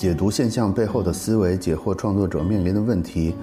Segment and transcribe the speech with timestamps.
[0.00, 3.34] 解读现象背后的思维，解惑创作者面临的问题，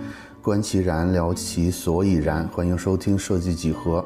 [0.42, 2.48] 观其然，聊其所以然。
[2.48, 4.04] 欢迎收听设计几何。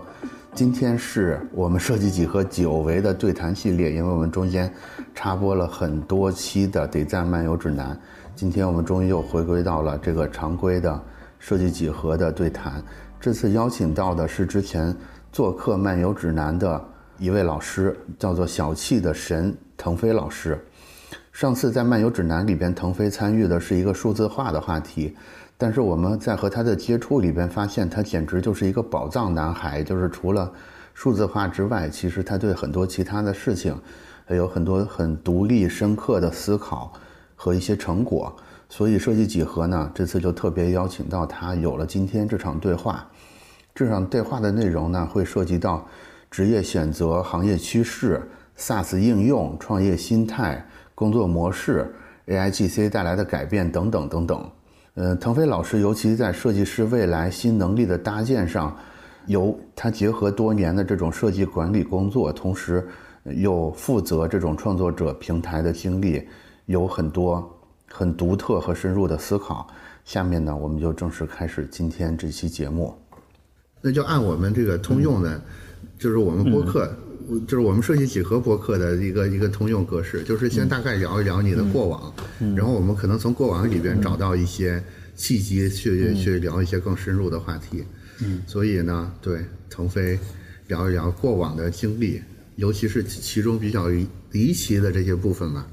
[0.54, 4.70] 今天是我们设计几何久违的对谈系列，因为我们中间
[5.16, 7.96] 插播了很多期的《得赞漫游指南》，
[8.36, 11.02] 今天我们终于又回归到了这个常规的
[11.40, 12.84] 设计几何的对谈。
[13.18, 14.94] 这次邀请到的是之前
[15.32, 16.84] 做客漫游指南的
[17.18, 20.60] 一位老师，叫做小气的神腾飞老师。
[21.32, 25.16] 上次在漫游指南里边，腾飞参与的是一个数字化的话题，
[25.58, 29.82] 但是我们在和他的接触里边发现，他简直就是一个宝藏男孩。
[29.82, 30.52] 就是除了
[30.94, 33.76] 数字化之外，其实他对很多其他的事情，
[34.26, 36.92] 还有很多很独立、深刻的思考
[37.36, 38.36] 和一些成果。
[38.68, 43.08] 所以设计几何呢，这次就特别邀请到他，有了今天这场对话。
[43.74, 45.88] 这场对话的内容呢，会涉及到
[46.30, 48.22] 职业选择、行业趋势、
[48.58, 50.66] SaaS 应用、创业心态。
[51.02, 51.92] 工作模式、
[52.28, 54.52] AIGC 带来的改变等等等等。
[54.94, 58.78] 呃，腾飞老师尤其在设计师未来新能力的搭建上，
[59.26, 62.88] 由他结合多年的这种设计管理工作，同时
[63.24, 66.28] 又负责这种创作者平台的经历，
[66.68, 67.52] 有很多
[67.90, 69.66] 很独特和深入的思考。
[70.06, 72.94] 下面呢，我们就正式开始今天这期节目。
[73.82, 75.42] 那就按我们这个通用的，
[75.98, 76.96] 就是我们播客。
[77.48, 82.14] 就是我们设计几何博客的一个一个通用格式，就是先大概聊一聊你的过往，
[82.56, 84.84] 然后我们可能从过往里边找到一些
[85.16, 87.84] 契机去去聊一些更深入的话题。
[88.20, 90.18] 嗯，所以呢，对腾飞
[90.68, 92.22] 聊一聊过往的经历，
[92.56, 93.88] 尤其是其中比较
[94.32, 95.68] 离奇的这些部分吧。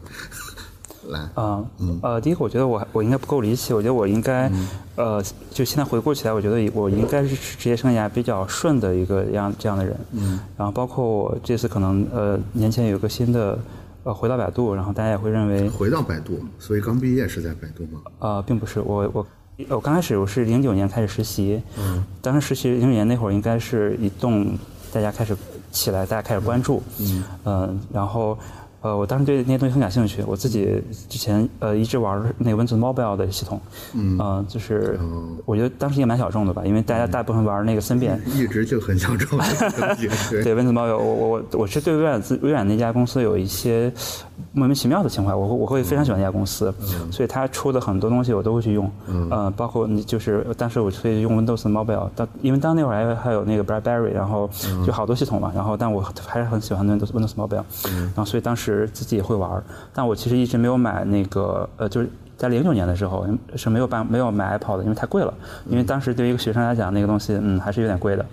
[1.09, 1.21] 来。
[1.35, 4.51] 啊，嗯，呃，第一个，我觉得我我应该不够离奇，我觉得我应该，
[4.97, 13.59] 呃，就现在回顾起来，我觉得我应该是职业生涯比较顺的一个样这样的人，嗯，然后包括我这次可能呃年前有个新的，
[14.05, 18.01] 呃，回到百度，然后大家也会认为回到百度，所以刚毕业是在百度吗？
[18.19, 19.27] 呃，并不是，我我
[19.69, 24.57] 我刚开始我是零九年开始实习，嗯，当时实习零九年那会儿应该是移动
[24.93, 25.37] 大家开始
[25.73, 28.39] 起来，大家开始关注，嗯，嗯，然后。
[28.81, 30.23] 呃，我当时对那些东西很感兴趣。
[30.27, 33.61] 我自己之前呃一直玩那个 Windows Mobile 的系统，
[33.93, 34.99] 嗯，就是
[35.45, 39.37] 我觉得当时也蛮小众的吧，因为大家大部分玩那个森变，一直就很小众。
[40.45, 40.55] 对。
[40.55, 43.93] Windows Mobile，我我我我是对微软自微软那家公司有一些
[44.53, 46.73] 莫名其妙的情怀，我我会非常喜欢那家公司，
[47.11, 54.49] 所以它出的很多东西我都会去用，嗯，包括你就是当时我以用 Windows Mobile，当因为当那会儿还还有那个 BlackBerry，然后
[54.87, 58.03] 就好多系统嘛，然后但我还是很喜欢 Windows Windows Mobile，嗯。
[58.03, 58.68] 然后所以当时。
[58.73, 59.63] 是自己也会玩，
[59.93, 65.35] 但我其实一直没有买那个，呃，就是在零九年的时候是没有办没有买 Apple 的，因为太贵了。
[65.69, 68.25] 因为当时对于一个学生来讲，那个东西嗯还是有点贵的。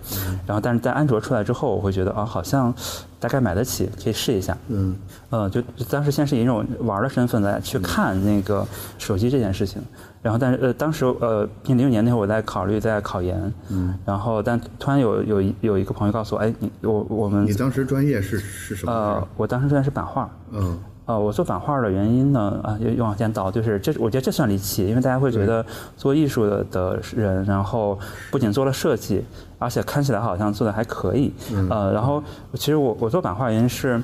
[0.46, 2.72] 然后，但是在安卓出来之后，我会觉得啊，好像
[3.18, 4.56] 大概买得起，可以试一下。
[4.68, 4.96] 嗯，
[5.30, 5.60] 呃，就
[5.90, 8.64] 当时先是以一种玩的身份来去看那个
[8.96, 9.82] 手机这件事情。
[10.26, 18.92] 然后，但是呃，当时呃，零六年那会儿我在考虑在考研，嗯，然后但突然有有有一个朋友告诉我，哎，你我我们你当时专业是是什么？
[18.92, 25.64] 呃，我当时专业是版画，嗯，呃，我做版画的原因呢，啊，又又往前倒，就是这我觉得这算离奇，因为大家会觉得
[25.96, 27.96] 做艺术的的人，然后
[28.32, 29.22] 不仅做了设计，
[29.60, 31.32] 而且看起来好像做的还可以，
[31.70, 32.20] 呃，然后
[32.54, 34.02] 其实我我做版画原因是，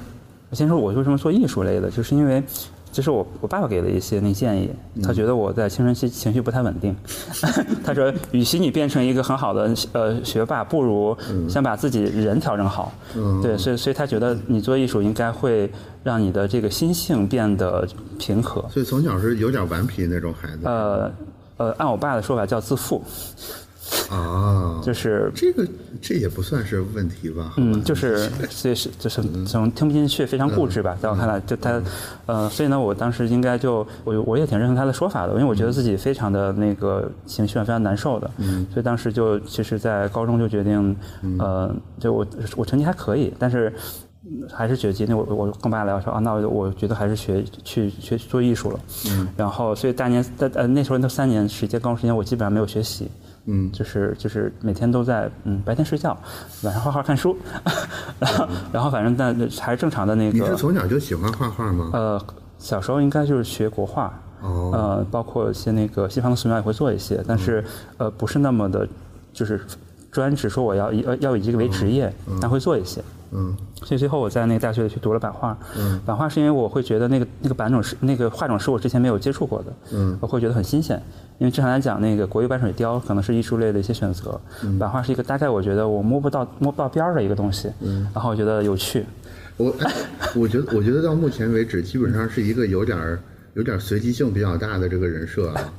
[0.52, 2.40] 先说我为什么做艺术类的，就是因为。
[2.92, 4.70] 这是我我爸爸给的一些那建议，
[5.02, 6.94] 他觉得我在青春期情绪不太稳定，
[7.82, 11.16] 他说，与其你变成一个很好的呃学霸，不如
[11.48, 12.92] 先把自己人调整好，
[13.42, 15.70] 对，所以所以他觉得你做艺术应该会
[16.04, 17.88] 让你的这个心性变得
[18.18, 18.62] 平和。
[18.68, 20.60] 所以从小是有点顽皮那种孩子。
[20.64, 21.10] 呃
[21.58, 23.00] 呃，按我爸的说法叫自负。
[24.10, 25.66] 啊，就是这个，
[26.00, 27.54] 这也不算是问题吧？
[27.56, 30.96] 嗯，就是 所以是就是从听不进去，非常固执吧？
[31.00, 31.80] 在我看来，就他，
[32.26, 40.96] 呃，所以呢，我当时应该就我我也挺认同他的说法的，因为我觉得自己非常的那个情绪非常难受的，嗯，所以当时就其实，在高中就决定，
[41.38, 42.26] 呃，就我
[42.56, 43.72] 我成绩还可以，但是
[44.52, 48.80] 还是觉得今天我我跟爸爸聊说啊，那我觉得还是学去学做艺术了，
[49.10, 53.08] 嗯，然后所以大年在呃那时候那三年时间高中时间，我基本上没有学习。
[53.46, 56.16] 嗯，就是就是每天都在嗯白天睡觉，
[56.62, 57.36] 晚上画画看书，
[58.20, 60.38] 然后然后反正但还是正常的那个。
[60.38, 61.90] 你是从小就喜欢画画吗？
[61.92, 62.24] 呃，
[62.58, 67.64] 小时候应该就是学国画，呃，包括一些那个西方的素描也会做一些，但是
[67.98, 68.86] 呃不是那么的，
[69.32, 69.60] 就是
[70.10, 73.02] 专职说我要以要以这个为职业，但会做一些。
[73.34, 75.58] 嗯，所以最后我在那个大学里去读了版画。
[75.78, 79.72] 嗯，版画是因为我会觉得那个那个版种是那个画种是我之前没有接触过的。
[79.92, 81.00] 嗯，我会觉得很新鲜。
[81.38, 84.40] 因为正常来讲，那个国油版水雕可能是艺术类的一些选择，
[84.78, 87.70] 版画是一个大概我觉得我摸不到摸不到边儿的一个东西。
[87.80, 89.04] 嗯，然后我觉得有趣。
[89.56, 89.74] 我
[90.36, 93.18] 我觉得我觉得到目前为止，基本上是一个有点儿
[93.54, 95.72] 有点随机性比较大的这个人设啊。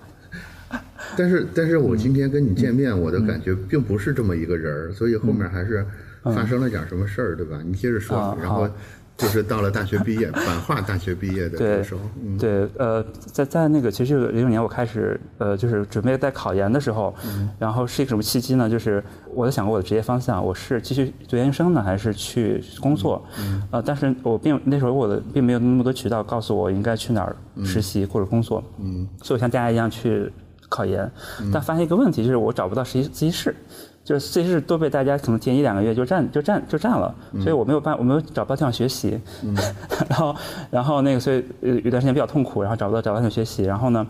[1.16, 5.86] 但是，但是我今天跟你见面，我的感觉并不是这么一个人儿，所以后面还是
[6.24, 7.60] 发生了点什么事儿，对吧？
[7.66, 8.68] 你接着说，然后。
[9.16, 12.02] 就是到了大学毕业， 版画大学毕业的这个时候，
[12.40, 17.14] 对，呃，在在那个其实零九年我开始，呃，就是准备在考研的时候，
[17.60, 18.68] 然后是一个什么契机呢？
[18.68, 23.24] 就是我在想过我的职业方向，我是继续读研究生呢，还是去工作？
[23.70, 30.28] 呃，但是我并那时候我的并没有那么多渠道告诉我应该去哪儿实习或者工作，嗯，所以我像大家一样去
[30.70, 31.10] 考研，
[31.54, 33.56] 但发现一个问题就是我找不到实习自习室。
[34.04, 39.20] 就是这些都被大家可能填一两个月就占就占就占了，所以我没有办我没有找不到地方学习，
[40.10, 40.36] 然后
[40.70, 44.06] 然后那个所以有有段时间比较痛苦，然后找不到找不到地方学习，然后呢，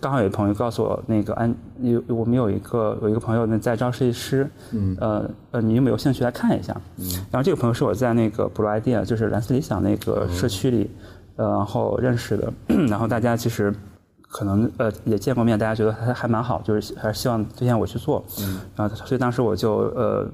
[0.00, 4.48] 刚好有朋友告诉我那个安有我们有一个有一个朋友呢在招设计师，
[4.98, 6.74] 呃呃你有没有兴趣来看一下？
[7.30, 10.90] 然后这个朋友是我在那个 Blue Idea 就是蓝色理想那个社区里，
[11.36, 12.52] 呃然后认识的，
[12.88, 13.74] 然后大家其实。
[14.32, 18.24] 可能呃也见过面，大家觉得还还蛮好，就是还是希望推荐我去做。
[18.38, 18.60] 嗯。
[18.76, 20.30] 然后所以当时我就呃，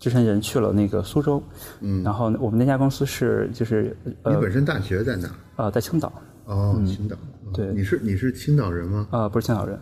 [0.00, 1.40] 只身人去了那个苏州。
[1.80, 2.02] 嗯。
[2.02, 4.34] 然后我们那家公司是就是呃。
[4.34, 5.30] 你本身大学在哪？
[5.56, 6.12] 呃，在青岛。
[6.46, 7.16] 哦，青岛。
[7.54, 7.72] 对。
[7.72, 9.06] 你是你是青岛人吗？
[9.12, 9.78] 呃，不是青岛人。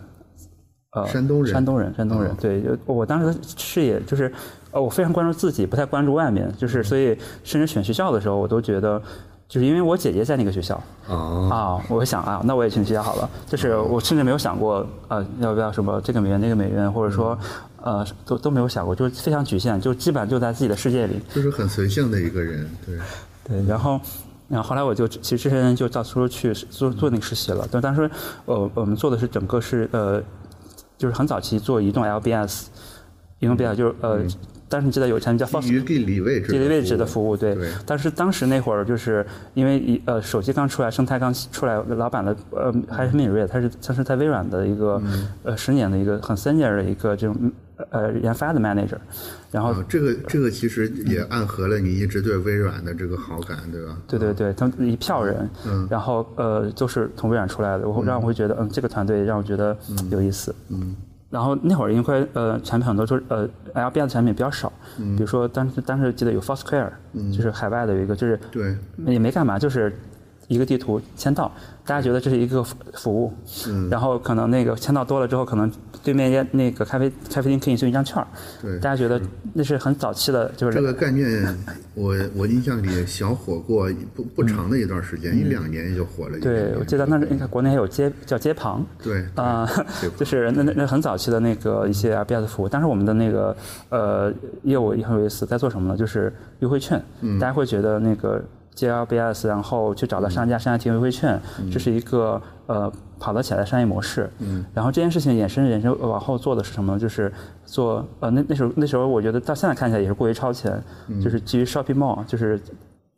[0.91, 1.51] 呃，山东人。
[1.51, 2.35] 山东人，山东人。
[2.35, 4.31] 对，我当时视野就是
[4.71, 9.01] 呃，我非常关注自己，不太关注外面，就是所以甚至选学校的时候，我都觉得。
[9.49, 13.27] 就是因为我姐姐在那个学校啊，我想啊，那我也去学校好了。
[13.47, 17.35] 就是我甚至没有想过，呃，要不要什么这个美院那个美院，或者说，
[17.81, 21.19] 呃，都都没有想过，就是非常局限，就基本上就在自己的世界里。
[21.33, 22.95] 就是很随性的一个人，对。
[23.43, 23.99] 对，然后，
[24.47, 27.67] 然后后来我就其实这些人就到苏州去做做那个实习了。
[27.71, 28.07] 但当时，
[28.45, 30.21] 呃，我们做的是整个是呃，
[30.95, 32.65] 就是很早期做移动 LBS，
[33.39, 34.19] 移动 LBS 就是呃。
[34.69, 37.57] 当时你记得有产品叫基于地理位置地理位置的服务，对。
[37.85, 39.25] 但是当时那会儿就是
[39.55, 45.01] 因为一呃手机刚出来，生态刚出来，老板的呃还是敏锐，他是他是在微软的一个
[45.43, 47.51] 呃十年的一个很 senior 的一个这种
[47.89, 48.97] 呃研发的 manager。
[49.51, 53.97] 然后这个这个其实也暗合了你一直对微软的这个好感，对吧？
[54.07, 55.49] 对对对，他们一票人，
[55.89, 59.75] 然后呃都是从微软出来的，我让我会觉得嗯这个团队让我觉得
[60.11, 60.53] 有意思。
[60.67, 60.95] 嗯。
[61.29, 66.89] 然后那会儿因为呃产品很多就是呃 LBS 产品比较少，比如说当时当时记得有 Foursquare，
[67.31, 68.75] 就是海外的有一个就是对。
[69.05, 69.95] 也没干嘛，就是
[70.49, 71.49] 一个地图签到。
[71.85, 73.33] 大家觉得这是一个服务，
[73.67, 75.71] 嗯然后可能那个签到多了之后，可能
[76.03, 78.27] 对面家那个咖啡咖啡厅可以送一张券儿。
[78.61, 79.19] 对，大家觉得
[79.53, 81.57] 那是很早期的，就是这个概念，
[81.95, 86.37] 我我印象里小火过不不长的一段时间，一两年就火了。
[86.39, 88.85] 对，我记得那应该国内还有街叫街旁。
[89.01, 89.67] 对啊，
[90.15, 93.57] 就是那那那很早期的那个一些 RBS 服务，但是我们的那个
[93.89, 94.31] 呃
[94.61, 95.97] 业务也很有意思，在做什么呢？
[95.97, 98.39] 就是优惠券，嗯大家会觉得那个。
[98.73, 101.39] 接 LBS，然后去找到商家，商家提优惠券，
[101.71, 104.29] 这是一个呃跑得起来的商业模式。
[104.39, 104.65] 嗯。
[104.73, 106.99] 然后这件事情衍生衍生往后做的是什么呢？
[106.99, 107.31] 就是
[107.65, 110.81] 做呃那那时候那时候我觉得到现在看起来也是过于超前，
[111.21, 112.59] 就是基于 Shopping Mall，就是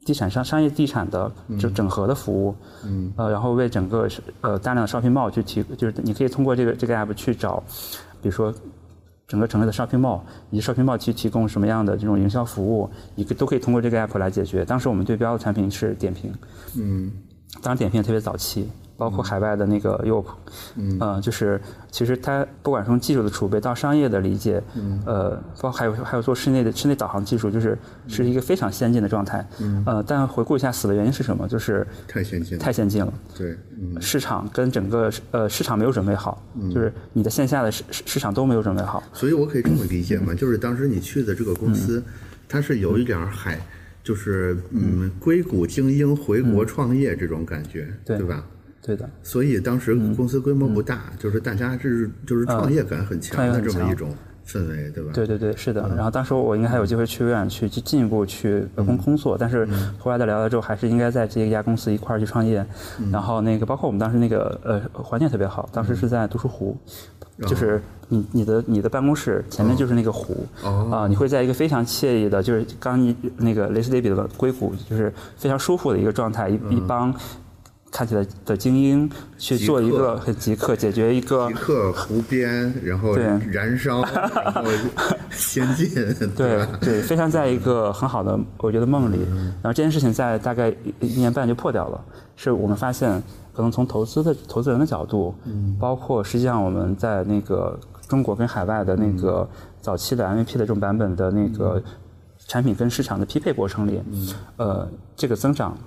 [0.06, 2.56] 地产商商业地产的就整合的服务。
[2.86, 3.14] 嗯。
[3.18, 4.08] 呃，然后为整个
[4.42, 7.64] 呃大量的 Shopping Mall 去提，就是你可以通过这个这个 App 去找，
[8.22, 8.54] 比如说。
[9.32, 10.20] 整个城市的 shopping mall
[10.50, 14.66] 以及 shopping mall 去提供什么样的这种营销服务，一个都可以通过这个 app 来解决。
[14.66, 16.34] 当时我们对标的产品是点评，
[16.76, 17.10] 嗯，
[17.62, 18.70] 当然点评也特别早期。
[19.02, 20.26] 包括海外的那个 Yop，
[20.76, 27.76] 嗯，就是其实它不管从技术的储备到商业的理解，嗯，呃，包括还有还有做室内的室内导航技术，就是
[28.08, 31.48] 是一个非常先进的状态，嗯，呃，但回顾一下死的原因是什么？
[31.48, 36.40] 就是太先进，太先进了，对，嗯，市场跟整个呃市场没有准备好，
[36.72, 40.32] 就是你的线下的市市场都没有准备好，所以我可以这么理解吗？
[40.36, 42.04] 就是当时你去的这个公司，
[42.48, 43.60] 它是有一点海，
[44.04, 48.46] 就是嗯，硅谷精英回国创业这种感觉，对吧？
[48.84, 54.10] 对的，所以当时公司规模不大，就是大家是就是创业感很强的这么一种
[54.46, 55.12] 氛围，对吧？
[55.14, 55.88] 对对对，是的。
[55.96, 59.68] 然后当时我应该还有机会去微软去去进一步去工工作，但是
[60.00, 62.66] 后来再聊了之后，还是应该在这一家公司一块儿去创业。
[63.12, 66.76] 然后那个包括我们当时那个呃环境特别好，当时是在读书湖，
[67.42, 77.14] 就是你你的你的办公室前面就是那个湖啊，你会在一个非常惬意的，就是刚一那个雷斯雷比的硅谷，就是非常舒服的一个状态，一一帮。
[77.92, 84.02] 看起来的精英去做一个很极客，解决一个极客湖边，然后燃烧，
[84.34, 84.64] 然后
[85.30, 85.90] 先进，
[86.36, 89.20] 对对，非常在一个很好的我觉得梦里。
[89.62, 92.02] 然后这件事情在大概一年半就破掉了，
[92.38, 93.22] 是我们发现
[93.54, 95.36] 可能从投资的投资人的角度，
[95.78, 99.48] 包括实际上我们在那个中国跟海外的那个
[99.82, 101.84] 早期的 MVP 的这种版本的那个
[102.48, 104.02] 产品跟市场的匹配过程里，
[104.56, 105.78] 呃，这个增长。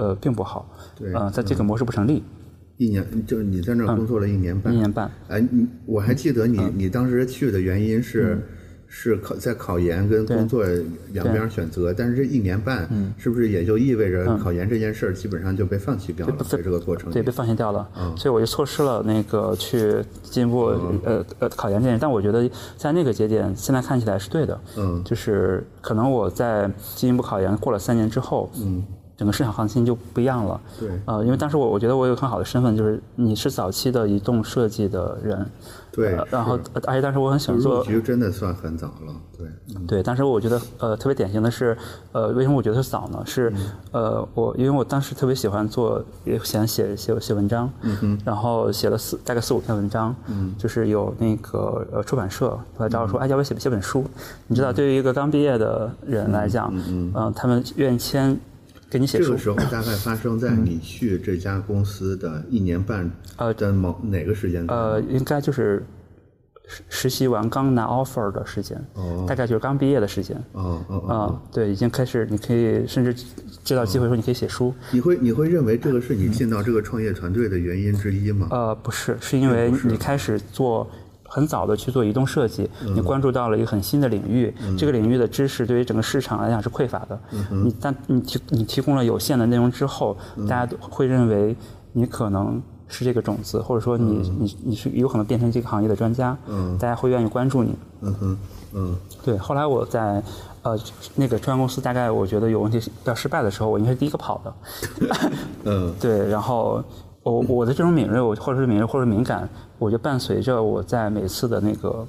[0.00, 2.22] 呃，并不好，对，呃，在这个模式不成立，
[2.78, 5.10] 一年就是你在那儿工作了一年半，一年半。
[5.28, 8.38] 哎，你我还记得你你当时去的原因是。
[8.92, 10.64] 是考在考研跟工作
[11.12, 16.34] 两边选择，但是这一年半，是不是也就意味着考研这件事儿基本上就被放弃掉了？
[16.48, 20.64] 在这个过程对被放弃掉了，所以我就错失了那个去进一步
[21.04, 22.00] 呃呃考研这件事。
[22.02, 28.82] 但我觉得在那个节点，现在看起来是对的，嗯，就是可能我在进一步考研过了三年之后，嗯。
[29.20, 30.58] 整个市场行情就不一样了。
[30.78, 30.88] 对。
[31.04, 35.46] 呃，因为当时我我觉得我有很好的身份，就是你是早期的移动设计的人。
[35.92, 36.18] 对。
[36.30, 37.84] 然后，而且当时我很喜欢做。
[37.84, 39.14] 其实真的算很早了。
[39.36, 39.46] 对。
[39.86, 41.76] 对，当时我觉得呃特别典型的是，
[42.12, 43.22] 呃为什么我觉得早呢？
[43.26, 43.52] 是
[43.92, 47.70] 呃我因为我当时特别喜欢做，也喜欢写写写文章。
[48.24, 50.16] 然后写了四大概四五篇文章。
[50.28, 50.54] 嗯。
[50.56, 54.02] 就是有那个呃出版社来找我说，哎，要不要写写本书？
[54.46, 58.34] 你知道，对于一个刚毕业的人来讲，嗯嗯，他们愿意签。
[58.90, 65.86] 给你写这个时候大概发生在你去这家公司的一年半呃的某哪个时间呃，应该就是
[66.66, 70.36] 实实习完刚拿 offer 的时间，哦大概就是刚毕业的时间。
[70.52, 73.14] 哦哦哦，对，已经开始，你可以甚至
[73.62, 74.74] 接到机会说你可以写书。
[74.92, 78.48] 你会你会认为这个是你进到这个创业团队的原因之一吗？
[78.50, 80.88] 呃，不是，是因为你开始做。
[81.32, 87.20] 很早的去做移动设计，你关注到了一个很新的领域，这个领域的知识对于整个市场来讲是匮乏的。
[87.50, 90.16] 你但你提你提供了有限的内容之后，
[90.48, 91.56] 大家都会认为
[91.92, 96.36] 你可能是这个种子，或者说你你你是有可能变成这个行业的专家，
[96.80, 97.76] 大家会愿意关注你。
[98.00, 98.38] 嗯哼，
[98.72, 99.38] 嗯，对。
[99.38, 100.20] 后来我在
[100.62, 100.76] 呃
[101.14, 104.54] 那个创业公司，大概我觉得有问题要失败的时候，我应该是第一个跑的。
[105.64, 106.82] 嗯， 对，然后。
[107.22, 109.48] 我我的这种敏锐，我或者是敏锐，或者敏感，
[109.78, 112.06] 我就伴随着我在每次的那个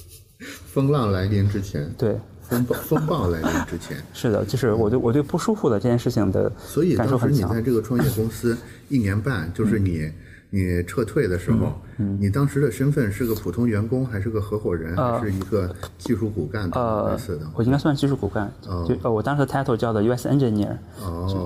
[0.72, 8.56] 风浪来临之前，对风暴风暴来临之前，是的，就是我对我对不舒服的这件事情的所以当时你在这个创业公司
[8.88, 10.10] 一年半，就是你。
[10.54, 11.72] 你撤退的时候，
[12.20, 17.46] 你当时的身份是个普通员工，还是个合伙人，还是一个技术骨干类似的？
[17.54, 18.48] 我应该算技术骨干，
[18.86, 20.76] 就呃，我当时的 title 叫的 US Engineer，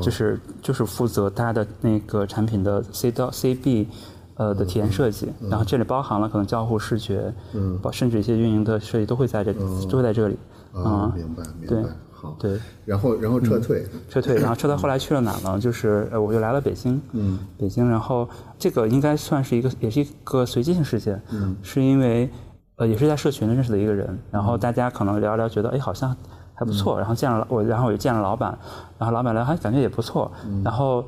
[0.02, 3.86] 就是就是负责他的那个产品的 C 到 CB，
[4.34, 9.54] 呃的体验设计，然后这里包含了可能交互视觉，嗯，甚至一些运营的设计都会在这，
[9.88, 10.36] 都会在这里。
[10.72, 11.88] 啊，明白，明白。
[12.10, 15.56] 好，对，然后然后撤退，撤退，然后撤退，后来去了哪呢？
[15.60, 22.28] 就是呃，我又来了北京，嗯，北京，然后这个应该算是一个，也是一个随机性事件，嗯，是因为
[22.74, 26.16] 呃，也是在社群认识的一个人，然后大家可能聊聊，觉得哎，好像
[26.54, 28.58] 还不错，然后见了我，然后我就见了老板，
[28.98, 30.28] 然后老板聊还感觉也不错，
[30.64, 31.04] 然后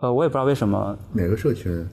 [0.00, 1.88] 呃，我也不知道为什么哪个社群。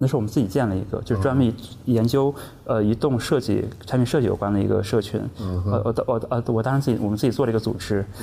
[0.00, 1.52] 那是我们自己建了一个，就是专门
[1.86, 2.32] 研究
[2.64, 5.20] 呃移动设计、产品设计有关的一个社群。
[5.40, 8.04] 呃，我我呃我当时自己我们自己做了一个组织，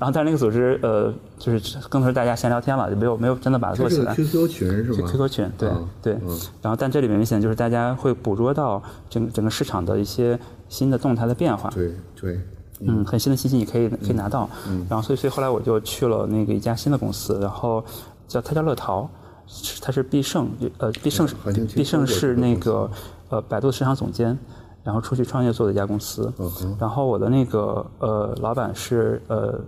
[0.00, 4.12] 后但是那个组织呃就是更多是大家闲聊天了，就没有没有真的把它做起来。
[4.16, 5.70] QQ 群是吧？QQ 群，对
[6.02, 6.12] 对。
[6.60, 10.36] 然后但这里面明显就是大家会捕捉到整整个市场的一些
[10.68, 11.70] 新的动态的变化。
[11.70, 12.40] 对对。
[12.80, 14.50] 嗯，很新的信息你可以可以拿到。
[14.68, 14.84] 嗯。
[14.90, 17.84] 然后所以所以后来我就去了那个一家新的公司，然后
[18.26, 19.08] 叫它叫乐淘。
[19.80, 20.48] 他是必胜，
[20.78, 21.34] 呃，必胜是
[21.74, 22.90] 必胜是那个
[23.28, 24.36] 呃百度市场总监，
[24.82, 26.32] 然后出去创业做的一家公司。
[26.78, 29.58] 然后我的那个呃老板是呃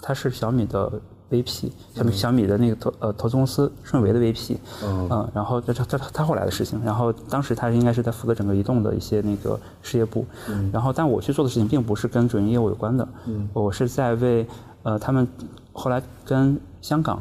[0.00, 0.90] 他是小米的
[1.30, 4.56] VP，小米小米的那个投呃投资公司顺为的 VP。
[4.84, 5.30] 嗯。
[5.34, 6.80] 然后这这这他后来的事情。
[6.84, 10.24] 然后当时他应该是在负责整个移动的一些那个事业部。
[10.48, 10.70] 嗯。
[10.72, 13.08] 然后但我去做的事情并不是跟主营业务有关的。
[13.26, 13.48] 嗯。
[13.52, 14.46] 我是在为
[14.84, 15.26] 呃他们
[15.72, 17.20] 后来跟香港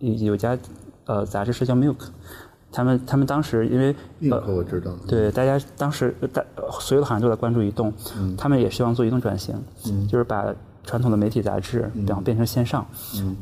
[0.00, 0.58] 有有家。
[1.06, 1.96] 呃，杂志社叫 Milk，
[2.72, 3.94] 他们他们当时因为
[4.30, 6.44] 呃，我知道，对大家当时大
[6.80, 7.92] 所有的行业都在关注移动，
[8.36, 9.54] 他们也希望做移动转型，
[10.08, 10.46] 就是把
[10.84, 12.86] 传统的媒体杂志然后变成线上，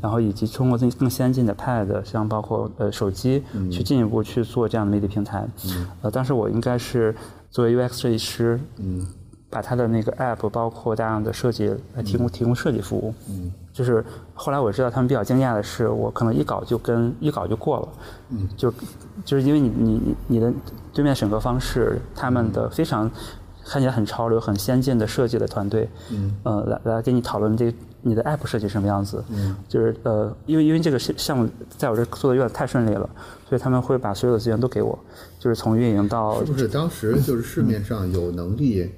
[0.01, 5.45] 然后以及通过更更先进的 Pad，像包括呃手机去进一步去做这样的媒体平台，
[6.01, 7.15] 呃，当时我应该是
[7.49, 8.59] 作为 UX 设计师，
[9.53, 13.13] 把它的那个 App 包括大量的设计来提供提供设计服务。
[13.71, 17.87] 就是后来我知道他们比较惊讶的是，我可能一稿就跟一稿就过了，
[18.29, 18.71] 嗯，就
[19.23, 20.51] 就是因为你你你的
[20.91, 23.09] 对面审核方式，他们的非常
[23.65, 33.09] 看起来很潮流、很先进的设计的团队，嗯，呃，来来跟你讨论这你的 app 设计什么样子，嗯，就是呃，因为因为这个项目在我这做的有点太顺利了，
[33.49, 34.97] 所以他们会把所有的资源都给我，
[35.39, 38.91] 就是从运营到是不是当时就是市面上有能力。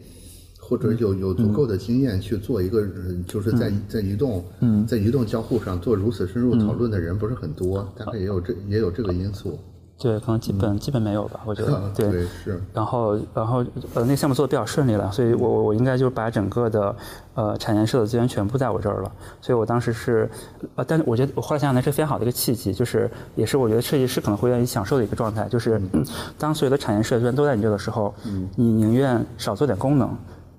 [0.67, 2.83] 或者有有足够的经验去做一个，
[3.27, 4.43] 就是在在移动，
[4.87, 9.59] 在移动交互上做如此深入讨论的人不是很多，大概也有这也有这个因素。
[9.97, 12.09] 对，可能基本基本没有吧，我觉得啊对。
[12.09, 13.59] 对是，然后，然后，
[13.93, 16.93] 呃，那个项目做的比较顺利了，所以我我我应该就是把整个的，
[17.33, 19.11] 呃，产研社的资源全部在我这儿了。
[19.39, 20.29] 所以我当时是，
[20.75, 26.03] 呃，但是我觉得我后来想想，那是非常好的一个契机，就是也是我觉得设计师可能会愿意享受的一个状态，就是、嗯
[26.37, 28.13] 当所有的产研社资源都在你这的时候，
[28.57, 30.09] 你宁愿少做点功能，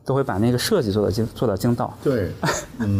[0.06, 1.92] 都会把那个设计做到精做到精到。
[2.02, 2.30] 对，
[2.78, 2.98] 嗯，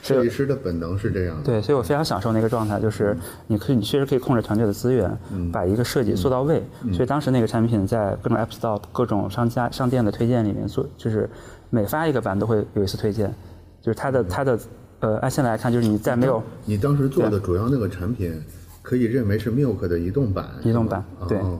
[0.00, 1.42] 设计师的本能是这样的。
[1.42, 3.14] 对，所以我非常享受那个状态，就是
[3.48, 6.62] 你可以，你确实可以控制团队的资源，嗯把一个设计做到位。
[6.92, 11.28] 所以当时那个产品在各种 App Store、各种商家、商店的推荐里面做，就是
[11.70, 13.34] 每发一个版都会有一次推荐，
[13.82, 14.58] 就是它嗯的它的
[15.00, 18.40] 呃，按现在来看，就是你在没有你当时做的主要那个产品，
[18.80, 20.48] 可以认为是 Milk 的移动版。
[20.62, 21.58] 移动版对哦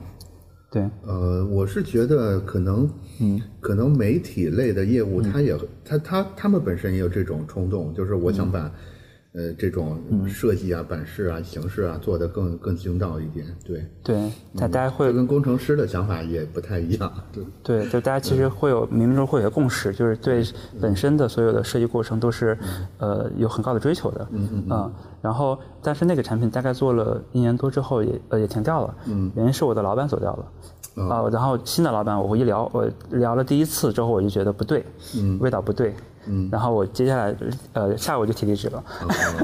[0.71, 0.83] 对。
[1.05, 8.71] 呃，我是觉得可能，嗯，可能媒体类的业务，他也，他他他们本身也有这种冲动，就是我想把，
[9.33, 20.43] 呃，这种设计啊、版式啊、形式啊做的更更精到一点，对，对，大大家会这跟工程师的想法也不太一样，对，对，就大家其实会有冥冥中会有一个共识，就是对
[20.81, 22.57] 本身的所有的设计过程都是，
[22.97, 34.83] 呃，有很高的追求的，嗯嗯然后，但是那个产品大概做了一年多之后也呃也停掉了，嗯，原因是我的老板走掉了，啊、然后新的老板我一聊，我聊了第一次之后我就觉得不对，
[35.17, 35.93] 嗯，味道不对，
[36.27, 37.35] 嗯，然后我接下来
[37.73, 38.83] 呃下午就提离职了，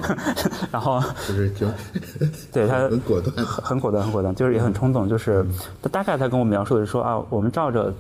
[0.71, 1.67] 然后就是就
[2.51, 5.07] 对他很果断，很很果断，很果断，就是也很冲动。
[5.07, 5.45] 就是
[5.81, 7.93] 他大概他跟我描述的是说啊，我们照着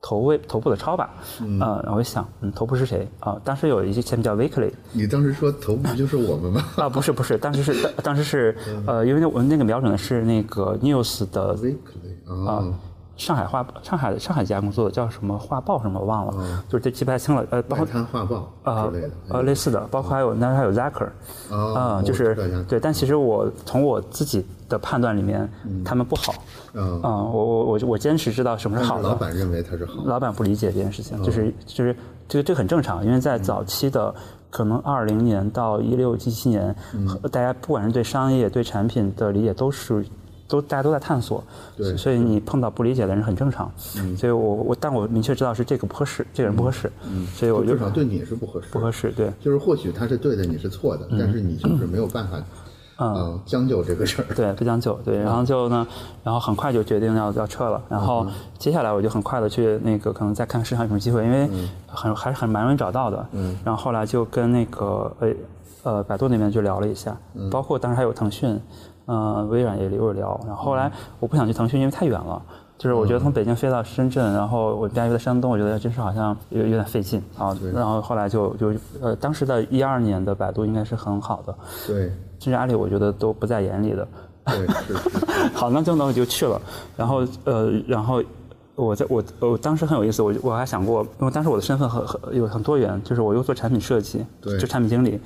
[0.00, 1.10] 头位头部的抄吧。
[1.40, 3.40] 嗯，然后我一想，嗯，头部是谁啊？
[3.44, 12.74] 当时有一些前面叫 Weekly 你当时说头部就是我们吗啊，不是不是，当时是当当时是呃，因为那我们那个瞄准的是那个 News 的？Weekly 啊啊，。
[13.16, 17.44] 上海画上海上海这家公司做的叫什么画报什么我忘了，就是这记不太清了。
[17.50, 21.08] 呃，包括画报呃之类的，呃类似的，包括还有那时候还有 Zacker，
[21.50, 22.34] 哦啊、就是
[22.66, 25.48] 对，但其实我从我自己的判断里面，
[25.84, 26.34] 他们不好。
[26.74, 29.10] 嗯啊、我我我我坚持知道什么是好的。
[29.10, 31.94] 老板认为他是好的，老板不理解这件事情，就是就是
[32.26, 34.12] 这个这个很正常，因为在早期的
[34.50, 36.74] 可能二零年到一六一七年，
[37.06, 40.04] 和大家不管是对商业对产品的理解都是。
[40.52, 41.42] 都大家都在探索，
[41.74, 43.72] 对所以你碰到不理解的人很正常，
[44.16, 46.92] 所以我我但我明确知道是这个不合适，这个人不合适，
[47.34, 52.36] 所以我就至少对你是不合适，不合适，对，就是或许他是对的，你是错的，但是你就是没有办法，
[52.98, 54.34] 嗯，将就这个事儿。
[54.34, 55.86] 对，不将就，对，然后就呢，
[56.22, 58.26] 然后很快就决定要要撤了，然后
[58.58, 61.48] 接下来我就很快的去那个可能再看市场有什么机会，因为
[61.86, 65.28] 很还是很蛮容易找到的，嗯，然后后来就跟那个呃
[65.84, 67.16] 呃百度那边就聊了一下，
[67.50, 68.60] 包括当时还有腾讯，
[69.06, 72.42] 呃微软也有聊，然后后来我不想去腾讯，因为太远了。
[72.78, 77.56] 就是我觉得从北京飞到深圳，然后我家又在山东，我觉得真是好像有有点费劲啊。
[77.72, 81.54] 然后后来就就呃，当时的一二年的百度应该是很好的，
[81.86, 82.06] 对
[82.40, 84.08] 甚至阿里我觉得都不在眼里的。
[84.46, 85.20] 对是是，
[85.54, 86.60] 好，那就那我就去了。
[86.96, 88.20] 然后呃，然后
[88.74, 95.20] 我在我我当时很有意思，我我还想过，因为当时我的身份很很有很多元，就是我又做产品设计，对就产品经理。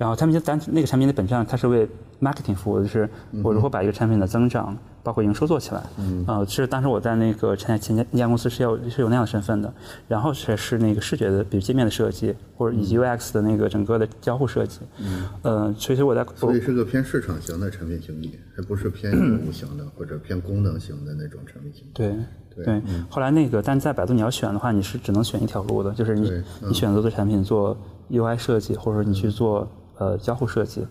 [0.00, 1.86] 然后产品经咱那个产品的本质上它是为
[2.22, 3.06] marketing 服务的，就是
[3.44, 5.82] 我如何把一个产品的增长，包括营收做起来。
[5.98, 9.70] 嗯，呃，是当时我在那个前前那家公司是要是有那样的身份的，
[10.08, 14.80] 然后才是那个视觉的，比如界面的设计，或者以及 UX 的那个整个的交互设计。
[15.02, 21.90] 嗯，呃，所以我在所以是个偏市场型的产品经理，还不是偏业务型的或者偏功能型的那种产品经理。
[21.92, 22.16] 对
[22.56, 27.76] 对对，后来那个，但是在百度你要选的话，你是只能选一条路的，就是你对你选择做产品做
[28.10, 29.68] UI 设计，或者说你去做
[30.00, 30.84] 呃交互设计。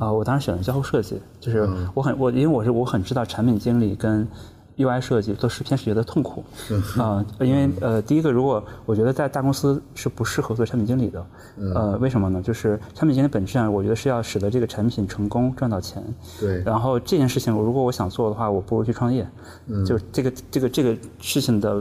[0.00, 4.26] 啊，我当时选的交互设计，就是我很我因为我是我很知道产品经理跟
[4.76, 6.42] UI 设计都是偏视觉的痛苦
[6.98, 11.26] 啊，因为呃第一个，如果我觉得在大公司是不适合做产品经理的，
[11.76, 12.42] 呃为什么呢？
[12.42, 16.02] 就是产品经理本质上我觉得是要使得这个产品成功赚到钱。
[16.40, 19.24] 对然后这件事情，如果我想做的话，我不如去创业。
[19.68, 21.80] 嗯，就是这个这个这个事情的，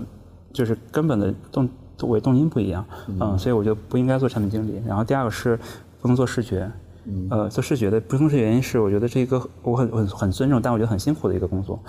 [0.51, 1.67] 就是根本的动
[2.03, 2.85] 为动因不一样。
[3.07, 4.79] 嗯，所以我就不应该做产品经理。
[4.85, 5.59] 然后第二个是
[6.03, 6.69] 不能做视觉。
[7.05, 11.81] 嗯，呃，做视觉的不同是原因是，我觉得这个我很很很尊重，但我觉得很辛苦的一个工作。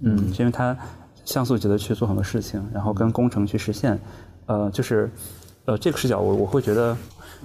[0.00, 0.76] 嗯，是因为它
[1.24, 3.98] 像素级的去做很多事情，然后跟工程去实现。
[4.46, 5.10] 呃，就是
[5.64, 6.96] 呃这个视角我我会觉得。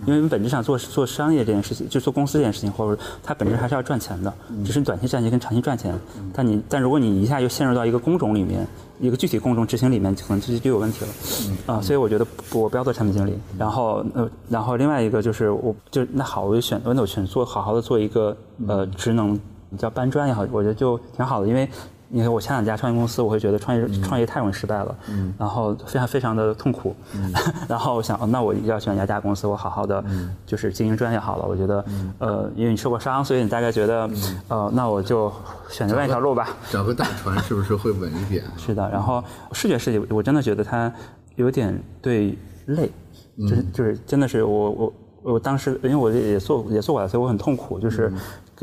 [0.05, 4.33] 因为你本质上做做商业这件事情，就做公司这件事情，或者它本质还是要赚钱的，
[4.65, 5.97] 只是短期赚钱跟长期赚钱。
[6.33, 8.67] 但你但如果你一下又陷入到一个工种里面，
[8.99, 11.73] 一个具体工种执行里面，可能就就有问题了。
[11.73, 13.37] 啊，所以我觉得不我不要做产品经理。
[13.57, 18.35] 然后呃，然后另外一个就是我就那好，我就选那我选做好好的做一个
[18.67, 19.39] 呃职能，
[19.77, 21.67] 叫搬砖也好，我觉得就挺好的，因为
[22.15, 24.95] 你看我前两家创业公司，我会觉得创业创业太容易失败了，
[25.35, 26.95] 然后非常非常的痛苦，
[27.67, 30.03] 然后我想，哦，那我要选一家大公司，我好好的
[30.45, 31.45] 就是经营专业好了。
[31.47, 31.83] 我觉得，
[32.19, 34.07] 呃，因为你受过伤，所以你大概觉得，
[34.47, 35.33] 呃，那我就
[35.69, 36.49] 选择另一条路吧。
[36.71, 38.43] 找个大船是不是会稳一点？
[38.57, 40.93] 是的，然后视觉设计，我真的觉得它
[41.35, 42.91] 有点对累，
[43.39, 48.13] 就是就是真的是我我我当时因为我也做也做过，所以我很痛苦，就是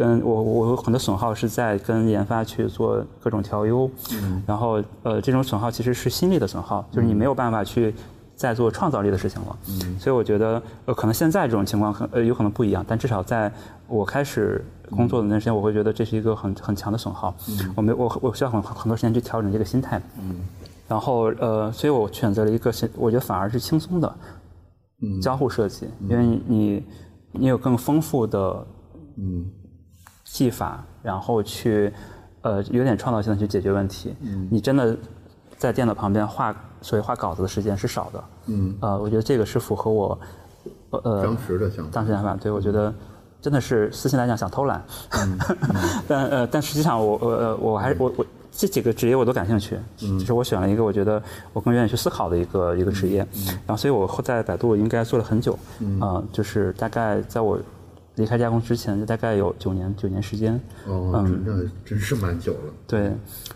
[0.01, 3.91] 跟我我有很多损耗是在跟研发去做各种调优，
[4.47, 7.95] 然后呃这种损耗其实是心力的损耗，就是你没有办法去
[8.35, 9.57] 再做创造力的事情了，
[9.99, 13.53] 所以我觉得呃可能现在这种情况很呃有可能不一样，但至少在
[13.87, 17.35] 我开始工作的那段时间，我会觉得这是一个很很强的损耗，
[17.77, 20.01] 我没我我需要很很多时间去调整这个心态，
[20.89, 24.11] 然后呃所以我选择了一个我觉得反而是轻松的。
[25.23, 26.85] 交互设计，因为你
[27.33, 28.67] 你有更丰富的
[29.17, 29.47] 嗯
[30.33, 31.93] 技法，然后去
[32.43, 34.15] 呃有点创造性的去解决问题。
[34.21, 34.97] 嗯，你真的
[35.59, 38.25] 在电脑旁边画，所以画稿子的时间是少的。
[38.47, 40.19] 嗯，呃，我觉得这个是符合我
[40.91, 41.91] 呃当时的想法。
[41.93, 42.95] 当时想法，对我觉得
[43.43, 44.83] 真的是私心来讲想偷懒，
[46.07, 48.25] 但呃但实际上我我我还是我我。
[48.53, 55.57] 这几个职业我都感兴趣，嗯就是我选了一个我觉得我更愿意去思考的一个一个职业，嗯然后所以我在百度应该做了很久，
[56.01, 57.59] 啊，就是大概在我。
[58.17, 60.55] 离开加工之前，就大概有九年九年时间。
[60.87, 62.73] 哦，嗯，那真是蛮久了。
[62.87, 63.13] 对，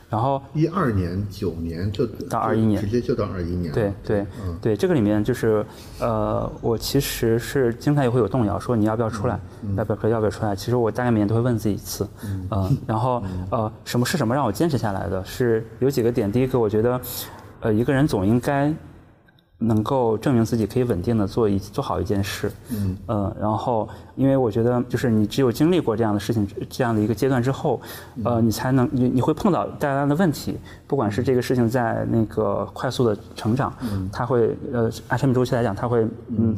[0.09, 3.73] 然后一二年九年就到二一年，直接就到二一年。
[3.73, 4.27] 对对
[4.63, 5.65] 对，这个里面就是
[5.99, 9.39] 呃，我其实是经常也会有动摇，说你要不要出来，
[9.77, 10.55] 要不要要不要出来？
[10.57, 12.09] 其实我大概每年都会问自己一次，
[12.51, 15.23] 嗯， 然后呃，什么是什么让我坚持下来的？
[15.25, 17.01] 是有几个点，第一个，我觉得
[17.61, 18.73] 呃，一个人总应该。
[19.67, 27.81] 能够证明自己可以稳定的做一做好一件事，嗯，呃，然后因为我觉得就是你只有经历过这样的事情这样的一个阶段之后，
[28.25, 36.57] 呃，你才能你你会碰到大量的问题，不管是这个事情在那个快速的成长，嗯，它会呃按生命周期来讲，它会嗯。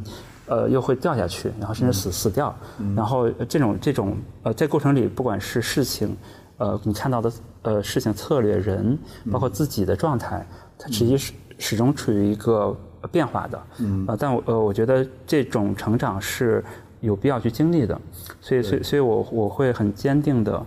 [0.48, 2.54] 呃又会掉下去，然后甚至死死掉，
[2.94, 6.16] 然后这种这种呃在过程里不管是事情，
[6.58, 8.96] 呃你看到的呃事情策略人，
[9.32, 10.46] 包括自己的状态，
[10.78, 12.76] 它实际是始终处于一个。
[13.10, 16.64] 变化的，嗯，呃，但我呃，我觉得这种成长是
[17.00, 18.00] 有必要去经历的，
[18.40, 20.64] 所以，所以，所以我我会很坚定的，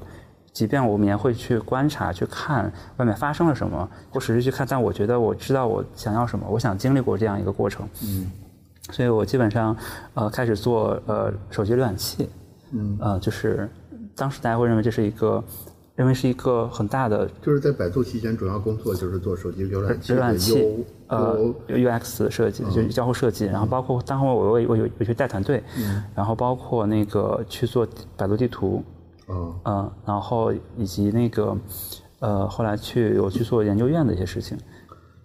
[0.54, 8.32] 即便我们也会去观察、去看外面发生了什么，或只是去看，但我觉得我知道我想要什么，我想经历过这样一个过程，嗯，
[8.92, 9.76] 所以我基本上
[10.14, 12.30] 呃开始做呃手机浏览器，
[12.72, 13.70] 嗯，呃，就是
[14.16, 15.44] 当时大家会认为这是一个。
[16.00, 25.62] 认为是一个很大的，就是在百度期间主要工作就是做手机浏览器浏览器呃 UX 设计，就是交互设计，然后包括当时我我我有有去带团队，
[26.16, 27.86] 然后包括那个去做
[28.16, 28.82] 百度地图，
[29.28, 31.58] 嗯，然后以及那个
[32.20, 34.58] 呃后来去我去做研究院的一些事情，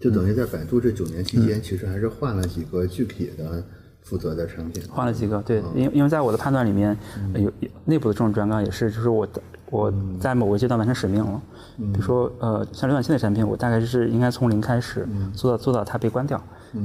[0.01, 3.63] 就等于在百度这九年期间，其实还是换了几个具体的
[4.03, 6.97] 负责的产品，换了几个对，因因为在我的判断里面
[7.37, 7.49] 有
[7.85, 9.41] 内部的这种专岗也是就是我的。
[9.75, 11.43] 我在某个阶段完成使命了，
[11.77, 16.39] 比如说呃，像浏览器的产品，我大概是应该从零开始做到做到它被关掉，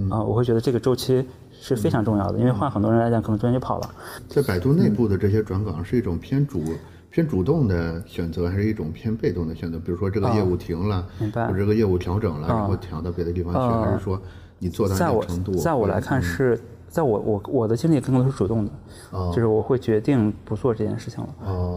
[0.10, 3.88] 啊，我会觉得这个周期是非常重要的，因为换很多人来讲，可能中间就跑了。
[4.28, 6.64] 在百度内部的这些转岗是一种偏主
[7.12, 9.78] 偏主动的选择，还是一种偏被动的选择？
[9.78, 14.20] 比如说这个业务停了，或者这个业务调整了，然后调到别的地方去，还是说
[14.58, 15.54] 你做到一定程度？
[15.54, 16.60] 在我来看是。
[16.90, 18.72] 在我我我的经历更多是主动的，
[19.32, 21.30] 就是我会决定不做这件事情了。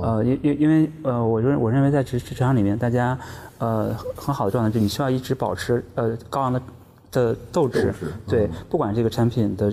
[0.03, 3.19] 呃，因因因为呃，我认我认为在职职场里面，大家
[3.59, 6.63] 呃很好的状态，就你需要一直保持呃高昂的
[7.11, 7.95] 的斗志。
[8.27, 9.71] 对，不管这个产品的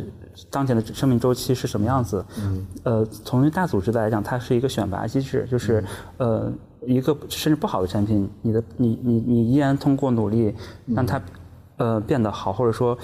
[0.50, 2.24] 当前的生命周期是什么样子，
[2.84, 5.82] 呃，从大组织的来讲，它是一个选拔机制，就是
[6.18, 6.52] 呃
[6.86, 10.54] 一个甚至不好的产品，你的你你你依然通过努力
[10.86, 11.22] 让它
[11.78, 12.98] 呃变得好，或者说。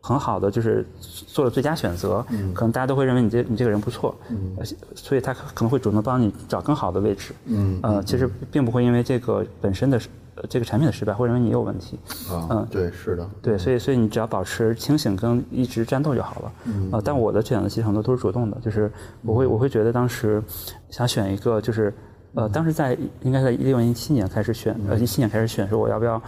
[0.00, 4.14] 很好的，就是做了最佳选择，可能大家都会认为你这你这个人不错，
[4.94, 7.34] 所以他可能会主动帮你找更好的位置。
[7.46, 10.00] 嗯，呃，其实并不会因为这个本身的
[10.48, 11.98] 这个产品的失败，会认为你有问题。
[12.30, 16.52] 啊，嗯，对，是的，对，所以所以你只要保持清醒跟一直战斗就好了。
[16.92, 18.90] 呃，但我的选择其实很多都是主动的，就是
[19.22, 20.42] 我会我会觉得当时
[20.90, 21.92] 想选一个，就是
[22.34, 26.22] 呃，当时在应该在一六年一七年开始选，呃，一七年开始选说我要不要。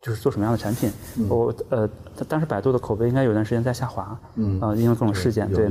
[0.00, 0.90] 就是做什么样的产品？
[1.28, 1.88] 我呃，
[2.26, 5.68] 当时百度的口碑应该有段时间在下滑，嗯啊，因为各种事件，对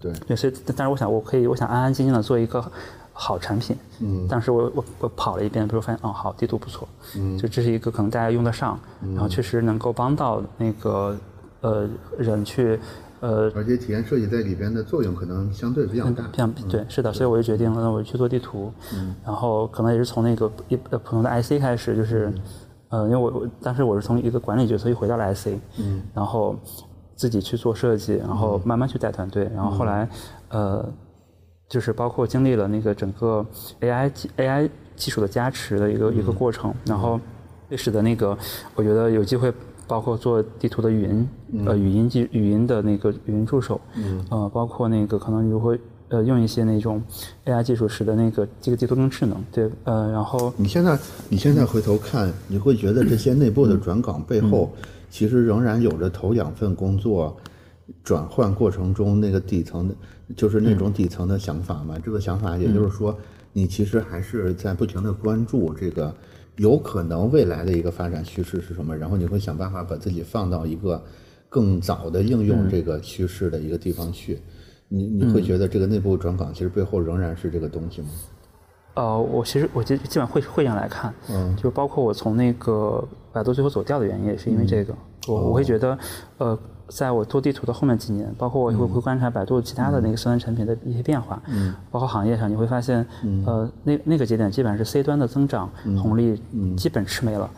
[0.00, 2.64] 对对，所以但是我想我可以，我想安安静静的做一个
[3.12, 8.78] 好产品，嗯，当时我我我跑了一遍，比如发现哦好，地图不错，嗯，就这是一个可能大家用得上，
[9.14, 11.16] 然后确实能够帮到那个
[11.60, 12.80] 呃人去
[13.20, 16.24] 呃，而且体验设计在里边的作用可能相对比较大。
[16.36, 18.72] 像对，是的，所以我就决定了，那我去做地图。
[18.92, 22.32] 嗯，然后可能也是从那个一呃普通的 IC 开始，就是，
[22.92, 26.54] 呃，因为我我当时我是从一个管理角色又回到了 IC，嗯，然后
[27.16, 30.08] 自己去做设计，然后慢慢去带团队，然后后来，
[30.50, 30.86] 呃，
[31.68, 33.44] 就是包括经历了那个整个
[33.80, 37.18] AI AI 技术的加持的一个、一个过程，然后
[37.70, 38.36] 也使得那个
[38.74, 39.52] 我觉得有机会。
[39.88, 41.28] 包括做地图的语音，
[41.66, 45.76] 呃，语音技语音的那个语音助手，嗯，呃，包括那个可能如何
[46.12, 47.02] 呃用一些那种
[47.46, 50.98] AI 技术使得那个这个地图更智能，对，呃，然后你现在
[51.30, 54.70] 你现在回头看，你会觉得这些内部的转岗背后，
[55.10, 57.34] 其实仍然有着头两份工作
[58.04, 59.94] 转换过程中那个底层的，
[60.36, 61.98] 就是那种底层的想法嘛。
[62.04, 63.16] 这个想法也就是说，
[63.54, 66.14] 你其实还是在不停的关注这个
[66.56, 71.02] 有可能未来的一个发展趋势是什么，然后你会想办法把自己放到一个
[71.48, 74.38] 更早的应用这个趋势的一个地方去。
[74.92, 78.08] 你你会觉得这个内部转岗其实背后仍然是这个东西吗？
[78.94, 83.02] 呃，我其实我基基本上会会上来看，嗯，就包括我从那个
[83.32, 84.94] 百度最后走掉的原因也是因为这个，
[85.28, 85.98] 我我会觉得，
[86.36, 93.06] 呃，在我做地图的后面几年，包括我也会会观察百度其他的那个相关产品的一些变化，嗯，包括行业上你会发现，
[93.46, 95.70] 呃，那那个节点基本上是 C 端的增长
[96.02, 96.38] 红利
[96.76, 97.50] 基本吃没了，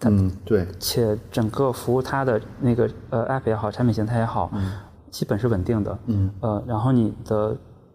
[0.00, 4.50] 嗯，对，且整个服务它的那个呃 App 也好，产品形态也好，
[5.12, 7.54] 基本是稳定的，嗯，呃，然后你的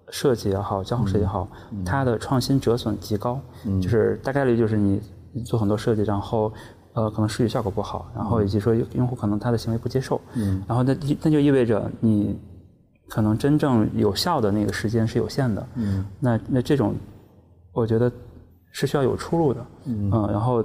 [0.09, 1.47] 设计也好，交互设计也好，
[1.83, 3.81] 它的创新折损极高，嗯。
[3.81, 5.01] 就是大概率就是你
[5.33, 6.53] 你做很多设计，然后
[6.93, 12.39] 呃可能视觉效果不好，然后以及说用户可能他的行为不接受，嗯，然后那那就意味着你
[13.09, 16.93] 可能真正有效的那个时间是有限的，嗯，那那这种
[17.73, 18.11] 我觉得
[18.71, 20.63] 是需要有出路的，嗯，然后。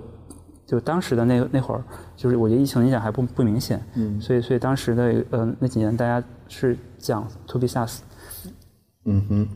[0.65, 1.85] 就当时的那那会儿，
[2.17, 7.99] 就是我觉得疫情影响还不不明显，嗯，所以所以当时的呃那几年大家是讲 to B SaaS，
[9.05, 9.49] 嗯哼，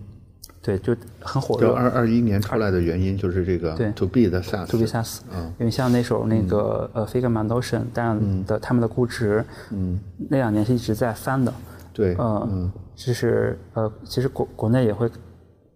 [0.63, 1.75] 对，就很火就热。
[1.75, 3.93] 二二一年出来的原因就是这个对。
[3.93, 4.67] to B 的 SaaS。
[4.67, 5.53] to B SaaS，嗯。
[5.59, 11.53] 因为像那时候那个呃 Figma、Notion 这样的他们的估值，嗯，那两年是一直在翻的，
[11.93, 15.09] 对，嗯，就是呃，其实国国内也会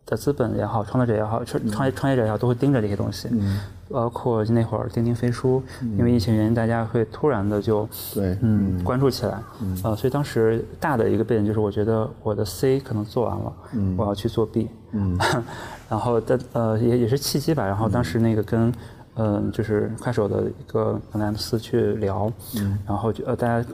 [0.06, 5.62] 的资本也好，创作者也好，创创业创业者也好，都会盯着这些东西，嗯，包括那会儿钉钉飞书，
[5.98, 9.42] 因为疫情原因，大家会突然的就对，嗯关注起来，
[9.82, 13.52] 呃，所以当时大的一个背景就是，我觉得我的 C 可能做完了，
[13.96, 15.18] 我要去做 B，嗯，
[15.90, 18.72] 然后但呃也也是契机吧，然后当时那个跟
[19.16, 23.68] 嗯、就是快手的一个本来斯去聊，嗯，然后就呃大家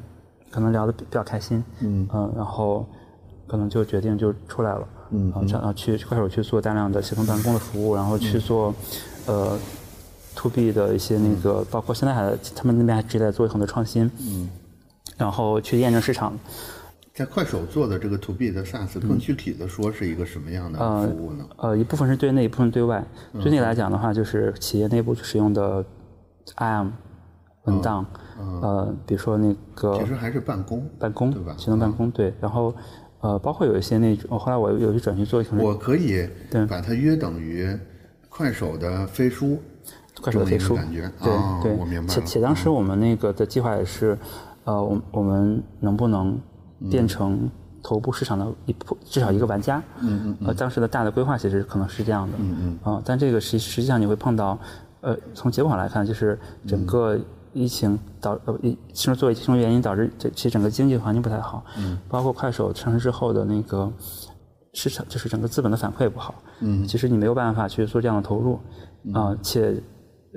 [0.51, 2.09] 可能聊得比较开心，嗯。
[2.35, 2.85] 然后
[3.47, 8.75] 可能就决定就出来了，嗯，然后去快手去做大量的协同办公的服务，然后去做
[9.27, 9.57] 呃
[10.49, 14.49] to B 的一些那个，包括现在还他们那边还一直在做很多创新，嗯，
[15.17, 16.39] 然后去验证市场，
[17.15, 21.45] 在快手做的这个 to B 的 SaaS，更具体的说是一个什么样的服务呢？
[21.57, 23.05] 呃，一部分是对内，一部分对外。
[23.43, 25.85] 对内来讲的话，就是企业内部使用的
[26.57, 26.91] IAM
[27.65, 28.07] 文档，
[28.39, 32.75] 呃，比如说那个其实还是办公，办公对吧行动办公对，然后
[33.21, 36.65] 呃，包括有一些那种，后来我有去转去做我可以对。
[36.67, 37.77] 把它约等于
[38.29, 39.59] 快手的飞书，
[40.21, 42.05] 快手的飞书这么一个感觉，对哦对，我明白了。
[42.07, 44.19] 嗯且且当时我们那个的计划也是，
[44.65, 46.39] 呃，我我们能不能
[46.91, 47.51] 变成
[47.83, 49.83] 头部市场的一部至少一个玩家？
[50.01, 50.49] 嗯嗯。
[50.49, 52.37] 呃，当时的大的规划其实可能是这样的。
[52.39, 52.93] 嗯嗯。
[52.95, 54.59] 啊，但这个实实际上你会碰到，
[55.03, 57.19] 呃，从结果上来看，就是整个
[57.53, 61.65] 疫情导呃疫其实作为其中原因导致这其实整个经济环境不太好。
[61.79, 61.99] 嗯。
[62.09, 63.93] 包括快手上市之后的那个。
[64.79, 68.61] 市场就是整个资本的反馈不好，嗯，其实你没有办法去做这样的投入，
[69.15, 69.75] 啊、且，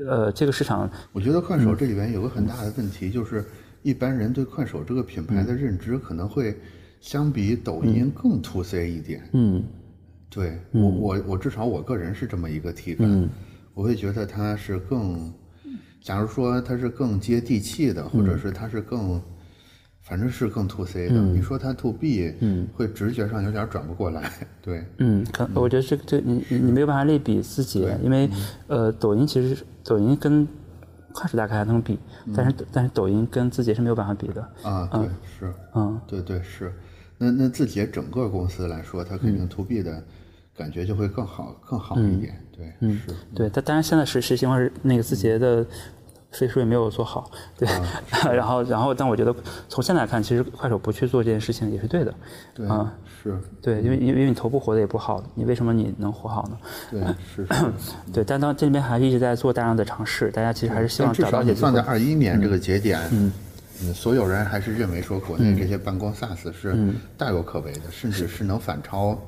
[0.08, 3.44] 呃，这个市场我觉得快手这里边有个很大的问题，就是
[3.82, 6.58] 一般人对快手这个品牌的认知可能会
[7.00, 9.28] 相比抖音更 to C 一点。
[9.34, 9.64] 嗯
[10.30, 13.30] 对我我我至少我个人是这么一个体感，
[13.74, 15.34] 我会觉得它是更，
[16.04, 19.20] 假如说它是更接地气的，或者是它是更，
[20.04, 21.16] 反正是更 to C 的。
[21.16, 24.32] 你说它 to B，嗯，会直觉上有点转不过来。
[24.62, 28.30] 对，嗯，可我觉得这这你你你没有办法类比自己，因为
[28.68, 30.48] 呃，抖音其实抖音跟
[31.12, 31.98] 快手大概还能比，
[32.36, 34.42] 但是但是抖音跟字节是没有办法比的。
[34.62, 36.72] 啊，对，是，嗯，对对是。
[37.18, 40.04] 那那字节整个公司来说，它肯定 to B 的
[40.56, 42.40] 感觉就会更好更好一点。
[42.56, 43.16] 对，是。
[43.34, 45.66] 对，但当然现在实实情况是那个字节的
[46.32, 47.68] 所以说也没有做好，对，
[48.32, 49.36] 然后然后但我觉得
[49.68, 52.14] 从现在看，其实快手不去做这件事情也是对的，
[52.54, 56.58] 对，啊是，对，因为因为因为你头部活得也不好，你为什么你能活好呢？
[56.90, 57.02] 对，
[57.36, 57.66] 是是。
[58.14, 61.82] 对，但当这里面还是一直在做大量的尝试，大家其实还是希望至找到放在。
[61.82, 63.32] 二一年这个节点，嗯，
[63.84, 66.76] 嗯，所有人还是认为说国内这些办公 SaaS 是
[67.18, 69.20] 大有可为的，甚至是能反超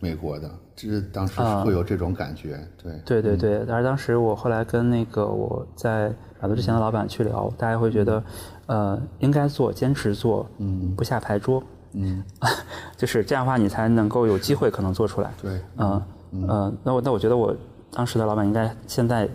[0.00, 2.92] 美国的，这当时会有这种感觉，对。
[3.04, 8.22] 对对对，但是当时我后来跟那个我在百度之前的老板去聊，大家会觉得，
[8.66, 11.62] 呃，应该做，坚持做，嗯，不下牌桌，
[11.96, 12.22] 嗯，
[12.96, 15.32] 就是这样的话，你才能够有机会可能做出来。
[15.42, 17.54] 对，嗯嗯，那我那我觉得我
[17.92, 19.28] 当时的老板应该现在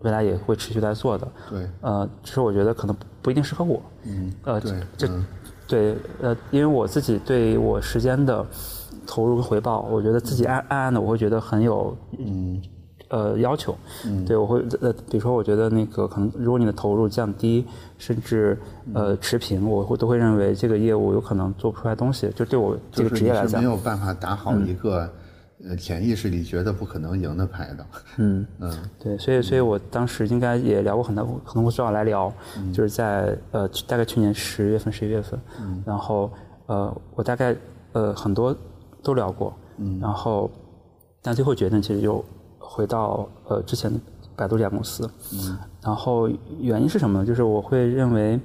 [0.00, 1.26] 未来也会持续在做的。
[1.48, 3.80] 对，呃，只是我觉得可能不一定适合我。
[4.04, 5.08] 嗯，呃，对，这
[5.66, 8.44] 对呃，因为我自己对我时间的
[9.06, 12.60] 投入跟回报，我觉得自己暗暗暗的我会觉得很有嗯
[13.12, 13.76] 呃要求。
[14.06, 17.64] 嗯，对我会呃，比如说我觉得那个可能如果你的投入降低，
[17.98, 18.58] 甚至
[18.92, 22.28] 呃持平，我会都会认为这个业务有可能做不出来东西。
[22.34, 25.08] 就对我这个职业来讲，没有办法打好一个。
[25.64, 28.44] 呃，潜意识里觉得不可能赢的牌的，嗯。
[28.58, 32.32] 嗯，对，所以所以我当时应该也聊过很多，可能会正好来聊，
[32.74, 35.38] 就是在呃大概去年十月份、十一月份，
[35.86, 36.28] 然后
[36.66, 37.54] 呃我大概
[37.92, 38.52] 呃很多
[39.04, 39.54] 都聊过，
[40.00, 40.50] 然后
[41.22, 42.24] 但最后决定其实又
[42.72, 43.92] 回到呃之前
[44.34, 47.26] 百度这家公司，嗯然后原因是什么呢？
[47.26, 48.40] 就是我会认为。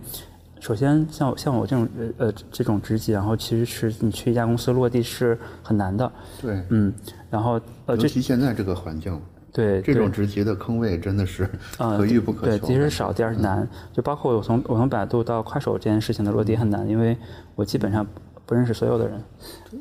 [0.59, 1.87] 首先，像像我这种
[2.17, 6.11] 呃这种职级，然后其实是你去一家公司落地是很难的。
[6.41, 6.65] 对。
[6.69, 6.91] 嗯，
[7.29, 9.21] 然后呃，尤其现在这个环境。
[9.53, 9.83] 对。
[9.83, 12.57] 这种职级的坑位真的是 可遇不可求。
[12.57, 13.69] 对，第一是少，第二是难。
[13.93, 17.15] 就包括我从我从百度到快手这件事情的落地很难，因为
[17.55, 18.03] 我基本上。
[18.47, 19.21] 不认识所有的人，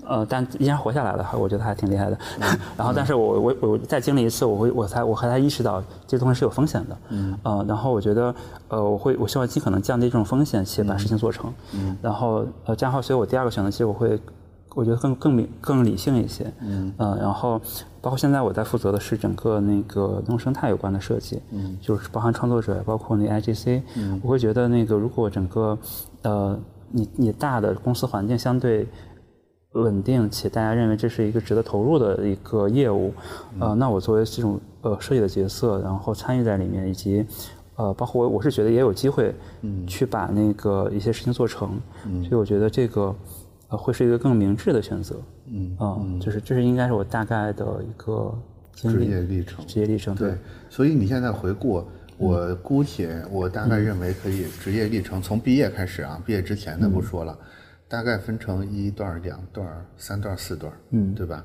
[0.05, 2.19] 呃，但依然活下来了，我觉得还挺厉害的。
[2.77, 6.99] 然后，但是我我我再经历一次，我会我才我和他意识到这东西是有风险的。
[7.11, 7.39] 嗯。
[7.45, 8.35] 呃，然后我觉得，
[8.69, 11.53] 呃，我会我希望尽可能降低这种风险，且把事情做成。
[11.75, 11.97] 嗯。
[12.03, 14.19] 然后，呃，这样的话，所以我第二个选择其实我会，
[14.75, 16.53] 我觉得更更明更理性一些。
[16.61, 16.93] 嗯。
[16.97, 17.61] 呃，然后
[18.01, 21.41] 包括现在我在负责的是整个那个内容生态有关的设计。
[21.53, 21.79] 嗯。
[21.81, 23.81] 就是包含创作者，包括那 IGC。
[23.95, 24.21] 嗯。
[24.25, 25.79] 我会觉得那个如果整个，
[26.23, 26.59] 呃。
[26.91, 28.87] 你你大的公司环境相对
[29.73, 33.13] 稳定，且大家认为这是一个值得投入的一个业务，
[33.59, 37.27] 呃，那我作为这种呃设计的角色，然后参与在里面，以及
[37.77, 43.15] 呃，包括我我是觉得也有机会，嗯，去把那个一些事情做成，嗯，所以我觉得这个
[43.69, 48.33] 呃会是一个更明智的选择，嗯，啊，就是这是应该是我大概的一个
[48.73, 50.35] 职业历程，职业历程，对，
[50.71, 51.85] 所以你现在回顾。
[52.19, 57.39] 我姑且，我大概认为可以职业历程从毕业开始啊，毕业之前的不说了，
[57.89, 59.67] 大概分成一段、两段、
[59.99, 61.45] 三段、四段，嗯，对吧？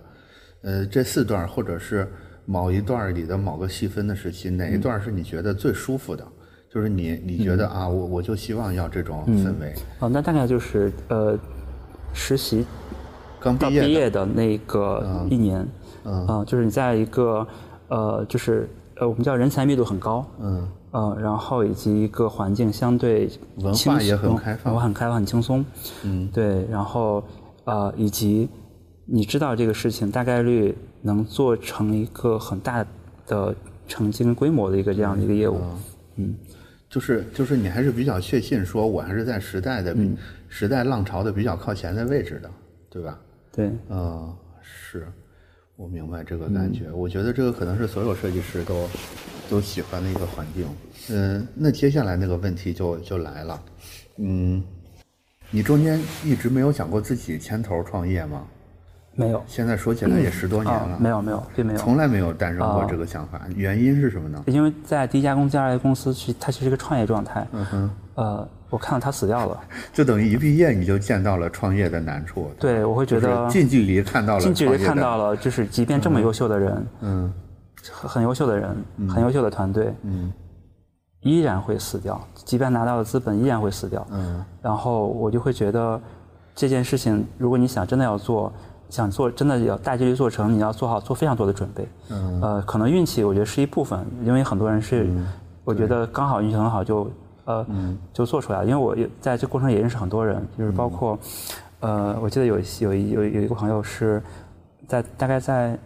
[0.62, 2.08] 呃，这四段或者是
[2.46, 6.26] 某一段里的某个细分的时期，哪一段是你觉得最舒服的？
[6.70, 9.74] 就是你你觉得啊，我我就希望要这种氛围。
[10.00, 11.38] 哦，那大概就是呃，
[12.14, 12.66] 实习
[13.42, 15.68] 刚毕业的那个一年，
[16.06, 17.46] 嗯，就是你在一个
[17.90, 18.70] 呃，就是。
[19.02, 25.66] 呃，我们叫人才密度很高，嗯，呃，然后以及一个环境相对文化也很开放，我很开放，很轻松，
[26.04, 27.24] 嗯，对，然后
[27.64, 28.48] 呃，以及
[29.06, 32.86] 你知道这个事情大概率能做成一个很大
[33.26, 33.56] 的
[33.88, 35.60] 成绩跟规模的一个这样的一个业务，
[36.18, 36.36] 嗯，
[36.88, 39.98] 就是就是你还是比较确信，说我还是在时代的
[40.48, 42.52] 时代浪潮的比较靠前的位置的，
[42.88, 43.20] 对吧？
[43.52, 45.08] 对，呃，是。
[45.82, 48.88] 我明白这个感觉，我觉得这个可能是所有设计师都
[49.50, 50.68] 都喜欢的一个环境。
[51.10, 53.60] 嗯，那接下来那个问题就就来了，
[54.18, 54.64] 嗯，
[55.50, 58.44] 你中间一直没有想过自己牵头创业吗？
[59.16, 59.44] 没有。
[59.48, 61.00] 现在说起来也十多年了。
[61.00, 61.80] 没有没有，并没有。
[61.80, 64.44] 从来没有诞生过这个想法，原因是什么呢？
[64.46, 67.48] 因为在第一家公司、第二家公司，其它其实是个创业状态。
[67.54, 67.90] 嗯哼。
[68.14, 68.48] 呃。
[68.72, 69.60] 我看到他死掉了，
[69.92, 72.50] 就等于一毕业你就见到了创业的难处。
[72.58, 77.34] 对，我会觉得近距离看到了，近距离看到了，就是即便这么优秀的人，嗯，
[77.92, 78.76] 很很优秀的人，
[79.10, 80.32] 很优秀的团队，嗯，
[81.20, 82.20] 依然会死掉。
[82.34, 84.08] 即便拿到了资本，依然会死掉。
[84.10, 86.00] 嗯，然后我就会觉得
[86.56, 88.54] 这件事情，如果你想真的要做，
[88.90, 91.86] 想做真的要大几率做成，你要做好做非常多的准备。
[92.10, 95.10] 嗯，呃，可能运气我觉得是一部分，因为很多人是，
[95.66, 97.12] 我觉得刚好运气很好就。
[97.46, 97.66] 呃，
[98.14, 98.66] 就做出来了。
[98.66, 101.18] 因为我也在这过程也认识很多人，就是包括，
[101.80, 104.22] 呃，我记得有有有有一个朋友是
[104.88, 105.78] 在大概在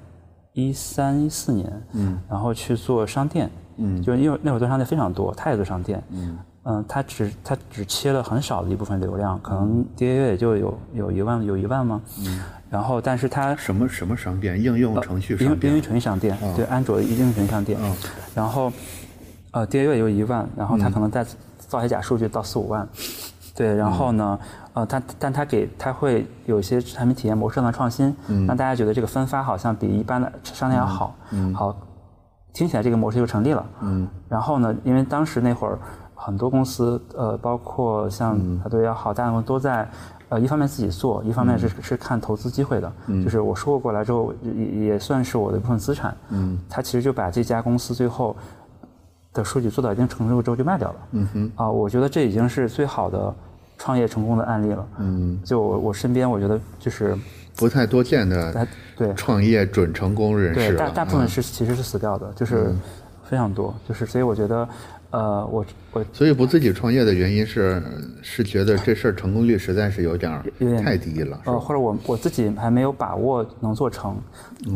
[0.53, 12.01] 一三一四年，嗯，然后去做商店，嗯，就是因为那会儿做商店非常多，他也做商店，嗯，嗯，他只他只切了很少的一部分流量，可能 DAU 也就有有一万有一万吗？
[12.25, 14.61] 嗯，然后但是他什么什么商店？
[14.61, 15.71] 应用程序商店？
[15.71, 17.95] 应用程序商店，对，安卓应用程序商店，嗯，
[18.33, 18.71] 然后
[19.51, 21.25] 呃 DAU 也有一万，然后他可能在
[21.67, 22.87] 造些假数据到四五万，
[23.55, 24.39] 对，然后呢，
[24.73, 28.15] 呃，他但他给他会有一些产品体验模式上的创新，
[28.47, 31.15] 让大家觉得这个分发好像比一般的商店要好，
[31.53, 31.75] 好，
[32.53, 33.65] 听起来这个模式就成立了。
[33.81, 35.79] 嗯，然后呢，因为当时那会儿，
[36.13, 39.89] 很多公司，呃，包括像海多也好，大部分都在，
[40.29, 42.91] 呃，一方面自己做，一方面是是看投资机会的。
[43.23, 46.15] 就是我收购过来之后，也也算是我的一部分资产。
[46.29, 48.35] 嗯，他其实就把这家公司最后
[49.35, 50.95] 的数据做到一定程度之后就卖掉了。
[51.11, 53.31] 嗯哼，啊，我觉得这已经是最好的
[53.77, 54.87] 创业成功的案例了。
[54.97, 57.15] 嗯，就我我身边，我觉得就是
[57.55, 58.67] 不太多见的
[58.97, 60.69] 对创业准成功人士。
[60.71, 62.73] 对，大大部分是其实是死掉的，就是
[63.23, 63.75] 非常多。
[63.87, 64.67] 就是所以我觉得。
[65.11, 67.81] 呃，我我所以不自己创业的原因是
[68.21, 74.17] 是觉得这事儿成功率实在是有点儿有点太低了，呃，或者我我自己还没有把握能做成，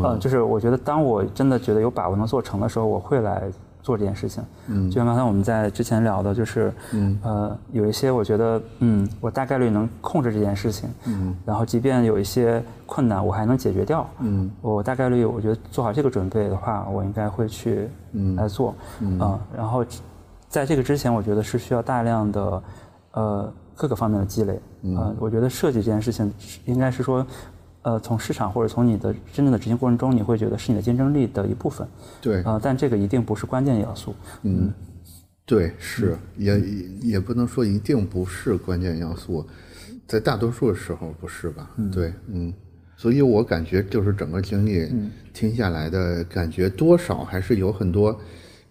[0.02, 3.44] 呃，就是我觉得当我真的觉得有把握能做成的时候，我会来
[3.82, 4.44] 做这件事情。
[4.68, 7.20] 嗯，就像刚才我们在之前聊的，就是嗯。
[7.24, 17.90] 呃有一些我觉得嗯我大概率能控制这件事情，嗯，然后即便有一些困难我还能解决掉，嗯，我大概率我觉得做好这个准备的话，我应该会去
[18.36, 19.86] 来做，嗯，然后。
[20.50, 22.64] 在这个之前，我觉得是需要大量的，
[23.12, 24.60] 呃，各个方面的积累。
[24.82, 26.34] 嗯，我觉得设计这件事情，
[26.66, 27.24] 应该是说，
[27.82, 31.88] 呃，从市场或者从你的真正的执行过程中，你会觉得是你的竞争力的一部分。
[32.22, 32.42] 对。
[32.44, 34.14] 啊，但这个一定不是关键要素。
[34.44, 34.72] 嗯，
[35.46, 36.60] 对，是，也
[37.02, 39.46] 也不能说一定不是关键要素，
[40.08, 41.72] 在大多数时候不是吧？
[41.92, 42.54] 对，嗯，
[42.98, 44.90] 所以我感觉就是整个经历
[45.34, 48.20] 听下来的感觉，多少还是有很多。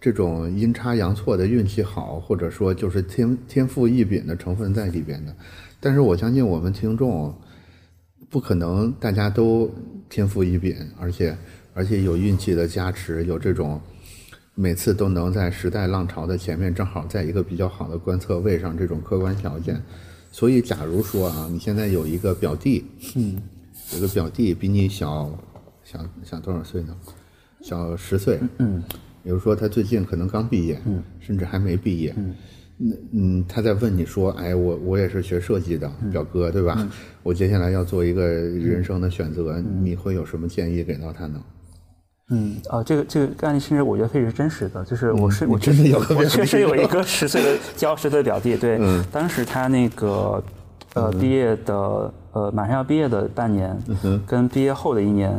[0.00, 5.34] 这种阴差阳错的运气好，或者说就是天天赋异禀的成分在里边的，
[5.80, 7.34] 但是我相信我们听众
[8.30, 9.70] 不可能大家都
[10.08, 11.36] 天赋异禀，而且
[11.74, 13.80] 而且有运气的加持，有这种
[14.54, 19.80] 每次都能在时代浪潮的前面正好在一个比较好的观测位上这种客观条件。
[20.30, 22.84] 所以，假如说啊，你现在有一个表弟，
[23.16, 23.40] 嗯，
[23.94, 25.30] 有个表弟比你小
[25.84, 26.94] 小小多少岁呢？
[27.62, 28.82] 小十岁，嗯。
[29.24, 32.14] 比如说，他最近可能刚毕业，嗯甚至还没毕业，
[32.78, 36.88] 那嗯，他在问你说：“哎，我我也是学设计的，表哥，对吧？
[37.24, 41.40] 我接下来要做一个人生的选择，你会有什么建议给到他呢？”
[42.30, 48.78] 嗯，啊，这个这个案例其实我觉得非常真实的，就是我是我真的有个我确实有一个十岁的教十岁的表弟，对，
[49.10, 50.42] 当时他那个
[50.94, 51.74] 呃毕业的
[52.32, 53.76] 呃马上要毕业的半年，
[54.26, 55.32] 跟毕业后的一年，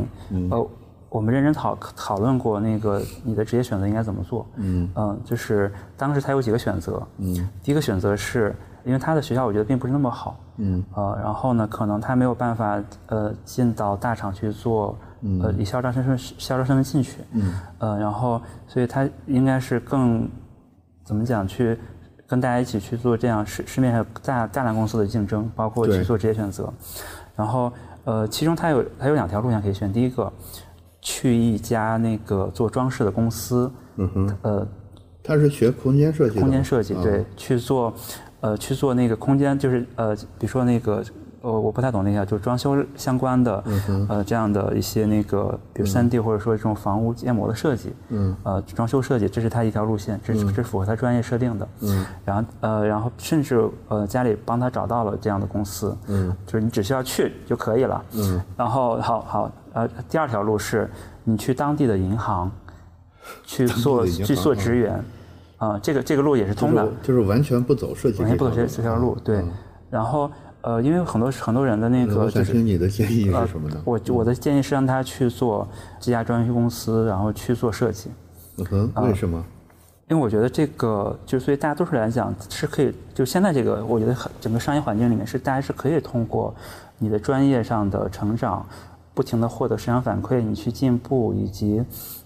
[0.50, 0.70] 呃。
[1.10, 4.46] 我们认真讨讨论过那个你的职业选择应该怎么做。
[4.54, 7.02] 嗯嗯，就是当时他有几个选择。
[7.18, 8.54] 嗯，第一个选择是
[8.84, 10.38] 因为他的学校我觉得并不是那么好。
[10.58, 14.96] 嗯呃，然后呢，可能他没有办法呃进到大厂去做，
[15.42, 17.18] 呃以校招生身校招生的进去。
[17.32, 20.28] 嗯呃，然后所以他应该是更
[21.02, 21.76] 怎么讲去
[22.24, 26.72] 跟大家一起去做这样市市面上大大量公司的竞争，包括去做职业选择。
[27.34, 27.72] 然后
[28.04, 30.32] 呃，其中他有他有两条路线可以选，第一个。
[31.02, 34.68] 去一家那个做装饰的公司，嗯哼，呃，
[35.22, 37.92] 他是学空间设计，空间设计对，去做，
[38.40, 41.02] 呃，去做那个空间，就是呃，比如说那个，
[41.42, 59.52] 呃，我不太懂那个，就是装修相关的，嗯呃，这样的一些那个，比如三 D 或者说这种房屋建模的设计，嗯，呃，装修设计，这是他一条路线，这是这是符合他专业设定的，嗯，然后呃，然后甚至呃家里帮他找到了这样的公司，嗯，就是你只需要去就可以了，嗯，然后好好。
[59.72, 60.90] 呃，第二条路是，
[61.24, 62.50] 你去当地的银行
[63.44, 65.04] 去做去做职员，
[65.58, 69.44] 啊，这个这个路也是通的，就是完全不走设计，完全不走这这条路，对。
[69.90, 70.30] 然后
[70.62, 73.80] 呃，因为很多很多人的那个，我想听你的建议是什么呢？
[73.84, 75.66] 我我的建议是让他去做
[75.98, 78.10] 这家装修公司，然后去做设计。
[78.58, 78.64] 嗯
[78.94, 79.44] 哼，为什么？
[80.08, 86.52] 因为我觉得这个，就是对大多数人来讲是可以，就现在这个，我觉得很整个商业环境里面是大家是可以通过
[86.98, 88.66] 你的专业上的成长。
[89.14, 91.82] 不停的获得市场反馈，你去进步，以及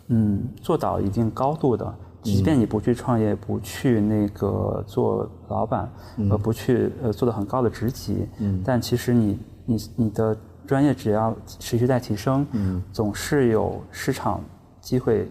[0.09, 5.91] 嗯做到一定高度的，即便你不去创业，不去那个做老板，
[6.31, 14.41] 呃，不去呃做的很高的职级，嗯，但其实你你你的专业只要持续在提升，嗯，总是有市场
[14.81, 15.29] 机会，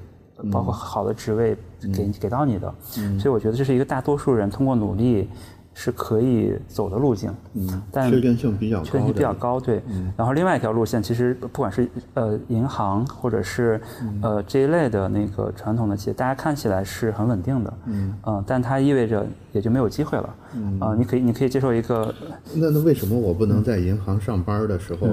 [0.52, 1.56] 包括好的职位
[1.94, 5.30] 给给到你的，嗯，所以我觉得这是一个大多数人通过努力。
[5.74, 9.82] 是可以走的路径，嗯，但确定性比较确定性比较高，对。
[10.16, 13.82] 然后另外一条路线，其实不管是呃银行或者是
[14.22, 22.14] 呃这一类的那个传统的企业，大家看起来是很稳定的，嗯，嗯，但它意味着也就没有机会了，嗯，啊，你可以你可以接受一个，
[22.54, 25.08] 那那为什么我不能在银行上班的时候？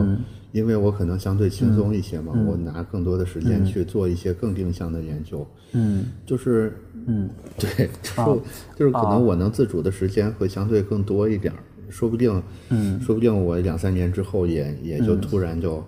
[0.52, 5.46] 因为我可能相对轻松一些嘛，我拿更多的时间去做一些更定向的研究。
[5.72, 6.76] 嗯，就是，
[7.06, 7.28] 嗯，
[7.58, 8.42] 对，就
[8.76, 15.82] 就是可能我能自主的时间会相对更多一点儿，说不定，嗯，说不定我两三年之后也也就突然就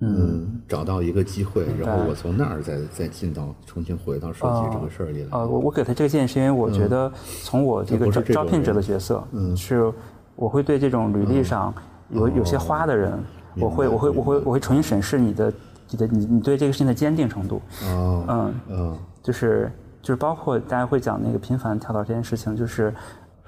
[0.00, 5.28] 嗯，找到一个机会，然后我从那儿再再进到重新回到设计这个事儿里来。
[5.30, 7.12] 呃，我我给他这个建议是因为我觉得
[7.44, 9.92] 从我这个招招聘者的角色，嗯，是
[10.34, 11.72] 我会对这种履历上
[12.10, 13.16] 有有些花的人，
[13.56, 15.52] 我会我会我会我会重新审视你的
[15.90, 17.60] 你的你你对这个事情的坚定程度。
[17.84, 22.92] 哦，嗯嗯，就是就是包括大家会讲那个频繁跳槽这件事情，就是。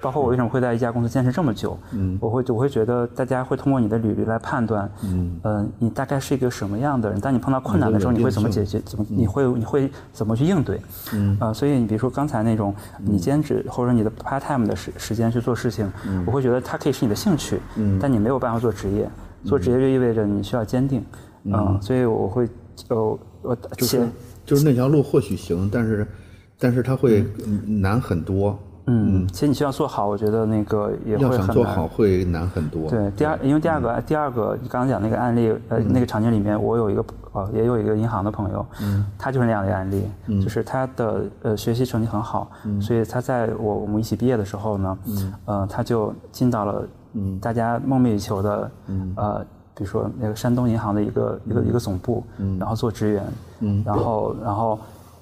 [0.01, 1.75] 包括我为什么会在一家公司坚持这么久？
[1.93, 7.19] 嗯，我会我会觉得大家会通过你的履历来判断，嗯，呃，你大概是一个什么样的人？
[7.19, 8.79] 当你碰到困难的时候，你会怎么解决？
[8.81, 10.79] 怎么你会你会怎么去应对？
[11.13, 15.91] 嗯，啊，所以你比如说刚才那种你兼职或者你的 part time 的时时间去做事情，
[16.27, 19.09] 我会觉得它可以是你的兴趣，嗯，但你没有办法做职业，
[19.45, 21.03] 做职业就意味着你需要坚定，
[21.43, 22.47] 嗯，所以我会
[22.89, 24.07] 呃我就是
[24.45, 26.07] 就是那条路或许行，但是
[26.59, 27.25] 但是它会
[27.65, 28.57] 难很多。
[28.87, 31.47] 嗯，其实你需要做好，我觉得那个也会很难。
[31.55, 32.87] 做好会难很多。
[32.87, 49.39] 对，第二，因为第二个，第二个，你刚刚讲那个案例，呃，那个场景里面，我有一个呃，也有一个银行的朋友，嗯，他就是那样的案例，嗯，就是他的呃学习成绩很好，嗯，所以他在我我们一起毕业的时候呢，嗯，呃，他就进到了嗯大家梦寐以求的嗯呃，
[49.73, 53.23] 比如说那个山东银行的一个一个一个总部，嗯，然后做职员，
[53.61, 54.77] 嗯，然后然后。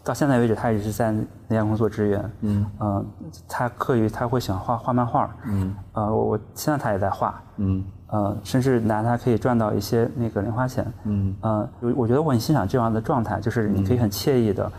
[0.06, 1.14] 到现在为止，他一直在
[1.48, 2.32] 那家公司做职员。
[2.42, 3.06] 嗯，呃，
[3.48, 5.34] 他课余他会喜欢画画漫画。
[5.46, 7.42] 嗯，呃，我我现在他也在画。
[7.56, 10.86] 嗯，呃，甚至拿它可以赚到一些那个零花钱。
[11.06, 14.70] 嗯，呃，我我觉得我很欣赏这样的状态，就是你可以很惬意的，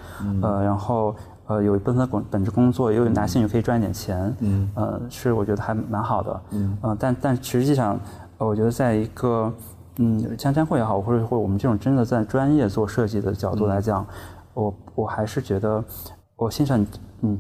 [0.43, 1.17] 呃，然后
[1.47, 4.35] 呃有一部分本本职工作，也有拿兴趣可以赚一点钱。
[4.41, 6.41] 嗯，呃，是我觉得还蛮好的。
[6.51, 7.99] 嗯，呃，但但实际上，
[8.39, 9.53] 我觉得在一个
[9.97, 14.07] 嗯像江会也好，或者或我们这种真的在专业做设计的角度来讲。
[14.55, 15.83] 我我还是觉得，
[16.37, 16.81] 我欣赏
[17.19, 17.37] 你，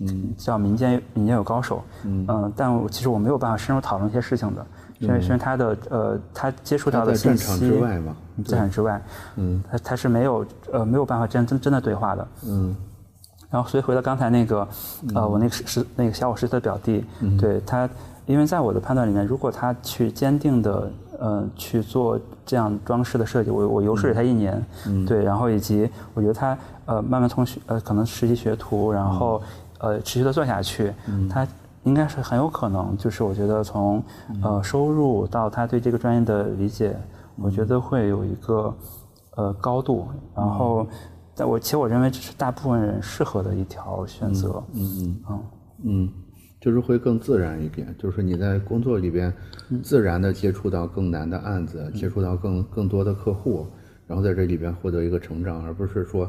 [0.00, 4.66] 嗯，叫民间民间有高手，嗯，但我其实我没有办法深入讨论一些事情的，
[4.98, 9.00] 因为因为他的呃，他接触到的信息，在战场之外嘛，在场之外，
[9.36, 12.76] 嗯，他他是没有呃没有办法真真真的对话的，嗯，
[13.50, 14.68] 然后所以回到刚才那个，
[15.14, 17.04] 呃，我那个是那个小我师的表弟，
[17.38, 17.88] 对他，
[18.26, 20.90] 因为在我的判断里面，如果他去坚定的。
[21.18, 24.62] 呃，去做这样装饰的设计，我我游说了他一年，
[25.06, 29.40] 对，然后以及我觉得他呃慢慢从学呃可能实习学徒，然后
[29.78, 30.92] 呃持续的做下去，
[31.26, 31.48] 他
[31.84, 34.02] 应该是很有可能，就是我觉得从
[34.42, 36.94] 呃收入到他对这个专业的理解，
[37.36, 38.74] 我觉得会有一个
[39.36, 40.86] 呃高度，然后
[41.36, 45.44] 但我其实我认为这是大部分人适合的一条选择，嗯嗯嗯
[45.84, 46.12] 嗯。
[46.58, 49.32] 就是会更自然一点，就是你在工作里边
[49.84, 53.66] 自然的接触到更难的案子，接触到更更多的客户，
[54.06, 56.28] 然后在这里边获得一个成长，而不是说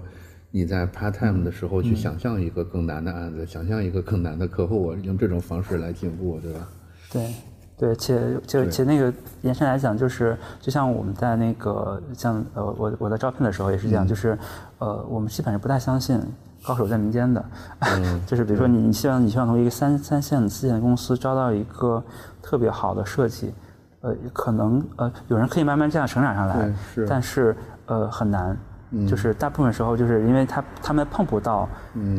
[0.51, 6.69] 你在 part time 的时候去想象一个更难的案子，想象一个更难的客户，用这种方式来进步，对吧？
[7.11, 7.33] 对，
[7.77, 14.37] 对，且就且那个延伸来讲，就是就像我们在那个像呃我我在招聘的时候也是这样，就是
[14.79, 16.21] 呃我们基本上不太相信。
[16.63, 17.45] 高手在民间的，
[18.27, 22.03] 就是比如说你你希望你希望从一个三三线四线公司招到一个
[22.41, 23.53] 特别好的设计，
[24.01, 26.73] 呃，可能呃有人可以慢慢这样成长上来，
[27.07, 27.55] 但是
[27.85, 28.57] 呃很难，
[29.07, 31.69] 就是大部分时候就是因为他他们碰不到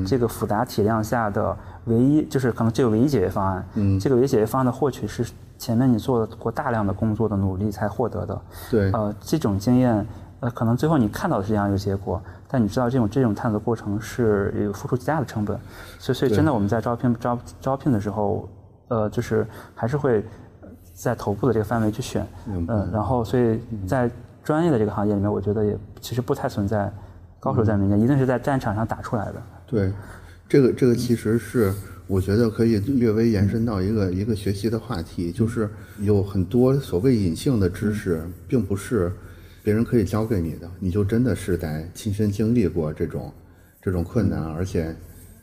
[0.06, 1.54] 这个复杂体量下的
[1.84, 3.66] 唯一，就是可能这个唯一解决方案，
[4.00, 5.26] 这个唯一解决方案的获取是
[5.58, 8.40] 前面你做过大量的工作的努力才获得的，
[8.70, 10.06] 对，呃这种经验，
[10.40, 12.22] 呃可能最后你看到的是这样一个结果。
[12.50, 15.54] 但你知道这种这种探索过程是有付出极大的成本，
[15.98, 18.48] 所以所以真的我们在招聘招招聘的时候，
[18.88, 20.24] 呃，就是还是会
[20.94, 24.10] 在头部的这个范围去选，嗯，然后所以在
[24.42, 26.90] 专业的这个行业里面，我觉得也其实不太存在
[27.38, 29.34] 高手在民间，一定是在战场上打出来的。
[29.66, 29.92] 对，
[30.48, 31.74] 这个这个其实是
[32.08, 39.12] 我觉得可以略微延伸到一个一个学习的话题，就是有很多所谓隐性的知识，并不是。
[39.60, 43.30] 别人可以教给你的，你就真的是得亲身经历过这种
[43.82, 44.96] 这种困难，而且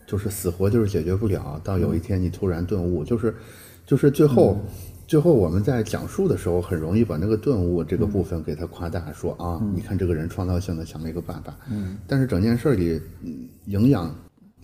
[0.08, 1.62] 就是死活就是解决不了。
[1.64, 3.36] 到有一天你突然顿悟，就是
[3.86, 4.60] 就是最后
[5.06, 11.56] 最后我们在讲述的时候，很容易把那个顿悟这个部分给它夸大，说啊，你看这个人创造性的想了一个办法。
[11.70, 11.96] 嗯。
[12.08, 13.00] 但是整件事里
[13.66, 14.16] 营养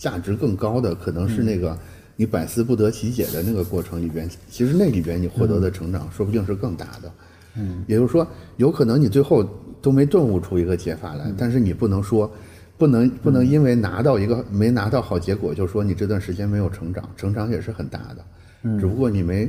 [0.01, 1.77] 价值更高的，可能是那个
[2.15, 7.11] 你百思不得其解的那个过程里边，其实那里边你获得的成长，说不定是更大的。
[7.55, 8.25] 嗯，也就是说，
[8.57, 9.47] 有可能你最后
[9.79, 12.31] 都没顿悟出一个解法来，但是你不能说，
[12.79, 18.25] 不能不能因为拿到一个没拿到好结果，就说你这段时间没有成长，成长也是很大的，
[18.63, 19.47] 嗯，只不过你没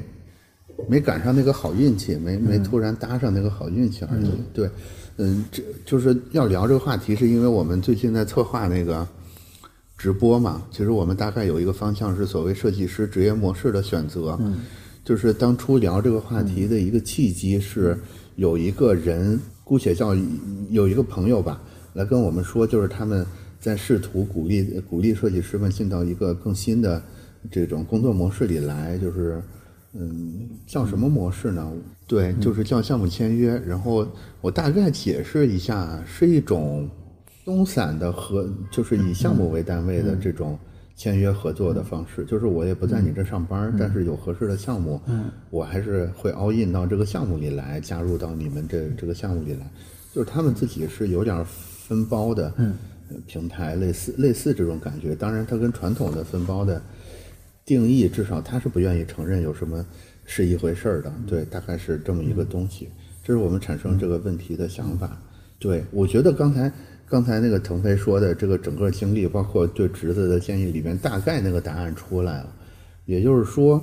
[0.86, 4.30] 没赶上那个好运气，没没突然搭上那个好运气而已。
[4.52, 4.68] 对，
[5.16, 9.06] 嗯，这就是要聊这个话题，是因为我们最近在策划那个
[10.02, 10.60] 直播嘛。
[10.72, 14.36] 其实我们大概有一个方向是所谓设计师职业模式的选择。
[14.40, 14.56] 嗯。
[15.04, 17.96] 就是当初聊这个话题的一个契机是，
[18.34, 20.12] 有一个人姑且叫
[20.70, 21.62] 有一个朋友吧，
[21.94, 23.24] 来跟我们说，就是他们
[23.60, 27.00] 在试图鼓励鼓励设计师们进到一个更新的
[27.48, 29.40] 这种工作模式里来，就是
[29.94, 31.72] 嗯，叫什么模式呢？
[32.06, 33.60] 对，就是叫项目签约。
[33.66, 34.06] 然后
[34.40, 36.88] 我大概解释一下，是一种
[37.44, 40.58] 松散的合，就是以项目为单位的这种。
[40.94, 45.00] 签约合作的方式，就是我也不在你这上班，但是有合适的项目，
[45.48, 49.68] 我还是会 all in 到这个项目里来，加入到你们这这个项目里来。
[50.12, 52.52] 就是他们自己是有点分包的
[53.26, 55.14] 平台，类似类似这种感觉。
[55.16, 56.80] 当然，它跟传统的分包的
[57.64, 59.84] 定义，至少他是不愿意承认有什么
[60.26, 61.12] 是一回事儿的。
[61.26, 62.90] 对，大概是这么一个东西。
[63.24, 65.20] 这是我们产生这个问题的想法。
[65.58, 66.70] 对，我觉得刚才。
[67.08, 72.56] 刚才那个腾飞说的这个整个经历，包括对侄子的建议里边，大概那个答案出来了。
[73.04, 73.82] 也就是说，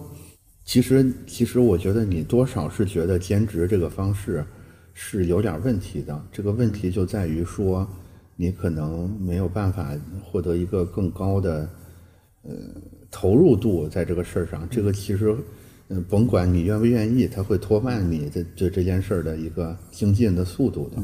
[0.65, 4.43] 其实其实我觉得你多少是觉得兼职这个方式
[4.93, 6.19] 是有点问题的。
[6.31, 7.87] 这个问题就在于说，
[8.35, 9.93] 你可能没有办法
[10.23, 11.69] 获得一个更高的
[12.43, 12.51] 呃
[13.11, 14.67] 投入度在这个事儿上。
[14.69, 15.35] 这个其实，
[15.89, 20.97] 嗯，甭管你愿不愿意，他会拖慢你的这这件事儿的一个精进的速度的。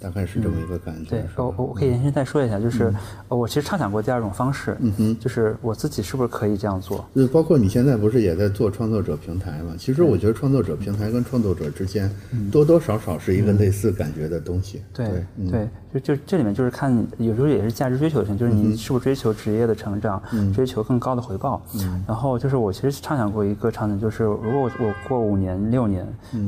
[0.00, 1.10] 大概是这么一个感觉。
[1.10, 2.92] 对，我我我可以延伸再说一下，就是
[3.28, 7.04] 我其实畅想过第二种方式，嗯哼，就是我自己是不是可以这样做？
[7.14, 9.74] 就包括你现在不是也在做创作者平台嘛？
[9.78, 12.10] 其实我觉得创作者平台跟创作者之间
[12.50, 14.82] 多多少少是一个类似感觉的东西。
[14.94, 15.06] 对
[15.50, 20.22] 对，就就这里面就是看有时候也是价值追求性，就是你是不是追求职业的成长，
[20.54, 21.60] 追求更高的回报。
[22.06, 26.06] 然后就是我其实畅想过一个场景，就是如果我我过五年六年，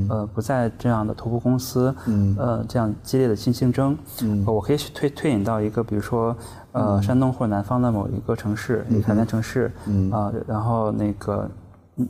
[0.08, 1.94] 呃，不在这样的头部公司，
[2.38, 3.36] 呃，这样激烈的。
[3.42, 6.36] 竞竞争，嗯，我可以去推推引到一个，比如说，
[6.70, 10.10] 呃，山东或者南方的某一个城市，一个海南城市，嗯。
[10.12, 11.50] 啊，然后那个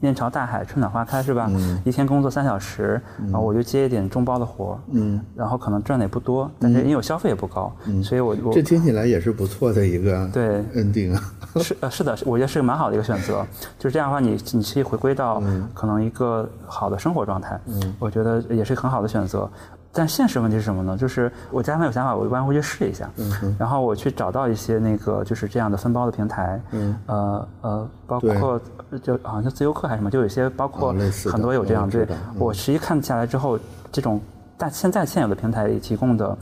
[0.01, 1.47] 面朝大海，春暖花开，是吧？
[1.51, 10.63] 嗯，一天工作三小时，然后我就接一点中包的活，嗯，然后可能赚的也不多，但是因为我消费也不高，嗯，所以我我这听起来也是不错的一个对。
[10.75, 11.21] ending 啊，
[11.57, 13.45] 是呃是的，我觉得是个蛮好的一个选择，
[13.79, 15.43] 就是这样的话，你你可以回归到
[15.75, 19.51] 可能一个好的生活状态，嗯，我觉得也是很好的选择。
[19.93, 20.97] 但现实问题是什么呢？
[20.97, 23.11] 就是我家里面有想法，我一般会去试一下，
[23.59, 26.61] 然后我去找到一些那个就是这样的分包的平台，
[27.07, 28.61] 呃呃，包括
[29.03, 30.95] 就好像自由课还是什么，就有些包括
[31.31, 32.07] 很多有这样对。
[32.39, 33.59] 我实际看下来之后，
[33.91, 34.19] 这种
[34.57, 36.39] 但现在现有的平台里提供的，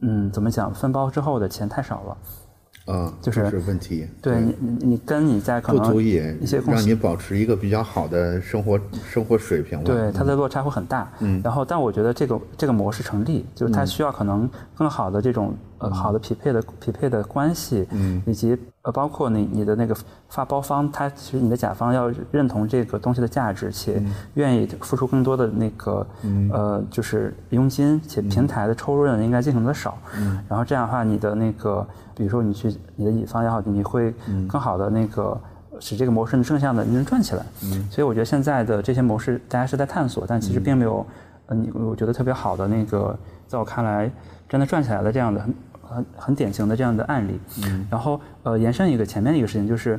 [0.00, 2.16] 嗯，怎么讲，分包之后的钱太少了。
[2.90, 4.06] 嗯，就是问题。
[4.20, 6.16] 对你，你你跟你在可能不足以
[6.66, 9.82] 让你保持一个比较好的生活生活水平。
[9.84, 11.10] 对，它的落差会很大。
[11.20, 15.54] 嗯，然后但我觉得这个这个模式成立，就是它需要可能更好的这种。
[15.80, 19.96] 呃，好的匹配的匹配的关系，嗯，以及呃，包括你你的那个
[20.28, 23.98] 发包方，他其实你的甲方要认同这个东西的价值，且
[24.34, 26.06] 愿意付出更多的那个
[26.52, 31.88] 呃，就是佣金，且平台的抽润应该尽可能的少，嗯，然后这样的话，你的那个，
[32.20, 34.12] 比如说你去你的乙方也好，你会
[34.46, 35.40] 更好的那个
[35.80, 41.06] 使这个模式的正向的能转起来，嗯，所以我觉得现在的这些模式大家是在探索，但其实并没有，
[41.46, 44.10] 呃，你我觉得特别好的那个，在我看来
[44.46, 45.42] 真的转起来的这样的。
[45.92, 49.98] 很很典型的这样的案例，嗯，然后呃延伸一个前面的一个事情，就是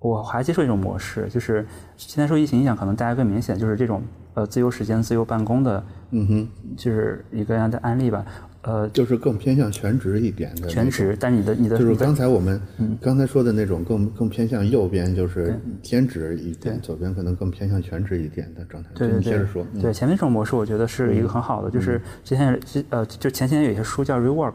[0.00, 1.64] 我还接受一种模式，就是
[1.96, 4.02] 现在受疫情影响，可能大家更明显，就是这种
[4.34, 8.24] 呃自由时间、自由办公的，嗯哼，就是一个样的案例吧。
[8.62, 12.60] 呃，就是更偏向全职一点的全职，但你的你的就是刚才我们
[13.00, 18.90] 刚才说的那种更更偏向右边，就是兼职一点，左边可能更偏向全职一点的状态。
[18.94, 22.58] 对对对，对前面这种模式，我觉得是一个很好的，就是之前
[22.90, 24.54] 呃就前些年有些书叫 Rework。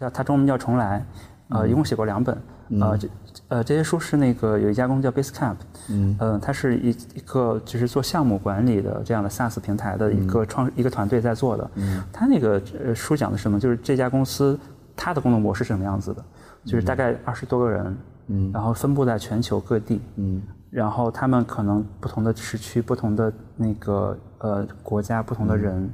[0.00, 1.04] 叫它中文叫重来，
[1.50, 2.34] 呃，一共写过两本，
[2.80, 3.06] 呃，这
[3.50, 5.56] 呃这些书是那个有一家公司叫 Basecamp，
[5.88, 13.60] 嗯，它是一一个就是做项目管理的这样的 SaaS 平台的一个创一个团队在做的，嗯，它那个呃书讲的什么？
[13.60, 14.58] 就是这家公司
[14.96, 16.24] 它的工作模式是什么样子的？
[16.64, 17.96] 就是大概二十多个人，
[18.28, 20.40] 嗯，然后分布在全球各地，嗯，
[20.70, 25.90] 然后他们可能不同的时区、不同的那个呃国家、不同的人，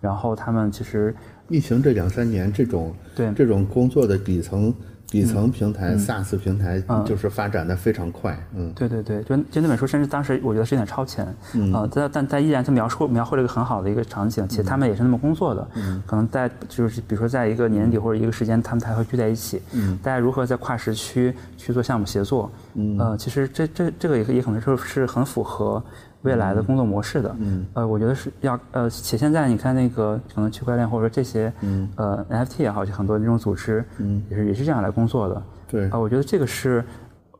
[0.00, 1.14] 然后他们其实。
[1.50, 3.30] 疫情这两三年，这种对。
[3.34, 4.72] 这种工作的底层
[5.06, 11.24] 底层平台 SaaS 平台就是发展的非常快，嗯，对对对，就就那本书，甚至当时我觉得是有点超前，
[11.72, 25.82] 啊，但但但依然他描述描绘了一个很好的一个场景，其实他们也是那么工作的，嗯，可能在就是比如说在一个年底或者一个时间，他们才会聚在一起，嗯，大家如何在跨时区去做项目协作，嗯，呃，其实这这这个也也可能是是很符合。
[26.24, 36.84] 未来的工作模式的，嗯，呃，我觉得是要，呃，且现在你看那个可能区块链或者说这些，嗯，呃，NFT 也好，就很多这种组织，嗯，也是也是这样来工作的，对，啊，我觉得这个是，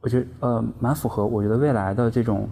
[0.00, 2.48] 我觉得呃蛮符合，我觉得未来的这种，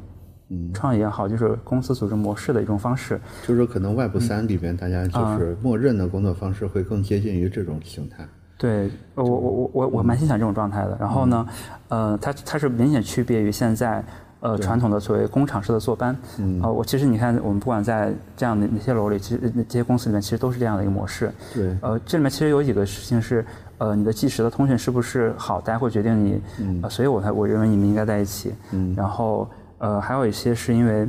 [0.49, 0.73] 嗯。
[0.73, 3.21] 创业也好，就是公司组织模式的一种方式。
[3.47, 8.27] 就是说可能 Web 三里边大家就是默认的工作方式会更接近于这种形态。
[8.59, 10.97] 对，我我我我我蛮欣赏这种状态的。
[11.01, 11.47] 然后呢，
[11.89, 14.05] 呃，它它是明显区别于现在
[14.43, 16.15] 呃传统的所谓工厂式的坐班。
[16.39, 16.61] 嗯。
[16.63, 21.33] 呃，我其实你看，我们不管在这样的那些楼里，其实那这些公司里面，其实都是这样的一个模式。
[21.55, 21.75] 对。
[21.81, 23.43] 呃，这里面其实有几个事情是，
[23.79, 26.43] 呃，你的即时的通讯是不是好，大家会决定你。
[26.59, 26.91] 嗯。
[26.91, 28.53] 所以我才我认为你们应该在一起。
[28.73, 28.93] 嗯。
[28.95, 31.09] 然后呃，还有一些是因为，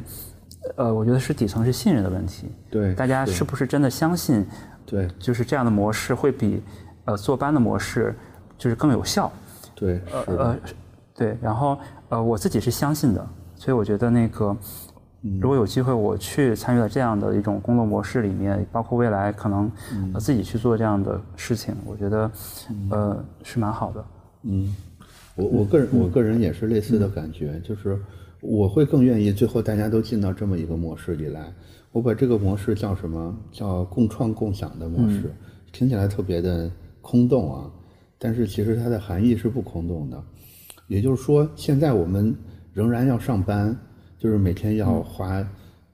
[0.78, 2.48] 呃，我觉得是底层是信任的问题。
[2.70, 2.96] 对。
[2.96, 4.46] 大家是不是真的相信？
[4.86, 5.08] 对。
[5.20, 6.62] 就是这样的模式会比。
[7.06, 8.16] 呃，坐班的模式
[8.58, 9.30] 就是更有效。
[9.76, 10.56] 对，呃呃，
[11.16, 11.78] 对，然后
[12.10, 14.56] 呃，我自己是相信的，所以我觉得那个，
[15.40, 19.72] 如果有机会我去参与到这样的一种工作模式里面，包括未来可能
[20.20, 22.32] 自己去做这样的事情，我觉得
[22.90, 24.06] 呃是蛮好的。
[24.44, 24.76] 嗯，
[25.36, 28.00] 我我个人我个人也是类似的感觉，就是
[28.42, 31.54] 我会更愿意最后大家都进到这么一个模式里来。
[31.92, 33.38] 我把这个模式叫什么？
[33.52, 35.32] 叫共创共享的模式，
[35.72, 36.70] 听起来特别的。
[37.06, 37.70] 空洞啊，
[38.18, 40.24] 但是其实它的含义是不空洞的，
[40.94, 42.36] 也就是说，现在我们
[42.72, 43.76] 仍然要上班，
[44.20, 45.42] 就是每天要花，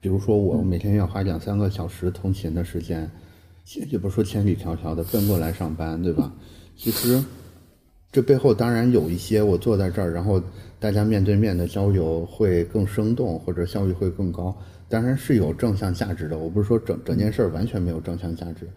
[0.02, 3.10] 比如说我每天要花两三个小时通勤的时间，
[3.90, 6.34] 也不说千里迢迢的奔过来上班，对吧？
[6.76, 7.24] 其实
[8.12, 10.44] 这背后当然有一些，我坐在这儿，然后
[10.82, 14.54] 大家面对面的交流会更生动，或者效率会更高，
[14.90, 16.38] 当然是有正向价值的。
[16.38, 18.68] 我不是说整整件事儿完全没有正向价值，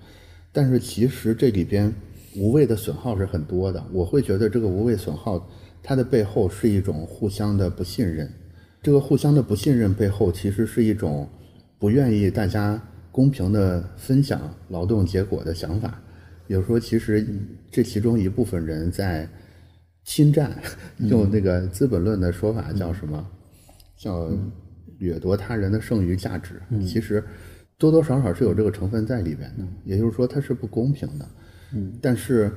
[0.52, 1.92] 但是其实这里边。
[2.34, 5.46] 无谓的损耗是很多的，我会觉得这个无谓损耗，
[5.82, 8.30] 它的背后是一种互相的不信任。
[8.82, 11.28] 这个互相的不信任背后，其实是一种
[11.78, 12.80] 不愿意大家
[13.10, 16.00] 公平的分享劳动结果的想法。
[16.48, 17.26] 有时候，其实
[17.70, 19.28] 这其中一部分人在
[20.04, 20.56] 侵占，
[20.98, 23.24] 用那个《资本论》的说法叫什么？
[23.96, 24.28] 叫
[24.98, 26.60] 掠夺他人的剩余价值。
[26.84, 27.22] 其实
[27.78, 29.64] 多多少少是有这个成分在里边的。
[29.84, 31.28] 也就是说，它是不公平的。
[31.72, 32.50] 嗯，但是，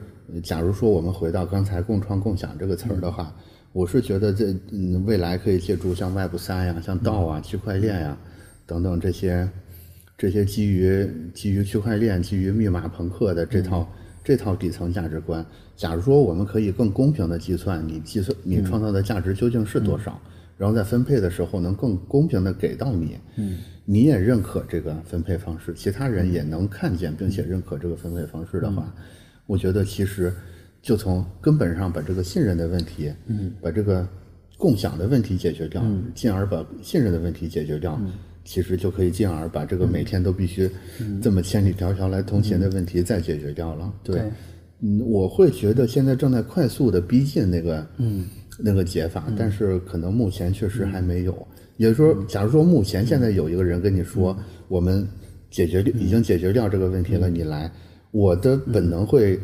[0.44, 3.34] 假如说我们回到刚才“共创共享”这个词儿的话，
[3.72, 8.18] 我是觉得这嗯未来可以借助像 Web 三呀、像道啊、区块链呀
[8.66, 9.50] 等等这些
[10.18, 13.88] 这些基于基于区块链、基于密码朋克的这套
[14.24, 15.46] 这套底层价值观。
[15.76, 20.20] 假如说我们可以更公平的计算你计算你创造的价值究竟是多少，
[20.58, 28.96] 然后在分配的时候能更公平的给到你，嗯，你也认可这个分配方式，其他人也能看见并且认可这个分配方式的话。
[29.48, 30.34] 我觉得其实
[30.82, 34.08] 就从根本上把这个信任的问题，嗯，把这个
[34.58, 35.84] 共享的问题解决掉，
[36.14, 38.00] 进而把信任的问题解决掉，
[38.44, 40.70] 其实就可以进而把这个每天都必须
[41.22, 43.94] 这么千里迢迢来通勤的问题再解决掉了。
[44.04, 44.22] 对，
[44.82, 48.26] 嗯，我会觉得现在正在快速的逼近那个，嗯，
[48.60, 51.48] 那个解法，但是可能目前确实还没有。
[51.78, 54.38] 也就是说，假如说目前现在有一个人跟你说，
[54.68, 55.06] 我们
[55.50, 57.70] 解决已经解决掉这个问题了，你来。
[58.16, 59.38] 我的本能会，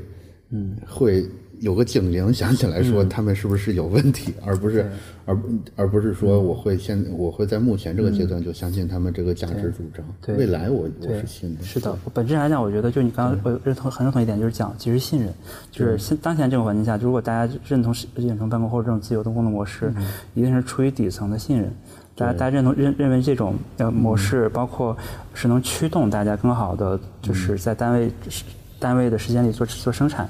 [0.52, 4.90] 嗯，会有个警铃 响起来，说他们是不是有问题，而不是，
[5.26, 5.38] 而
[5.76, 10.06] 而不是说我会现我会在目前这个阶段就相信他们这个价值主张。
[10.26, 11.62] 对，未来我我是信的。
[11.64, 15.34] 是的，本质上来讲，我觉得就你刚刚我认同很认同一点，就是讲其实信任，
[15.70, 19.94] 就是现当前这个环境下，如果大家认同远程办公或者这种自由的工作模式，
[20.34, 21.70] 一定是出于底层的信任。
[22.16, 24.96] 大家大家认同认认为这种呃模式，包括
[25.34, 28.10] 是能驱动大家更好的，就是在单位。
[28.82, 30.28] 单位的时间里做做生产，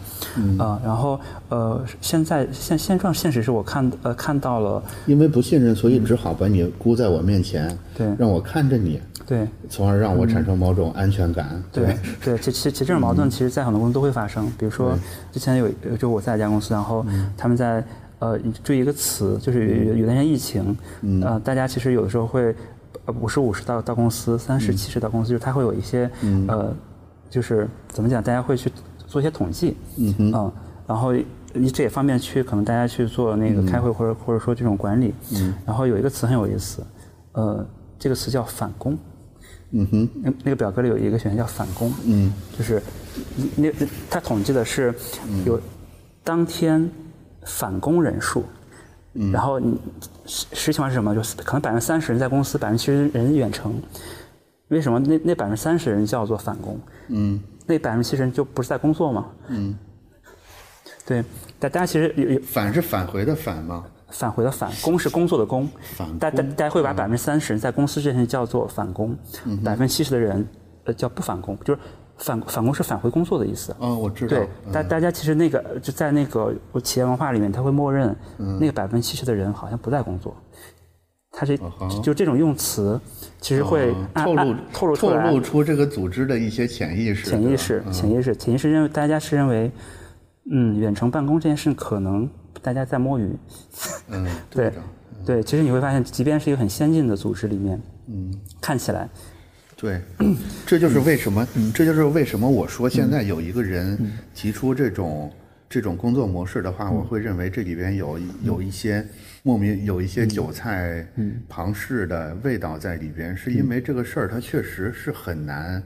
[0.60, 14.46] 啊，然后呃，现在现现状现实是我看呃看到了，因为不信任，所以只好把你箍在我面前，对，让我看着你，对，从而让我产生某种安全感，对对，其实其实这种矛盾，其实在很多公司都会发生。
[14.60, 15.00] 比如说
[15.32, 17.06] 之前有就我在一家公司，然后
[17.38, 17.82] 他们在
[18.20, 20.78] 呃注意一个词，就是有有段时间疫情，
[21.24, 22.54] 呃，大家其实有的时候会
[23.06, 26.12] 呃五十五十到到公司，三十七十到公司，就是他会有一些
[26.50, 26.76] 呃。
[27.32, 28.70] 就是怎么讲，大家会去
[29.08, 30.52] 做一些统计，嗯哼，
[30.86, 31.14] 然后
[31.74, 36.86] 这也方便去可能大家去做那个开会或者或者说这种管理，嗯，然后有一个词很有意思，
[37.32, 37.66] 呃，
[37.98, 38.98] 这个词叫返工，
[39.72, 42.84] 嗯哼，那那个表格里有一个选项叫返工，嗯，就是
[43.56, 43.72] 那
[44.10, 44.94] 他统计的是
[45.46, 45.60] 有
[46.24, 46.90] 当天
[47.46, 48.44] 返工人数，
[49.14, 49.80] 嗯，然后你
[50.26, 51.16] 实实情况是什么？
[51.16, 53.74] 就是可能百分之三十人在公司，百分之七十人远程。
[54.72, 56.80] 为什么那那百分之三十人叫做返工？
[57.10, 59.28] 嗯，那百分之七十人就不是在工作吗？
[59.48, 59.78] 嗯，
[61.06, 61.24] 对，
[61.60, 63.86] 大家其实有有返是返回的返吗？
[64.10, 65.70] 返回的返，工是工作的工。
[65.82, 69.16] 返大大大家会把百分之三十人在公司这些叫做返工，
[69.64, 70.48] 百分之七十的人
[70.86, 71.80] 呃叫不返工，就是
[72.18, 73.76] 返返工是返回工作的意思。
[73.78, 74.38] 哦，我知道。
[74.38, 80.34] 对，大大家其实那个就在那个企业文化里面，他会默认那个百分之七十的人好像不在工作。
[81.32, 81.58] 它是
[82.04, 83.00] 就这种用词，
[83.40, 87.30] 其实会透露透露透露出这个组织的一些潜意识。
[87.30, 89.72] 潜意识，潜意识，潜意识认为大家是认为，
[90.52, 92.30] 嗯，远程办公这件事可能
[92.62, 93.34] 大家在摸鱼。
[94.12, 94.72] 嗯，对
[95.26, 99.08] 对，其实你会发现，即便是一个很先进的组织里面，嗯，看起来。
[99.78, 100.02] 对，
[100.66, 103.98] 这就是为什么，这就是为什么我说现在有一个人
[104.36, 105.32] 提出这种
[105.70, 109.04] 这种工作模式的话，我会认为这里边有有一些
[109.44, 111.06] 莫名有一些韭菜
[111.50, 115.82] 旁氏的味道在里边，是因为这个事儿它确实是很难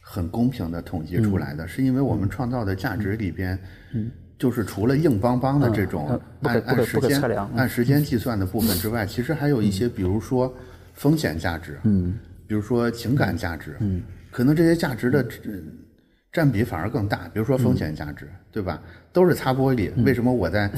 [0.00, 3.58] 很公平的统计出来的，是因为我们创造的价值里边，
[4.38, 7.22] 就是除了硬邦邦的这种按按时间
[7.54, 10.54] 按时间计算的部分之外，其实还有一些，比如说
[10.94, 11.78] 风险价值。
[11.84, 12.18] 嗯。
[12.48, 15.24] 比如说情感价值，嗯，可能这些价值的
[16.32, 17.28] 占比反而更大。
[17.32, 18.82] 比如说风险价值，对吧？
[19.12, 20.68] 都是擦玻璃，为什么我在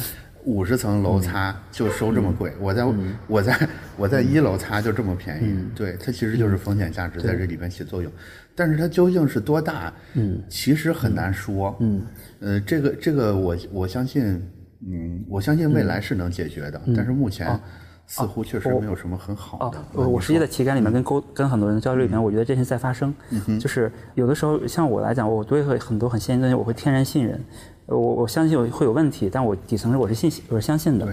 [0.44, 2.52] 五十层楼擦就收这么贵？
[2.60, 2.84] 我在
[3.26, 5.56] 我在我在一楼擦就这么便宜？
[5.74, 8.10] 对，它其实就是风险价值在这里边起作用。
[8.54, 9.92] 但是它究竟是多大？
[10.14, 11.76] 嗯，其实很难说。
[11.80, 12.02] 嗯，
[12.40, 14.42] 呃，这个这个我我相信，
[14.86, 16.80] 嗯，我相信未来是能解决的。
[16.96, 17.58] 但是目前。
[18.04, 19.78] 似乎确实没有什么很好的。
[19.94, 23.14] 哦，我实际在体感里面跟沟跟很多人交流里面，我觉得这些在发生。
[23.58, 27.40] 就是有的时候，像我来讲，我对很多很先进的东西，我会天然信任。
[27.86, 31.06] 我我相信会有问题，但我底层我是信我是相信的。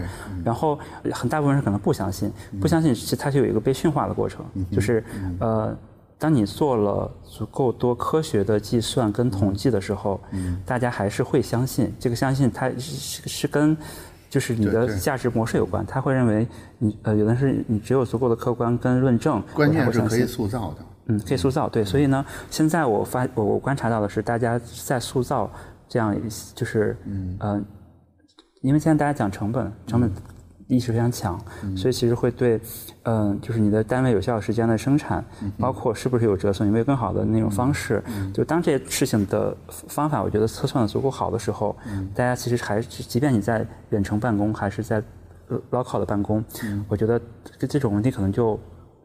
[0.44, 0.78] 然后
[1.12, 4.46] 很大部分人可能不相信，不相信其实它是有一个被驯化的过程。
[4.72, 5.04] 就是
[5.40, 5.76] 呃，
[6.18, 10.20] 当你做了足够多科学的计算跟统计的时候，
[10.66, 11.94] 大家还是会相信。
[12.00, 13.76] 这个相信它是是跟。
[14.30, 16.48] 就是你的价值模式有关，他会认为
[16.78, 25.50] 你呃，有的是你只有足够的客观跟论证，关键是可以塑造的，嗯，可以塑造，对，所以呢，现在我发我我观察到的是，大家在塑造
[25.90, 26.16] 这样
[26.56, 27.66] 就是嗯，
[28.62, 30.10] 因为现在大家讲成本，成本。
[30.72, 31.36] 意识非常强，
[31.76, 32.62] 所以其实会对，
[33.02, 35.26] 嗯，就是你的单位有效时间的生产，
[35.58, 41.76] 包括是不是有折损，有没有更好的那种方式，就当这些事情的方法，我觉得测算的足够好的时候，
[42.14, 45.02] 大家其实还是，即便你在远程办公，还是在
[45.72, 46.46] local 的办公，
[46.88, 47.20] 我觉得
[47.58, 48.60] 这这种问题可能就，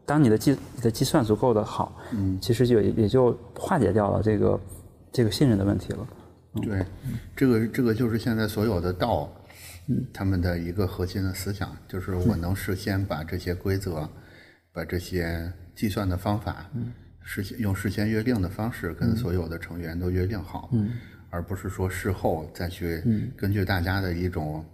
[0.05, 1.97] 当你的计你的计算足够的好，
[2.39, 4.59] 其实就也就化解掉了这个
[5.11, 6.07] 这个信任的问题了。
[6.61, 6.85] 对，
[7.35, 9.31] 这个这个就是现在所有的道。
[10.11, 14.09] 他们的一个核心的思想就是，我能事先把这些规则、
[14.73, 16.67] 把这些计算的方法，
[17.21, 20.71] 事先用事先约定的方式跟所有的成员都约定好，
[21.29, 22.99] 而不是说事后再去
[23.37, 24.65] 根据大家的一种，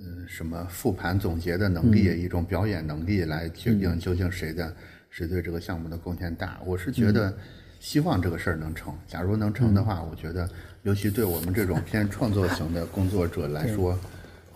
[0.00, 4.74] 嗯，什么复盘总结的能力，一种表演能力来决定究竟谁的
[5.08, 6.60] 谁对这个项目的贡献大。
[6.66, 7.32] 我是觉得，
[7.78, 8.92] 希望这个事儿能成。
[9.06, 10.50] 假如能成的话，我觉得，
[10.86, 13.98] 尤其对我们这种偏创作型的工作者来说。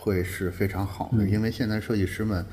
[0.03, 2.43] 会是非常好的，因为现在设计师们，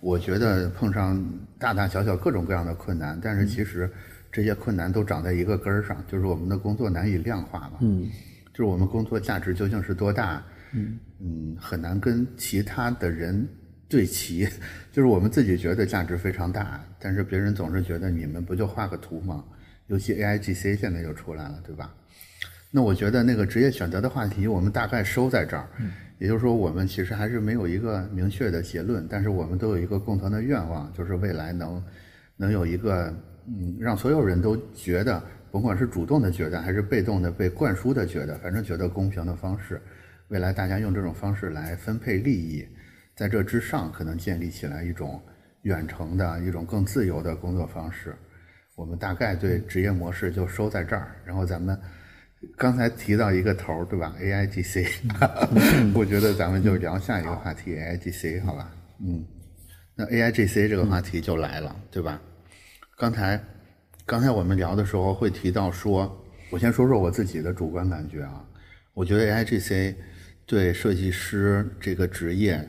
[0.00, 1.18] 我觉得碰上
[1.58, 3.90] 大大小小各种各样的困难，但是其实
[4.30, 7.78] 这些困难都长在一个根儿上，就是我们的工作难以量化了。
[7.80, 8.10] 嗯，
[8.52, 10.44] 就是我们工作价值究竟是多大？
[10.74, 13.48] 嗯嗯，很难跟其他的人
[13.88, 14.46] 对齐。
[14.92, 19.42] 就是我们自己觉得价值非常大，但是别人总是觉得你们不就画个图吗？
[19.86, 21.94] 尤其 AIGC 现在又出来了，对吧？
[22.70, 25.66] 那我觉得那个职业选择的话题，我们大概收在这儿。
[26.18, 31.82] 也就是说，我们其实还是没有一个明确的结论，但是我们都有一个共同的愿望，就是未来能
[32.36, 33.14] 能有一个
[33.46, 39.80] 嗯，让所有人都觉得，甭管是主动的觉得，还是被动的被灌输的觉得，反正觉得公平的方式，
[40.26, 42.66] 未来大家用这种方式来分配利益，
[43.14, 45.22] 在这之上可能建立起来一种
[45.62, 48.12] 远程的一种更自由的工作方式。
[48.74, 51.80] 我们大概对职业模式就收在这儿，然后咱们。
[52.56, 54.86] 刚才提到一个头儿，对吧？A I G C，
[55.94, 58.70] 我觉得咱们就聊下一个话题 A I G C，好吧？
[59.00, 59.24] 嗯，
[59.96, 62.20] 那 A I G C 这个话题就来了，对吧？
[62.96, 63.40] 刚才
[64.06, 68.44] 刚才我们聊的时候会提到说，我先说说我自己的主观感觉啊，
[68.94, 69.96] 我觉得 A I G C
[70.46, 72.68] 对设计师这个职业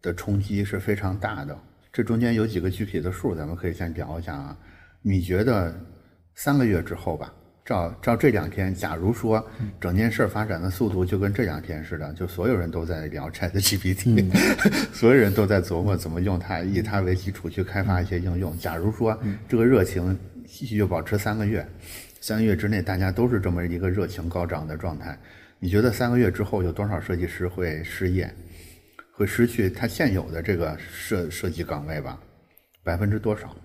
[0.00, 1.56] 的冲击是非常大的。
[1.92, 4.56] 这中间有几个具体的数，咱们可以先聊一下啊。
[5.02, 5.78] 你觉得
[6.34, 7.32] 三个月之后吧？
[7.64, 9.44] 照照这两天，假如说
[9.80, 14.28] 整件事发展的速度就跟这两天似的，就所有人都在聊 Chat GPT，
[14.92, 18.58] 所有人都在琢磨怎么用它，以它为基础去开发一些应用。
[18.58, 19.16] 假如说
[19.48, 21.64] 这个热情继续保持三个月，
[22.20, 25.16] 三个月之内大家都是这么一个热情高涨的状态，
[25.60, 28.28] 你觉得三个月之后有多少设计师会失业，
[29.12, 32.18] 会失去他现有的这个设设计岗位吧？
[32.82, 33.56] 百分之多少？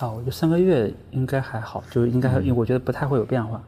[0.00, 3.62] 啊，我觉得三个月应该还好，就应该，因为我觉得不太会有变化，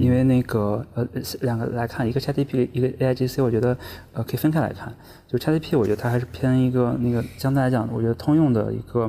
[0.00, 1.06] 因为那个呃
[1.42, 3.76] 两个来看，一个 ChatGPT，一个 AIGC，我觉得
[4.12, 4.92] 呃可以分开来看。
[5.28, 9.08] 就 ChatGPT，我觉得它还是偏一个那个相对来讲，我觉得通用的一个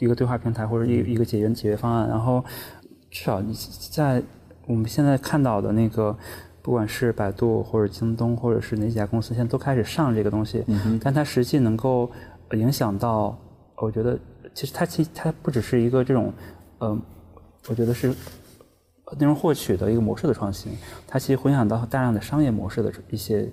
[0.00, 2.08] 一个对话平台或者一一个解决解决方案。
[2.08, 2.44] 然后
[3.08, 3.54] 至少你
[3.92, 4.20] 在
[4.66, 6.16] 我们现在看到的那个，
[6.60, 10.64] 不管是百度或者京东或者是哪几家公司，现在都开始上这个东西，
[11.00, 12.10] 但它实际能够
[12.54, 13.38] 影响到，
[13.76, 14.18] 我觉得。
[14.54, 16.32] 其实它其它不只是一个这种，
[16.80, 17.00] 嗯，
[17.68, 18.08] 我觉得是
[19.18, 20.72] 内容获取的一个模式的创新，
[21.06, 23.50] 它其实会影响到大量的商业模式的一些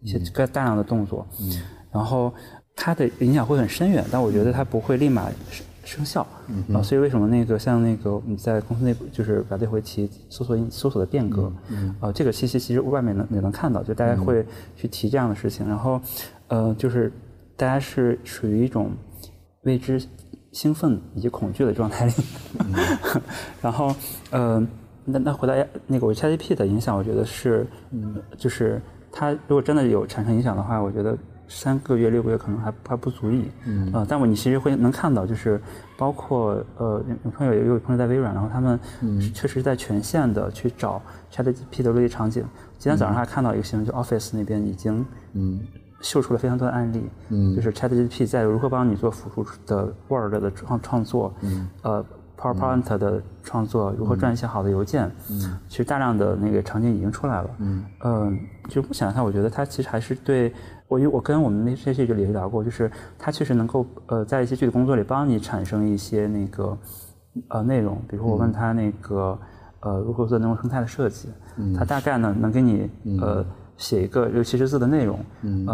[0.00, 2.32] 一些个大量的动作，嗯，然后
[2.76, 6.76] 它的影响会很深远，但我觉得它不会立马生生效，嗯。
[6.76, 14.46] 啊，所以为什么那个像那个你在公司内部就是把这回提搜索搜索的变革，嗯啊，这个信息其实外面能也能看到，就大家会
[14.76, 16.00] 去提这样的事情，然后
[16.48, 17.12] 呃，就是
[17.56, 18.92] 大家是属于一种
[19.62, 20.00] 未知。
[20.52, 22.12] 兴奋以及恐惧的状态里，
[23.62, 23.94] 然后，
[24.30, 24.66] 呃，
[25.04, 25.54] 那那回到
[25.86, 28.80] 那个我 ChatGPT 的影响，我觉得是，嗯，就是
[29.12, 35.60] 它如果真的有产生影响的话，我觉得三个月、六个月可能还还不足以，嗯，呃，但我你其实会能看到，就是
[35.96, 38.78] 包括呃，有朋友也有朋友在微软，然后他们
[39.32, 41.00] 确实在全线的去找
[41.32, 42.44] ChatGPT 的落地场景。
[42.76, 45.60] 今天早上还看到一个新闻，就 Office 那边已经，嗯。
[46.00, 52.04] 秀出了非常多的案例，嗯，就是 ChatGPT 在如何帮你做辅助的 Word 的创创作，嗯，呃
[52.38, 60.54] ，PowerPoint 的创作，如何撰写好的邮件，嗯，其实大量的那个场景已经出来了，嗯，嗯，就目前来看，我觉得它其实还是对
[60.88, 66.78] 我，因为我跟我们那些这里聊过，就是它确实能够呃在一些具体工作里帮你产生一些那个
[67.48, 69.38] 呃内容，比如说我问他那个
[69.80, 72.90] 呃如何做内容生态的设计，嗯，他大概呢能给你
[73.20, 73.44] 呃。
[73.80, 75.66] 写一个六七十字的内容，嗯，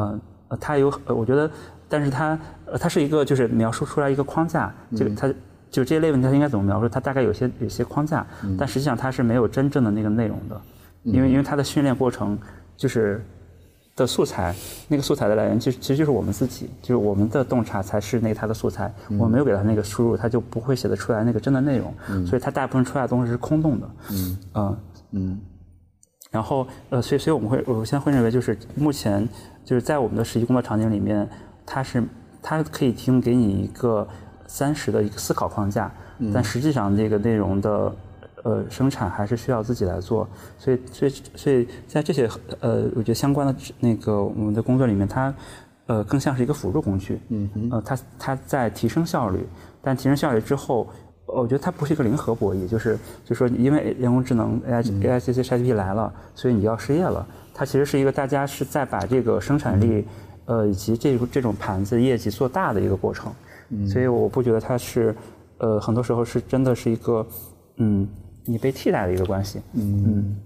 [0.48, 1.50] 呃，它有，我觉得，
[1.88, 5.26] 但是它，呃它是一个就是描述出来一个框架，这个它
[5.70, 6.88] 就这些类问题它应该怎么描述？
[6.88, 8.24] 它大概有些有些框架，
[8.56, 10.60] 但实际上它是没有真正的那个内容的，
[11.02, 12.38] 因为因为它的训练过程
[12.76, 13.20] 就是
[13.96, 14.54] 的素材，
[14.86, 21.92] 那个素材的来源其实其实就是我们自己，就是我们的洞察才是那个它的素材，我没有给它那个输入，它就不会写得出来那个真的内容，
[22.24, 24.76] 所以它大部分出来的东西是空洞的，嗯，嗯
[25.10, 25.40] 嗯。
[26.36, 29.26] 然后，呃，所以，所以我们会，我现在会认为，就是目前，
[29.64, 31.26] 就是在我们的实际工作场景里面，
[31.64, 32.04] 它是，
[32.42, 34.06] 它可以提供给你一个
[34.46, 35.90] 三十的一个思考框架，
[36.34, 37.96] 但实际上这个内容的，
[38.44, 40.28] 呃，生产还是需要自己来做。
[40.58, 42.28] 所以，所以，所以在这些，
[42.60, 45.32] 呃，我觉得相关的那个我们的工作里面，它，
[45.86, 47.18] 呃，更像是一个辅助工具。
[47.30, 49.46] 嗯呃，它它在提升效率，
[49.80, 50.86] 但提升效率之后。
[51.40, 57.26] 我觉得它不是一个零和博弈，就是就说因为人工智能 A I A I C C ChatGPT 来了，所以你要失业了。
[57.52, 60.04] 它其实是一个大家是在把这个生产力，
[60.46, 63.32] 呃，以及这这种盘子业绩做大的一个过程。
[63.86, 65.14] 所以我不觉得它是，
[65.58, 67.26] 呃，很多时候是真的是一个，
[67.76, 68.06] 嗯，
[68.44, 69.60] 你被替代的一个关系。
[69.74, 70.36] 嗯，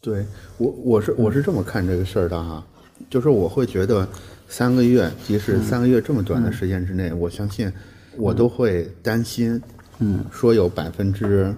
[0.00, 0.24] 对
[0.58, 2.64] 我我是我是这么看这个事儿的哈，
[3.08, 4.06] 就是我会觉得
[4.48, 7.72] 三个月，即使三个月这么短的时间之内，我相信
[8.16, 9.60] 我都会担心。
[10.00, 11.54] 嗯，说有百分之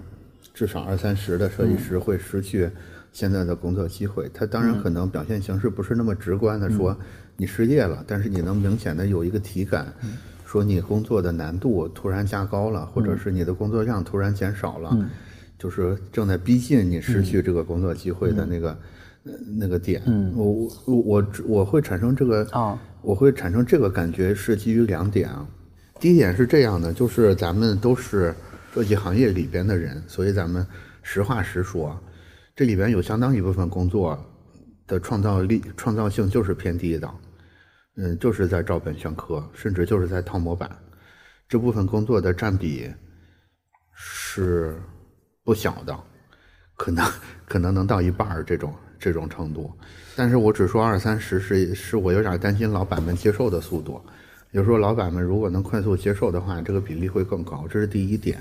[0.54, 2.70] 至少二三十的设计师会失去
[3.12, 4.30] 现在的工作机会。
[4.32, 6.96] 他当然可能表现形式不是那么直观的说
[7.36, 9.92] 你失业了，但是你能明显的有一个体感，
[10.46, 14.96] 说你工作的难度突然加高了，或者是你的工作量突然减少了，
[15.58, 18.78] 就是正在逼近你失去这个工作机会的那个
[19.58, 20.02] 那个点。
[20.34, 20.52] 我
[20.86, 25.46] 我我我会产生这个啊，我会产生这个感觉是基于两点啊。
[26.00, 28.34] 第一点是这样的，就是咱们都是
[28.72, 30.66] 设计行业里边的人，所以咱们
[31.02, 32.02] 实话实说，
[32.56, 34.18] 这里边有相当一部分工作
[34.86, 37.10] 的创造力、创造性就是偏低的，
[37.96, 40.74] 嗯，就是在照本宣科，甚至就是在套模板，
[41.46, 42.90] 这部分工作的占比
[43.92, 44.80] 是
[45.44, 45.94] 不小的，
[46.76, 47.06] 可能
[47.44, 49.70] 可能能到一半儿这种这种程度，
[50.16, 54.02] 但是我只说二三十是是我有点担心老板们接受的速度。
[54.52, 58.38] 有时候老板们如果能快速接受的话，这个比例会更高，这是第一点。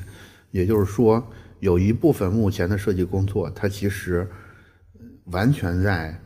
[0.52, 1.24] 也就是说，
[1.60, 4.28] 有一部分目前的设计工作，它其实
[5.26, 6.20] 完全在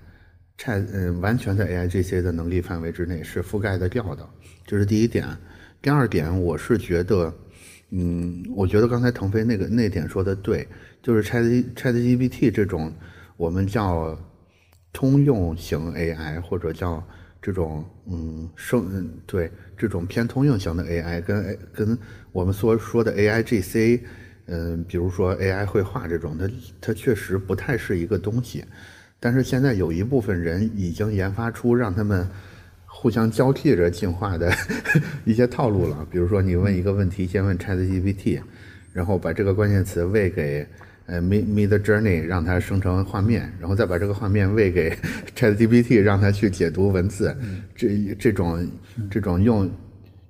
[0.58, 4.26] 拆，嗯，完全在 AIGC 的能力范围之内是覆盖的掉的，
[4.66, 5.28] 这是第一点。
[5.82, 7.34] 第二点，我是觉得，
[7.90, 10.66] 嗯，我觉得刚才腾飞那个那点说的对，
[11.02, 12.94] 就是 Chat ChatGPT 这种
[13.36, 14.18] 我们叫
[14.94, 17.06] 通用型 AI 或者叫
[17.44, 19.52] 这种嗯生嗯对。
[19.78, 21.98] 这种偏通用型的 AI 跟跟
[22.32, 24.00] 我们所说的 AIGC，
[24.46, 28.64] 嗯，比如说 AI 绘画这种，它它确实不太是一个东西。
[29.20, 32.26] 但是现在有一部分人已经研发出让他们
[32.86, 34.54] 互相交替着进化的
[35.26, 36.08] 一些套路了。
[36.10, 38.42] 比如说，你问一个问题，先问 ChatGPT，
[38.94, 40.66] 然后把这个关键词喂给
[41.06, 44.96] 呃 Mid Mid Journey，让它生成画面，然后再把这个画面喂给
[45.36, 47.36] ChatGPT，让它去解读文字。
[47.76, 48.68] 这这种
[49.10, 49.70] 这种用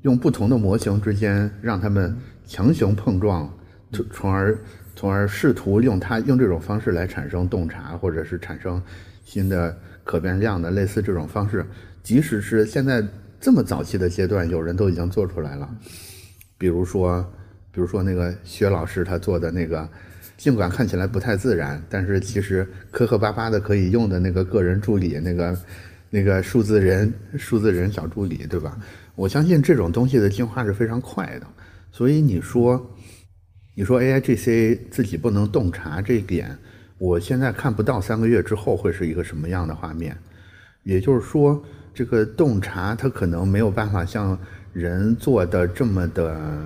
[0.02, 2.16] 用不同的模型之间让他们
[2.46, 3.52] 强行碰撞，
[3.92, 4.58] 从从而
[4.96, 8.82] 从而试图用它用这种方式来产生洞察，或者是产生
[9.24, 11.66] 新的可变量的类似这种方式，
[12.02, 13.04] 即使是现在
[13.40, 15.70] 这么早期的阶段，有人都已经做出来了。
[16.58, 17.22] 比如说，
[17.72, 19.88] 比如说那个薛老师他做的那个，
[20.44, 25.58] 尽管看起来不太自然，但是其实磕磕巴巴的可以用的那个个人助理，那个
[26.10, 28.78] 那个数字人数字人小助理，对吧？
[29.16, 31.48] 我相信这种东西的进化是非常快的。
[31.94, 32.94] 所以你说，
[33.74, 36.54] 你说 AI GC 自己不能洞察这一点，
[36.98, 40.14] 我现在看不到三个月之后会是一个什么样的画面。
[40.84, 41.64] 也就是说，
[41.94, 44.38] 这个洞察它可能没有办法像
[44.74, 46.60] 人做的这么的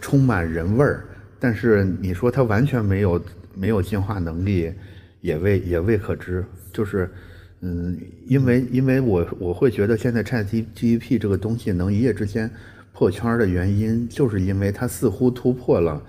[0.00, 1.04] 充满人味儿，
[1.40, 3.20] 但是你说它完全没有
[3.54, 4.72] 没有进化能力，
[5.22, 6.44] 也未也未可知。
[6.72, 7.10] 就是，
[7.62, 12.48] 嗯，因为因为我我会觉得现在 Chat G G P 这个东西能一夜之间
[12.92, 16.00] 破圈的原因，就是因为它似乎突破了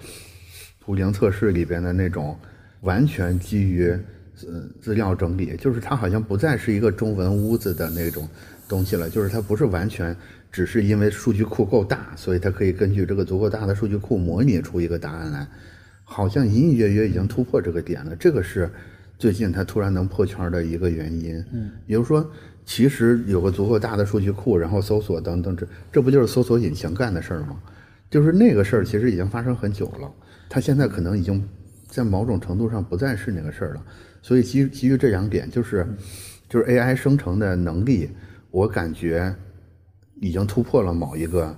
[0.80, 2.38] 图灵测试里边的那种
[2.82, 3.90] 完全基于
[4.48, 8.28] 呃资料整理，就是它好像不再是一个中文屋子的那种
[8.68, 10.16] 东西了，就是它不是完全
[10.52, 15.48] 只是因为数据库够大，所以它可以根据这个足够大的数据库模拟出一个答案来，
[16.04, 18.70] 好像隐隐约约已经突破这个点了，这个是
[19.18, 21.44] 最近它突然能破圈的一个原因。
[21.54, 22.30] 嗯，也就是说，
[22.66, 27.62] 其实有个足够大的数据库，然后搜索等等，这这不就是搜索引擎干的事儿吗？
[28.10, 30.12] 就是那个事儿其实已经发生很久了，
[30.50, 31.42] 它现在可能已经
[31.88, 33.82] 在某种程度上不再是那个事儿了。
[34.22, 35.88] 所以基于基于这两点，就是
[36.50, 38.10] 就是 AI 生成的能力，
[38.50, 39.34] 我感觉
[40.22, 41.54] 已经突破了某一个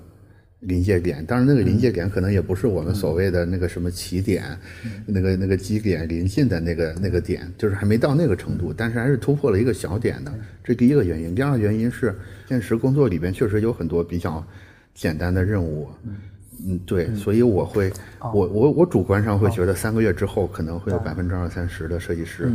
[0.61, 1.24] 临界点。
[1.26, 4.57] 当然，那个临界点可能也不是我们所谓的那个什么起点，
[5.05, 10.34] 那个那个基点临近的那个那个点，就是还没到那个程度，但是还是突破了一个小点的。
[10.64, 11.36] 这第一个原因。
[11.36, 12.16] 第二个原因是，
[12.47, 14.43] 现实工作里边确实有很多比较
[14.95, 15.89] 简单的任务。
[16.66, 17.91] 嗯，对，所以我会，
[18.34, 22.49] 我我我主观上会觉得三个月之后可能会有百分之二三十的设计师，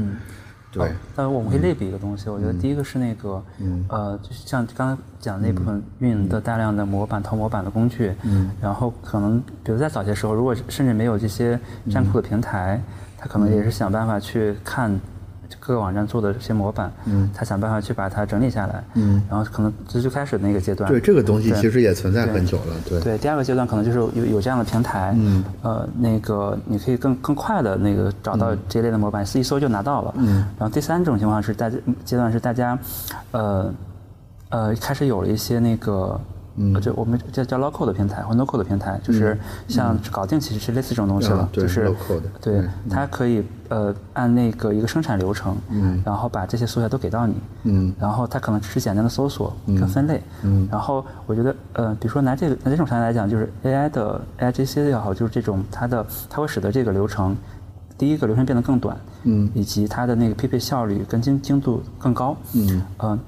[0.71, 3.43] 对，但是我们可以类比一个东西，我觉得第一个是那个，
[3.89, 8.13] 呃，就是像刚才讲的那部分运营的大量的模板、套模板的工具，
[8.61, 11.59] 然后可能比如在早些时候，如果甚至没有这些
[11.91, 12.81] 站库的平台，
[13.17, 14.99] 他可能也是想办法去看。
[15.69, 20.91] 各个网站做的这些模板，嗯，他想办法去把它整理下来，嗯，然后可能这就开始那个阶段。
[20.91, 22.99] 对这个东西其实也存在很久了，对。
[23.03, 30.37] 对，第二个阶段可能就是有有这样的平台，嗯，呃，那个你可以更更快的那个找到这类的模板，一搜就拿到了，嗯。
[30.59, 32.79] 然后第三种情况是大家阶段是大家，
[33.33, 33.71] 呃，
[34.49, 36.19] 呃，开始有了一些那个。
[36.61, 39.39] 嗯，就我们叫叫 local 的平台或 local 的平台，就是
[39.69, 57.37] 像搞定其实是类似这种东西了，就是 local 的对它可以呃按那个一个生产流程，嗯，然后把这些素材都给到你，嗯，然后它可能只是简单的搜索跟分类，嗯，然后我觉得呃比如说拿这个拿这种场景来讲，就是 AI 的 AI GC 也好，就是这种它的它会使得这个流程
[57.97, 63.19] 第一个流程变得更短，嗯，以及它的那个匹配效率跟精精度更高，嗯，呃，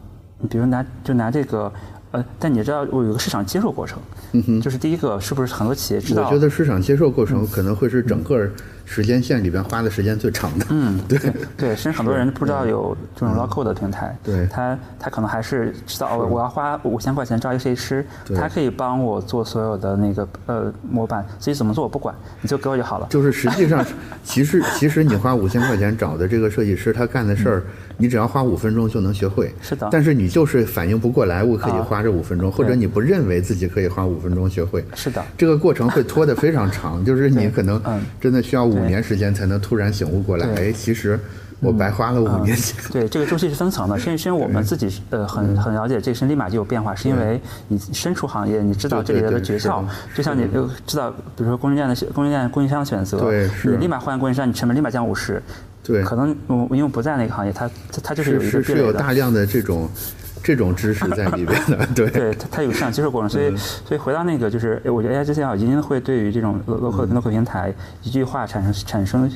[0.49, 1.73] 比如拿就拿这个。
[2.13, 3.99] 呃，但你知道，我有个市场接受过程，
[4.33, 6.25] 嗯哼，就是第一个，是不是很多企业知道？
[6.25, 8.49] 我觉得市场接受过程可能会是整个
[8.85, 10.67] 时间线里边花的时间最长的。
[10.71, 11.19] 嗯， 对
[11.57, 18.05] 对，甚至很多人不知道有这种 local 的平台，对，他他可能还是知道，我要花五千块钱招一个设计师，
[18.35, 23.07] 他可以帮我做所有的那个呃模板，所以怎么做我不管，你就给我就好了。
[23.09, 23.87] 就是实际上，
[24.25, 27.63] 其实其实你花五千块钱找的这个设计师，他干的事儿。
[28.01, 29.89] 你只要花五分钟就能学会，是的。
[29.93, 35.23] 但是你就是反应不过来，我可以花这五分钟，或者你不认为自己可以花五分钟学会，是的。
[35.37, 37.81] 这个过程会拖得非常长，就是你可能
[38.21, 40.47] 真的需要五年时间才能突然醒悟过来。
[40.57, 41.21] 哎，其实
[41.61, 42.75] 我白花了五年钱。
[42.91, 43.99] 对，这个周期是分层的。
[43.99, 49.85] 因为因为我们自己呃很很了解，这个是立马就有变化，是因为你身处行业，你知道这里的诀窍。
[50.15, 50.49] 就像你
[50.87, 55.43] 知道，比如说供应链的供应链供应商选择，对，你立马换供应商，你成本立马降五十。
[55.83, 59.89] 对，可能我因为不在那个行业，他他他就是有一个是有大量的这种
[60.43, 67.73] 这种知识在里边的， 对，对他他有市场接受过程，所以所以回到那个就是，我觉得 AI 之前啊，一定会对于这种 local local 平台
[68.03, 69.31] 一句话产生产生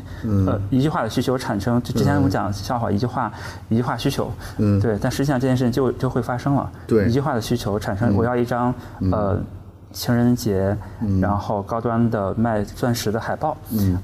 [0.46, 3.30] 呃一句话的需求产生，就之前我们讲笑话，一句话
[3.68, 8.72] 一句话需求，嗯，对，但实际上这件事情就就会发生了，对，一句话的需求产生，我要一张
[9.12, 9.38] 呃
[9.92, 10.74] 情人节，
[11.20, 13.98] 然后高端的卖钻石的海报，嗯。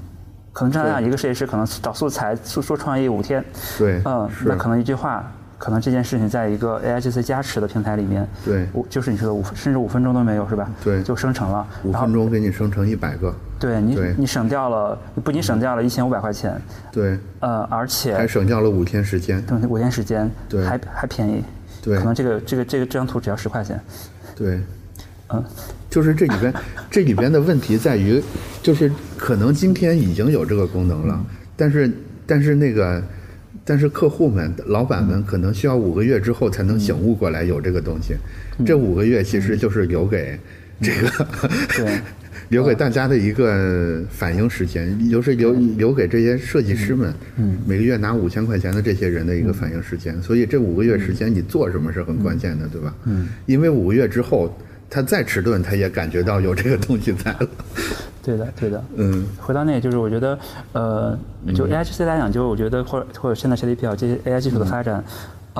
[0.52, 3.44] 可能这样一个设计师可能找素材说说创意五天，
[3.78, 10.68] 对，嗯，那可能一句话可能这件事情在一个 AIGC 加持的平台里面，对，五就是你说的五甚至五分钟都没有是吧？
[10.82, 11.02] 对。
[11.02, 14.14] 就生成了，五分钟给你生成一百个，对你对。
[14.16, 16.60] 你省掉了，你不仅省掉了一千五百块钱，
[16.90, 20.64] 对，呃，而且还省掉了五天时间，对五天时间，对。
[20.64, 21.44] 还还便宜，
[21.82, 21.98] 对。
[21.98, 23.78] 可能这个这个这个这张图只要十块钱，
[24.35, 24.60] 对，
[25.28, 25.44] 嗯，
[25.90, 26.55] 就是这里边
[26.90, 28.22] 这里边的问题在于，
[28.62, 31.27] 就是可能今天已经有这个功能了，
[31.57, 31.91] 但是
[32.27, 33.03] 但是那个。
[33.62, 38.15] 但是客户们、老板们可能需要五个月之后才能醒悟过来有这个东西，
[38.66, 40.37] 这五个月其实就是留给
[40.81, 41.27] 这个
[41.77, 42.01] 对
[42.49, 50.20] 留给大家的一个反应时间，就是留留给这些设计师们，嗯每个月拿五千块钱的这些人的一个反应时间。
[50.20, 52.93] 所以这五个月时间你做什么是很关键的，对吧？
[53.05, 54.53] 嗯，因为五个月之后
[54.90, 57.48] 他再迟钝，他也感觉到有这个东西在了。
[58.22, 59.26] 对的对的，嗯。
[59.38, 60.38] 回到那个，就是我觉得，
[60.72, 61.18] 呃，
[61.54, 65.02] 就 AIGC 来讲，就我觉得或者或者现在 CDPL 这些 AI 技术的发展，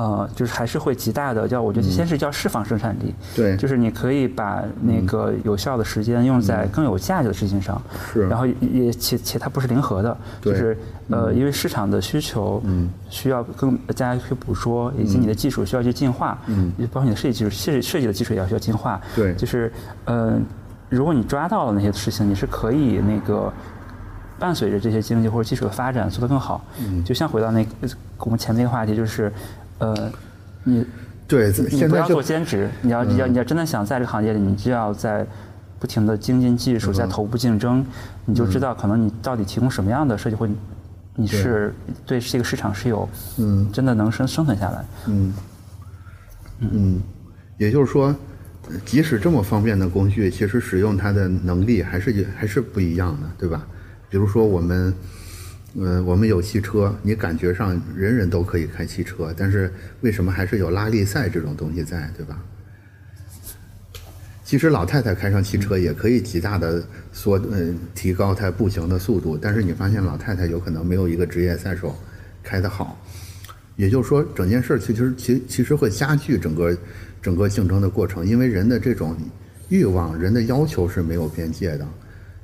[0.01, 3.55] 呃，就是还是会极大的叫，我觉得先是叫释放生产力，对。
[3.57, 7.79] 就是你可以把那个有效的时间用在更有价值的事情上，
[8.11, 8.27] 是。
[8.27, 8.53] 然后也
[8.85, 10.53] 也且且它不是零和的，对。
[10.53, 10.77] 就是
[11.09, 19.35] 呃，因为市场的需求，嗯，需要更加去捕捉，以及你的技术需要去进化，嗯，包括你的设计技术设设计的技术也要需要进化，对。
[19.35, 19.71] 就是
[20.05, 20.39] 呃。
[20.89, 23.49] 如果你抓到了那些事情，你是可以那个
[24.37, 26.61] 伴随着这些经济或者技术的发展做得更好。
[26.81, 27.71] 嗯，就像回到那个
[28.17, 29.31] 我们前面那个话题，就是
[29.81, 30.11] 呃，
[30.63, 30.85] 你
[31.27, 35.25] 对，你不要做兼职，你要你要你要真的想在这个行业里，你就要在
[35.79, 37.85] 不停的精进技术，在头部竞争，
[38.25, 40.55] 你就知道可能你到底提供什么样的设计，会你
[41.15, 41.73] 你是
[42.05, 43.69] 对这个市场是有嗯。
[43.71, 44.85] 真的能生生存下来。
[45.07, 45.33] 嗯。
[46.59, 47.01] 嗯，
[47.57, 48.15] 也就是说，
[48.85, 53.65] 即使这么方便的工具，其实使用它的能力还是还是不一样的，对吧？
[54.09, 54.93] 比如说我们，
[55.79, 59.71] 呃，我们有汽车，你感觉上人人都可以开汽车，但是
[60.01, 62.37] 为什么还是有拉力赛这种东西在，对吧？
[64.43, 66.83] 其实老太太开上汽车也可以极大的
[67.13, 71.95] 缩呃提高她步行的速度，但是你发现老太太有可能没有一个职业赛手
[72.43, 73.01] 开得好，
[73.77, 76.77] 也就是说整件事其实其其实会加剧整个
[77.21, 79.15] 整个竞争的过程，因为人的这种
[79.69, 81.87] 欲望、人的要求是没有边界的，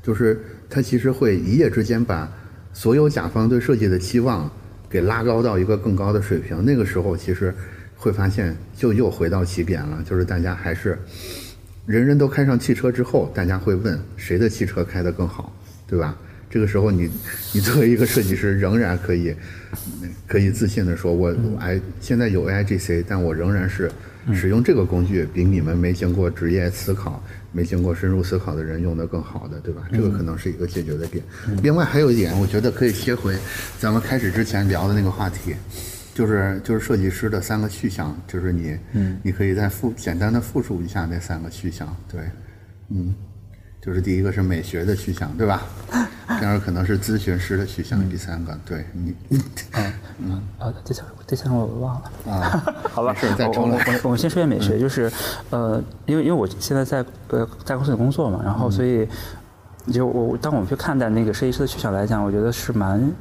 [0.02, 0.40] 就是
[0.70, 2.32] 他其实会一夜之间把
[2.78, 4.48] 所有甲方对设计的期望
[4.88, 7.52] 给拉高到一个更高的水平，那个时候其实
[7.96, 10.96] 会发现就又回到起点了，就是大家还是。
[11.88, 15.52] 人人都开上汽车之后，大家会问谁的汽车开得更好，
[15.88, 16.16] 对吧？
[16.52, 17.10] 这个时候你，
[17.52, 19.34] 你作为一个设计师，仍然可以，
[20.28, 23.92] 可以自信的说，我我 I 现在有 AIGC，但我仍然是
[24.36, 29.88] 使用这个工具，比你们没经过职业思考、没经过深入思考的人用的更好的，对吧？
[29.92, 31.24] 这个可能是一个解决的点。
[31.62, 33.36] 另外还有一点，我觉得可以切回
[33.80, 35.56] 咱们开始之前聊的那个话题。
[36.14, 42.22] 就是就是设计师的三个去向，就是你，嗯，你可以再复简单的复述一下那三个去向，对，
[42.90, 43.14] 嗯，
[43.80, 45.68] 就是第一个是美学的去向，对吧？
[46.40, 49.40] 第二个可能是咨询师的去向，第三个，对你，嗯
[50.18, 52.32] 嗯，啊， 第三第三个我忘了。
[52.32, 52.64] 啊，
[52.94, 55.12] 好吧，是再我重来我我我们先说一下美学，就是
[55.50, 59.08] 呃，因为因为我现在在呃在公司里工作嘛，然后所以
[59.92, 63.12] 就我当我们去看待那个设计师的取向来讲，我觉得是蛮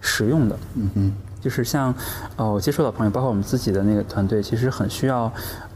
[0.00, 0.58] 实用的。
[0.74, 1.94] 嗯哼，就是像
[2.36, 5.32] 呃我接触到的朋友，包括我们自己的那个团队，其实很需要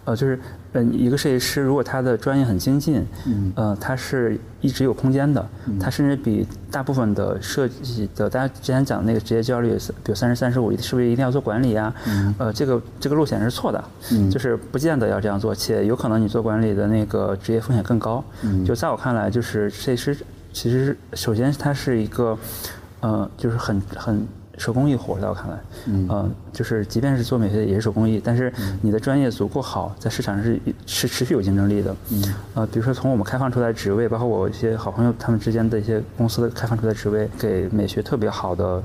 [0.08, 0.40] 呃就是
[0.72, 5.46] 呃一个设计师，如果他的专业很精进，嗯呃他是一直有空间的，
[5.78, 11.92] 他甚至比大部分的设计的大家之前讲那个职业焦虑，比如三十三十五，是不是一定要做管理呀？
[12.38, 13.84] 呃这个这个路线是错的，
[14.30, 18.24] 就是不见得要这样做，且有可能你做管理的那个职业风险更高。
[18.64, 20.16] 就在我看来，就是设计师
[20.54, 22.38] 其实首先他是一个
[23.00, 24.26] 呃就是很很。
[24.58, 28.52] 手工艺活，在我看来，嗯、就是即便是做美学也是手工艺，但是
[28.82, 31.96] 你的专业足够好，在市场上是是持续有竞争力的。
[32.10, 38.82] 嗯，呃，比如说从我们开放出来职位，包括我一些好朋友他们之间的一些公司的开放出来职位，给美学特别好的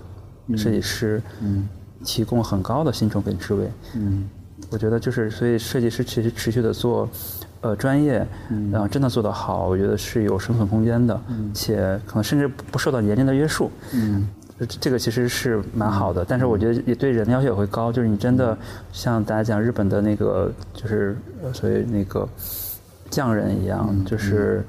[0.55, 1.67] 设计师，嗯，
[2.05, 3.69] 提供很高的薪酬跟职位。
[3.95, 4.29] 嗯，
[4.69, 7.09] 我觉得就是，所以设计师其实持续的做。
[7.63, 8.27] 呃，专业，
[8.73, 13.71] 然后真的做得好，我觉得是有生存空间的，嗯且可能甚至不受到年龄的约束。
[13.93, 14.27] 嗯，
[14.65, 18.57] 这这个其实是蛮好的，但是我觉得也对人的要求也会高，就是你真的
[18.91, 22.27] 像大家讲日本的那个，就是呃所谓那个
[23.09, 24.65] 匠人一样，就是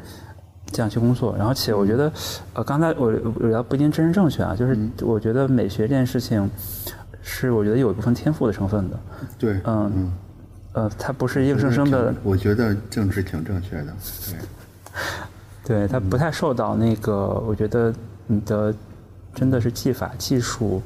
[0.67, 1.35] 这样去工作。
[1.37, 2.13] 然后且我觉得，
[2.55, 6.49] 呃，刚才我我聊不一定真实正确啊，就是我觉得美学这件事情
[7.23, 9.01] 是我觉得有一部分天赋的成分的。
[9.39, 10.13] 对，嗯，
[10.73, 12.15] 呃，它不是硬生生的。
[12.23, 13.95] 我觉得政治挺正确的，
[15.65, 17.95] 对， 对，它不太受到那个，我觉得
[18.27, 18.75] 你的
[19.35, 20.83] 真的是技法、技术，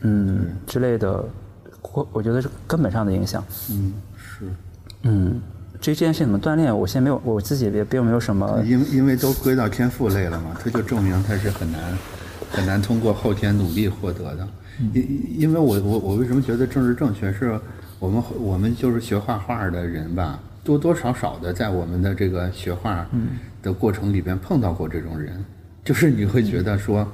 [0.00, 1.24] 嗯之类的
[1.82, 3.44] 我我觉得是根本上的影响。
[3.70, 4.46] 嗯，是。
[5.02, 5.40] 嗯，
[5.80, 8.62] 至于这件事情怎么锻炼，我现在没有，我自己也并没有什么。
[8.64, 11.80] 因因为都归到天赋类了嘛，它就证明它是很难
[12.50, 14.48] 很难通过后天努力获得的。
[14.94, 17.60] 因因为我我我为什么觉得政治正确是
[17.98, 23.06] 我们我们就是学画画的人吧，多多少少的在我们的这个学画
[23.62, 25.44] 的过程里边碰到过这种人，
[25.84, 27.06] 就是你会觉得说，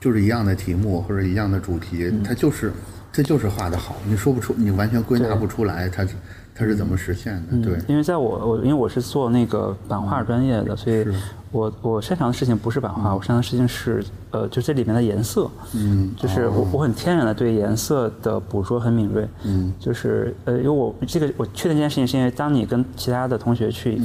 [0.00, 2.72] 就是一样的题目或者一样的主题，它就是
[3.12, 6.06] 它就是画的好，你说不出，你完全归纳不出来，它
[6.54, 7.58] 它是怎么实现的？
[7.62, 11.06] 对，因为在我我因为我是做那个版画专业的，所以。
[11.50, 23.98] 我我擅长的事情不是版画，我擅长的事情是，呃，就这里面的颜色，嗯，就是我我很天然的对颜色的捕捉很敏锐，嗯，就是呃，因为我这个我确定这件事情是因为当你跟其他的同学去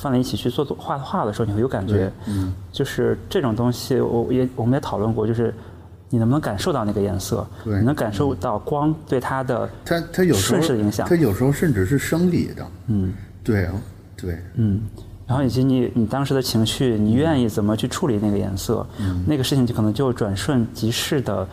[0.00, 5.54] 放在一起去做画画的时候，你会有感觉，嗯，就是这种东西，我也我们也讨论过，就是
[6.08, 13.12] 你能不能感受到那个颜色，对，你能感受到光对它的它它有瞬时的影响，它有时候甚至是生理的，嗯，
[13.44, 13.68] 对，
[14.16, 14.80] 对，嗯。
[15.26, 18.84] 然后以及你你当时的情绪，你愿意怎么去处理那个颜色，
[19.28, 21.46] 那个事情就可能就转瞬即逝的，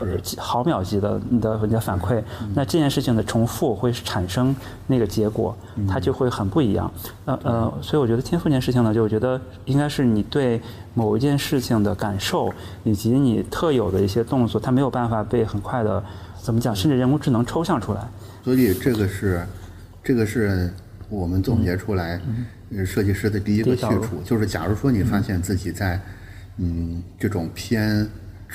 [0.00, 0.06] 呃
[0.36, 2.22] 毫秒级的你的你的反馈，
[2.54, 4.54] 那这件事情的重复会产生
[4.86, 5.56] 那个结果，
[5.88, 6.92] 它就会很不一样。
[7.24, 10.60] 呃呃，所以我觉得天赋这件事情呢，就我觉得应该是你对
[10.94, 12.52] 某一件事情的感受，
[12.82, 16.02] 以及你特有的一些动作，它没有办法被很快的
[16.42, 18.00] 怎么讲，甚至人工智能抽象出来。
[18.42, 19.46] 所以这个是，
[20.02, 20.72] 这个是
[21.08, 22.20] 我们总结出来。
[22.84, 26.00] 设计师的第一个去处就是，假如说你发现自己在，
[26.56, 28.04] 嗯，这种偏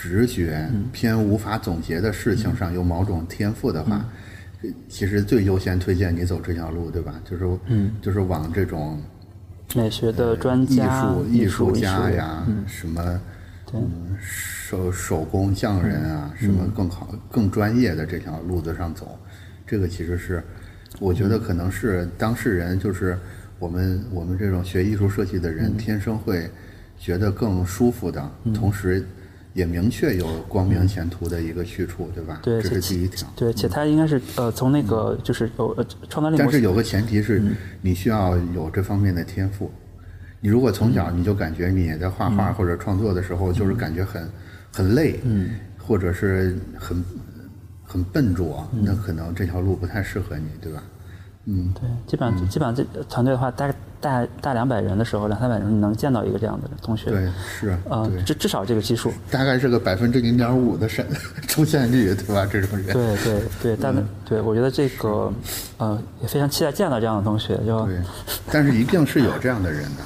[0.02, 4.06] 直觉、偏无法总结的事情上有某种天赋的话，
[4.88, 7.20] 其实最优先推荐你走这条路，对吧？
[7.26, 9.02] 就是，嗯，就是往这种
[9.76, 13.22] 美学的专家、艺术艺术家呀，什么，
[13.74, 19.20] 嗯，手手工匠人啊，什么更好、更专业的这条路子上走，
[19.68, 20.42] 这个其实是，
[21.00, 23.18] 我觉得可能是当事人就是。
[23.60, 26.50] 我们我们这种学艺术设计的人，天生会
[26.98, 29.06] 觉得更舒服的，同时
[29.60, 32.40] 也明确有光明前途的一个去处，对吧？
[32.42, 33.28] 对，这是第一条。
[33.36, 36.38] 对，且他应该是呃，从那个就是有呃创造力。
[36.40, 37.42] 但是有个前提是
[37.82, 39.70] 你需要有这方面的天赋。
[40.40, 44.30] 你如果从小你就感觉你在画画或者创作的时候就是感觉很
[44.72, 47.04] 很累，嗯，或者是很
[47.84, 50.82] 很笨拙，那可能这条路不太适合你，对吧？
[51.46, 57.10] 嗯，对，基本上基本上这团队的话，大概大大两百人的时候，两三百人你能见到一个这样的同学。
[57.10, 57.28] 对，
[57.60, 61.06] 是啊，至至少这个基数，大概是个百分之零点五的审
[61.48, 62.46] 出现率，对吧？
[62.46, 62.88] 这种人。
[62.88, 63.96] 对对对，但
[64.26, 65.34] 对我觉得这个，
[65.78, 67.86] 呃，也非常期待见到这样的同学，就。
[67.86, 68.00] 对，
[68.52, 70.04] 但是一定是有这样的人的。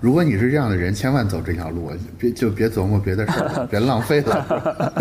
[0.00, 4.92] 如果你是这样的人，千万走这条路，别就别琢磨别的事儿， 别浪费了。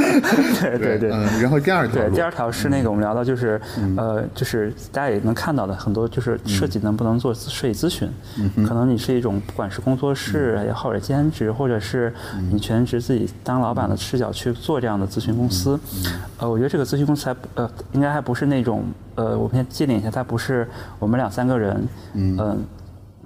[0.61, 1.11] 对对对。
[1.11, 3.60] 嗯，然后第二条，对，第二条是那个我们聊到就是，
[3.98, 8.10] 呃，就是大家也能看到的很多，就是设计能不能做设计咨询？
[8.38, 12.14] 嗯可能你是一种不管是工作室也好，或者兼职，或者是
[12.52, 15.80] 你全职自己当老板的视角去做这样的咨询公司。
[15.95, 16.11] 嗯。
[16.38, 18.84] 呃，我觉得这个咨询公司还呃，应该还不是那种
[19.15, 20.68] 呃，我们先界定一下，它不是
[20.99, 21.88] 我们两三个人。
[22.14, 22.65] 嗯。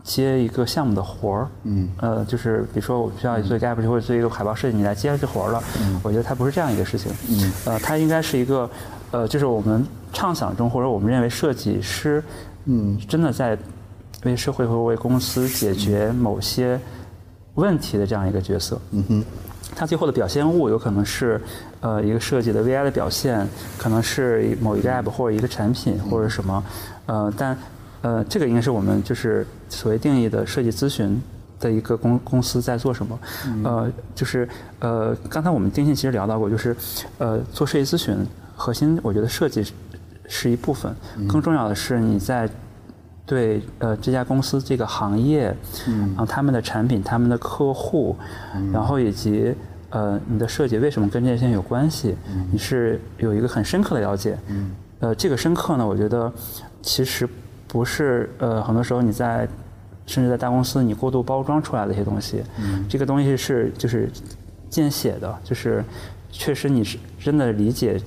[0.05, 8.69] 接一个项目的活儿，嗯，呃，就是比如说我需要做一个 app 或者做一个海报设计，你来接这活儿了，嗯，我觉得它不是这样一个事情，嗯，呃，它应该是一个，
[9.09, 9.83] 呃，就是我们
[10.13, 12.23] 畅想中或者我们认为设计师，
[12.65, 13.57] 嗯，真的在
[14.23, 16.79] 为社会或为公司解决某些
[17.55, 19.23] 问题的这样一个角色，嗯哼，
[19.75, 21.41] 它最后的表现物有可能是，
[21.79, 26.63] 呃，一个设计的 VI 的表现，可能是某一个 app 或者一个产品或者什么，
[27.07, 27.57] 呃，但。
[28.05, 31.19] 呃，这个应该是我们就是所谓定义的设计咨询
[31.59, 33.19] 的一个公公司在做什么？
[33.63, 34.47] 呃，就是
[34.79, 36.75] 呃，刚才我们丁信其实聊到过，就是
[37.17, 38.15] 呃，做设计咨询
[38.55, 39.65] 核心，我觉得设计
[40.27, 40.95] 是一部分，
[41.27, 42.47] 更重要的是你在
[43.25, 45.45] 对呃这家公司这个行业，
[45.87, 48.15] 然后他们的产品、他们的客户，
[48.71, 49.51] 然后以及
[49.89, 52.15] 呃你的设计为什么跟这些有关系，
[52.51, 54.37] 你是有一个很深刻的了解。
[54.99, 56.31] 呃，这个深刻呢，我觉得
[56.83, 57.27] 其实。
[57.75, 59.45] 不是，呃，很多时候你在，
[60.05, 62.41] 甚至在大公司，你过度包装出来的一些东西，
[62.87, 64.09] 这个东西是就是
[64.69, 65.83] 见血的，就是
[66.31, 67.99] 确实你是真的理解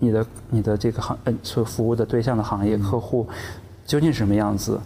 [0.00, 3.24] 你的你的这个行呃所服务的对象的行业客户
[3.84, 4.76] 究竟是什么样子，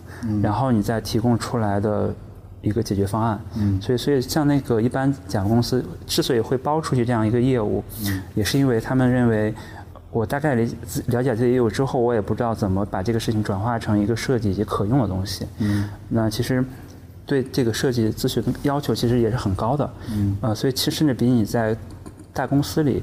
[0.42, 2.14] 然后你再提供出来的
[2.60, 3.40] 一个解决方案。
[3.80, 7.82] 所以所以像那个一般甲公司之所以会包出去这样一个业务，
[8.34, 9.54] 也是因为他们认为。
[10.10, 10.62] 我大概了
[11.06, 15.46] 了解这些业务之后，我也不知道怎么把这个事情转化成一个设计以及可用的东西。
[15.58, 16.64] 嗯，那其实
[17.24, 19.90] 对这个设计咨询要求其实也是很高的。
[20.10, 21.76] 嗯，呃，所以其实甚至比你在
[22.32, 23.02] 大公司里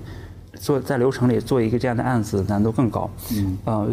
[0.56, 3.10] 做在流程里做一个这样的案子难度更高。
[3.34, 3.88] 嗯，呃，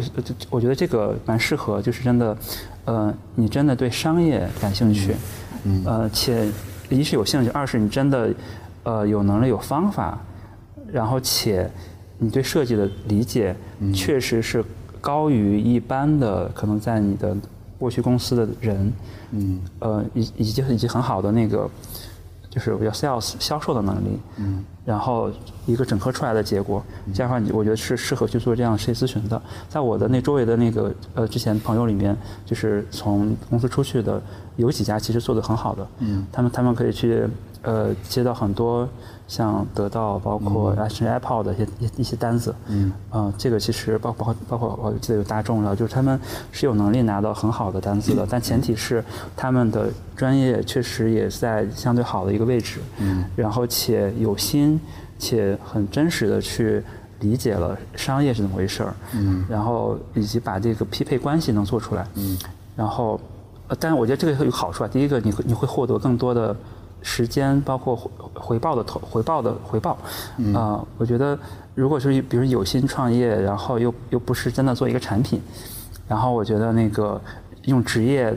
[0.49, 2.37] 我觉得这个蛮适合，就是真的，
[2.83, 5.15] 呃，你真的对商业感兴趣，
[5.63, 6.49] 嗯，呃，且
[6.89, 8.29] 一是有兴趣，二是你真的，
[8.83, 10.19] 呃，有能力有方法，
[10.91, 11.69] 然后且
[12.17, 13.55] 你对设计的理解
[13.93, 14.63] 确实是
[15.01, 17.35] 高于一般的可能在你的
[17.77, 18.93] 过去公司的人，
[19.31, 21.69] 嗯，呃，以以及以及很好的那个。
[22.47, 25.29] 就是我叫 sales 销售的能力，嗯，然后
[25.65, 26.81] 一个整合出来的结果，
[27.13, 29.41] 这样的话，你我觉得是适合去做这样设计咨询的。
[29.67, 32.15] 在我的那周围的那个呃之前朋友里面，
[32.45, 34.23] 就是从公司出去的
[34.55, 37.27] 有几家其实做的很好的，嗯，他们他们可以去。
[37.67, 38.87] 呃，接到很多
[39.27, 46.19] 像得到，包括啊，甚至 Apple 的一些一一些单子，嗯，啊，这个其实包包括包括我记得有大众了，就是他们
[46.51, 49.03] 是有能力拿到很好的单子的， 但前提是
[49.35, 54.79] 他们的专业确实也在相对好的一个位置，嗯，然后且有心
[55.17, 56.83] 且很真实的去
[57.21, 62.37] 理解了商业是怎么回事儿，嗯，然后以及把这个匹配关系能做出来，嗯，
[62.75, 63.19] 然后，
[63.67, 66.55] 呃，但是我觉得这个有好处啊，第一个你会你会获得更多的。
[67.07, 69.95] 时间包括回回报的投回报的回报，
[70.55, 71.37] 啊，我觉得
[71.75, 75.39] 如果是比如有心创业，然后又又不是真的做一个产品，
[76.07, 77.21] 然后我觉得那个
[77.65, 78.33] 用职业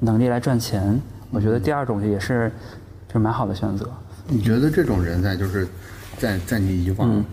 [0.00, 1.00] 能力来赚钱，
[1.30, 2.52] 我觉得第二种也是
[3.10, 3.88] 就蛮好的选择。
[4.28, 5.66] 你觉得这种人在就是
[6.18, 7.24] 在在你以往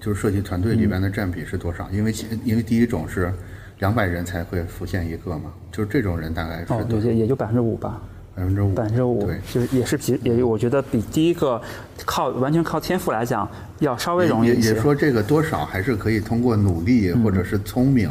[0.00, 1.86] 就是设计团队里边的占比是多少？
[1.90, 3.30] 因为因为第一种是
[3.78, 8.00] 两百人才会浮现一个嘛，就是这种人大概是哦，也也就百分之五吧。
[8.36, 11.62] 百分之五，百分之五，对就是也是比也，我觉得比第一个
[12.04, 13.48] 靠完全靠天赋来讲
[13.78, 14.70] 要稍微容易一些。
[14.70, 18.10] 也说这个多少还是可以通过努力或者是聪明，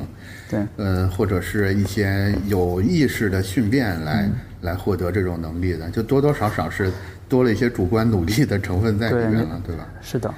[0.50, 4.30] 对，呃，或者是一些有意识的训练来
[4.62, 6.90] 来获得这种能力的，就多多少少是
[7.28, 9.86] 多了一些主观努力的成分在里面了，对吧？
[10.02, 10.34] 是的。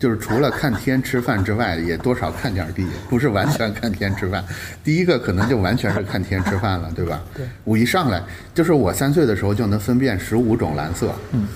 [0.00, 4.42] 就是除了看天吃饭之外，也多少看点地，不是完全看天吃饭。
[4.82, 7.22] 第一个可能就完全是看天吃饭了，对吧？
[7.36, 7.46] 对。
[7.64, 8.22] 我一上来
[8.54, 11.46] 就是我三岁的时候就能分辨十五种蓝色，嗯，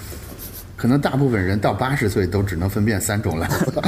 [0.76, 3.82] 可能大部分人到八十岁都只能分辨三种蓝色。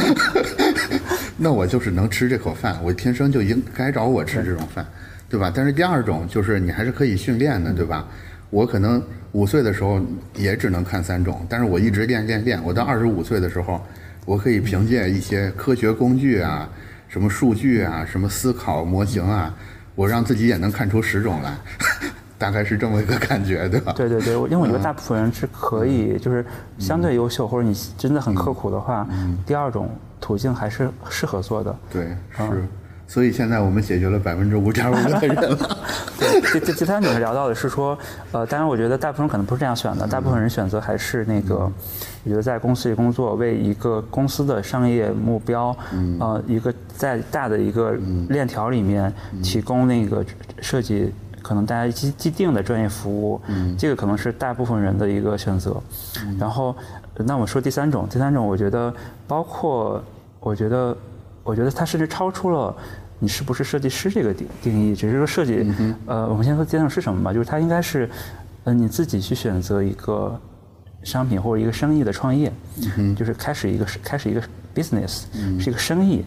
[1.36, 4.86] 那我就是能吃这口饭，我天生就应该找我吃这种饭，
[5.28, 5.52] 对吧？
[5.54, 8.08] 但是第二种就是你还是可以训练的，对吧？
[8.48, 9.02] 我可能
[9.32, 10.00] 五岁的时候
[10.34, 13.86] 也只能看三种，但是我一直练练练，我到二十五岁的时候。
[14.26, 16.68] 我可以凭借一些科学工具啊，
[17.08, 19.54] 什么数据啊，什么思考模型啊，
[19.94, 21.56] 我让自己也能看出十种来，
[22.36, 23.92] 大概是这么一个感觉，对吧？
[23.96, 26.44] 对对对，因为我觉得大部分人是可以，就是
[26.76, 29.06] 相对优秀，或者你真的很刻苦的话，
[29.46, 29.88] 第二种
[30.20, 31.74] 途径还是适合做的。
[31.92, 32.64] 对，是。
[33.08, 35.78] 所以现在我们解决了百分之五点五 的人了。
[36.18, 37.96] 对，第第第三种是聊到的是说，
[38.32, 41.70] 呃，当然我觉得大部分人可能不是这样选的，大部分人选择还是那个，
[42.24, 45.76] 我觉得在公司里工作，为一个公司的商业目标，
[46.18, 47.92] 呃，一个在大的一个
[48.28, 49.12] 链条里面
[49.42, 50.24] 提供那个
[50.60, 51.12] 设计，
[51.42, 53.40] 可能大家既既定的专业服务，
[53.78, 55.80] 这个可能是大部分人的一个选择。
[56.38, 56.74] 然后，
[57.18, 58.92] 那我说第三种，第三种我觉得
[59.28, 60.02] 包括，
[60.40, 60.96] 我觉得。
[61.46, 62.76] 我觉得它甚至超出了
[63.18, 65.66] 你是不是设计师这个定定义，只是说设计，
[66.04, 68.10] 呃，我们先说阶段是什么吧，就是它应该是，
[68.64, 70.38] 呃，你自己去选择一个
[71.02, 72.52] 商品或者一个生意的创业，
[73.16, 74.42] 就是开始一个开始一个
[74.74, 75.22] business，
[75.58, 76.24] 是一个生意。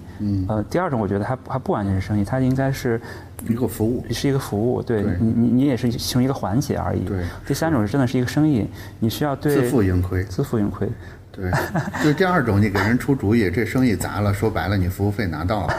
[0.47, 2.99] 呃，第二种我觉得它还不完全是生意，它应该是
[3.47, 7.01] 一个服务，是一个服务，对你你你也是其中一个环节而已。
[7.01, 8.65] 对，第三种是真的是一个生意，
[8.99, 10.89] 你需要对自负盈亏，自负盈亏。
[11.39, 11.51] 对，
[12.03, 15.73] 就第二种，你给人出主意，这生意砸了，说白了，你服务费拿到了，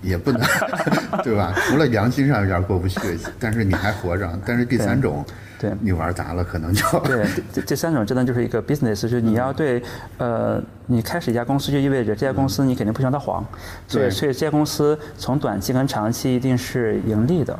[0.00, 0.40] 也不能，
[1.24, 1.52] 对吧？
[1.66, 3.00] 除了良心上有点过不去，
[3.40, 4.30] 但是你还活着。
[4.46, 5.24] 但是第三种，
[5.58, 7.26] 对，你玩砸了，可能就对。
[7.52, 9.82] 这这三种真的就是一个 business，就是你要对，
[10.18, 13.44] 呃，你开始一家公司就意味着这家公司你肯定不想它黄，
[13.88, 17.58] 所以所以这家公司从短期跟长期一定是盈利的。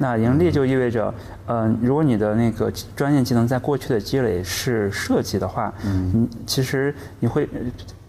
[0.00, 1.12] 那盈利就意味着，
[1.46, 7.48] 嗯，如果你的那个专业技能在过去的积累是设计的话，嗯，其实你会，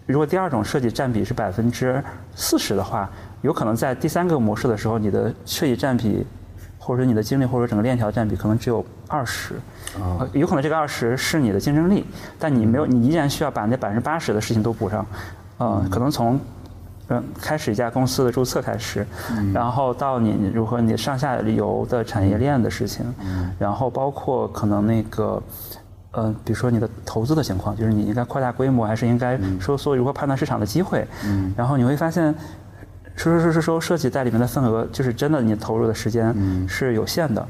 [0.06, 2.02] 如果第二种设计占比是百分之
[2.34, 3.10] 四十的话，
[3.42, 6.24] 有可能在第三个模式的时候，你的设计占比，
[6.78, 9.54] 或者说你的精力或者整个链条占比可能只有二十，
[10.00, 12.04] 啊，有可能这个二十是你的竞争力，
[12.38, 15.04] 但你没有，你依然需要把那百分之八十的事情都补上，
[15.58, 16.38] 啊，可能从。
[17.10, 19.04] 嗯，开始一家公司的注册开始，
[19.52, 23.04] 然后到你如何你上下游的产业链的事情，
[23.58, 25.42] 然后包括可能那个，
[26.12, 29.96] 呃，比如说你的投资的情况，就是你应该扩大规模还是应该收缩？
[29.96, 31.04] 如何判断市场的机会？
[31.56, 32.32] 然后你会发现，
[33.16, 36.32] 说说说说说设计在里面的份额，就是真的你投入的时间
[36.68, 37.44] 是有限的。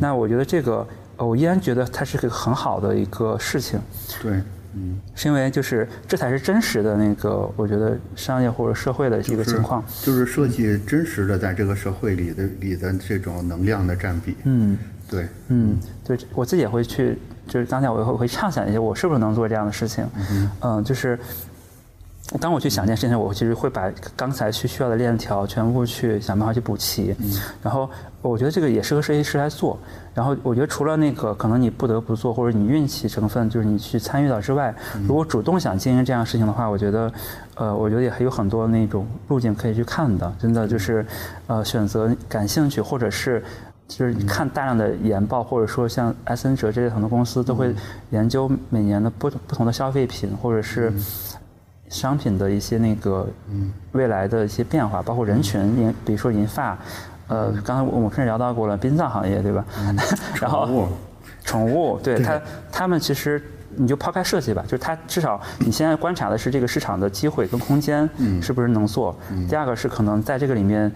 [0.00, 0.84] 那我觉得这个，
[1.18, 3.78] 我依然觉得它是个很好的一个事情。
[4.20, 4.42] 对。
[4.76, 14.36] 嗯，是因为就是这才是真实的那个，我觉得商业或者社会的一个情况，就是设计真实的在这个社会里的里的这种能量的占比。
[14.44, 14.76] 嗯，
[15.08, 20.06] 对，嗯，对我自己也会去，就是当下我会会畅想一些，我是不是能做这样的事情？
[20.60, 21.18] 嗯，就是。
[22.40, 27.14] 当我去想这件事情，我其实会把刚才去需要的链条全部去想办法去补齐。
[27.62, 27.88] 然后
[28.22, 29.78] 我觉得这个也适合设计师来做。
[30.14, 34.74] 然后我觉得除了那个可能你不得不做或者你运气成分就是你去参与到之外，
[35.06, 37.12] 如果主动想经营这样事情的话，我觉得，
[37.56, 40.32] 呃，我觉得也还有很多那种路径可以去看的。
[40.40, 41.06] 真的就是，
[41.46, 43.44] 呃，选择感兴趣或者是
[43.86, 47.74] 就是看大量的研报，或者说像埃森哲这些很多公司都会
[48.10, 50.90] 研究每年的不不同的消费品或者是。
[51.88, 53.26] 商品的一些那个
[53.92, 56.76] 未来的一些变化，包括人群，银，比如说银发，
[57.28, 59.64] 呃，刚才我们甚至聊到过了殡葬行业，对吧？
[60.40, 60.88] 然后
[61.44, 62.40] 宠物，对它，
[62.72, 63.40] 他们其实
[63.76, 68.08] 你就抛开设计吧，就是它至少你现在观察的是这个市场的机会跟空间
[68.42, 69.14] 是不是能做。
[69.48, 70.90] 第二个是可能在这个里面，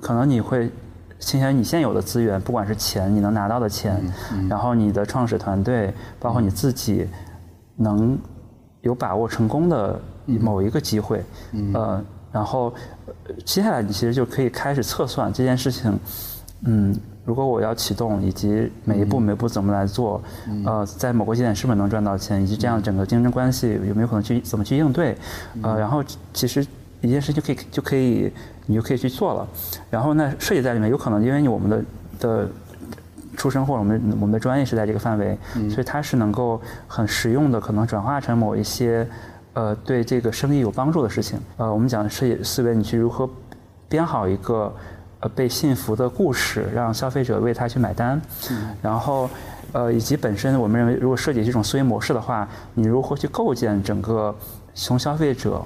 [0.00, 0.70] 可能你会
[1.18, 4.00] 倾向于你现有的资源，不管是钱你能拿到的钱，
[4.48, 7.08] 然后你的创始团队，包括你自己
[7.76, 8.16] 能
[8.82, 10.00] 有把握成功的。
[10.26, 11.22] 某一个机会，
[11.72, 12.02] 呃，
[12.32, 12.72] 然后
[13.44, 15.98] 接下来你其实就可以开始测算这件事情，
[16.64, 20.20] 嗯，如果我要启动，以及每一步每步怎么来做，
[20.64, 25.16] 呃，在某个节点是不是能赚到钱，以及这样整个竞争关系有没有可能去怎么去应对，
[25.62, 26.02] 呃，然后
[26.32, 26.66] 其实
[27.00, 28.32] 一件事就可以就可以
[28.66, 29.46] 你就可以去做了，
[29.90, 31.84] 然后那设计在里面有可能因为我们的
[32.18, 32.48] 的
[33.36, 35.38] 出身或者我们我们的专业是在这个范围，
[35.70, 39.06] 所以它是能够很实用的，可能转化成某一些。
[39.54, 43.28] 呃，对这个生意有帮助的事情，呃，我们讲设计思维，你去如何
[43.88, 44.74] 编好一个
[45.20, 48.20] 呃被信服的故事，让消费者为他去买单，
[48.82, 49.30] 然后
[49.72, 54.34] 呃，以及本身我们认为，如果设计这种思维模式的话，你如何去构建整个
[54.74, 55.62] 从消费者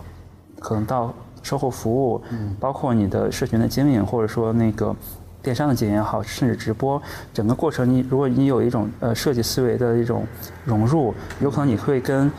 [0.60, 1.12] 可能到
[1.43, 2.23] 售后服务，
[2.60, 4.94] 包括你的社群的经营，或者说那个
[5.43, 7.01] 电商的经营也好，甚至直播，
[7.32, 10.27] 整个过程，你如果你有一种呃设计思维的一种
[10.65, 12.31] 融入，有可能你会跟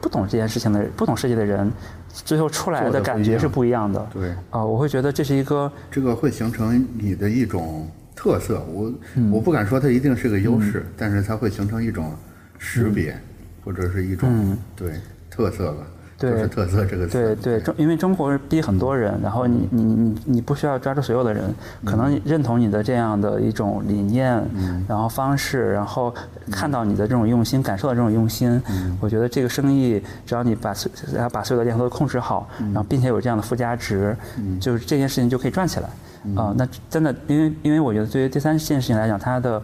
[0.00, 1.70] 不懂这件事情的不懂设计的人，
[2.12, 4.08] 最后出来的感觉是不一样的。
[4.12, 8.62] 对啊，我会觉得这是一个这个会形成你的一种特色。
[8.72, 8.92] 我
[9.30, 12.12] 我不敢说它一定是个优势，但是它会形成一种
[12.58, 13.16] 识别，
[13.64, 14.92] 或者是一种对
[15.28, 15.86] 特色吧。
[16.20, 17.12] 对特色这个词。
[17.12, 21.42] 对对，中因为中国逼很多人，然后你你你你不需要抓住所有的人，
[21.82, 24.44] 可能认同你的这样的一种理念，
[24.86, 26.14] 然后方式，然后
[26.52, 28.62] 看到你的这种用心，感受到这种用心，
[29.00, 30.74] 我觉得这个生意只要你把
[31.10, 34.14] 然后把所有的链条都控制好，然后并且有这样的附加值，
[34.60, 35.88] 就是这件事情就可以赚起来。
[36.36, 39.62] 啊，那真的，因为因为我觉得对于第三件事情来讲，它的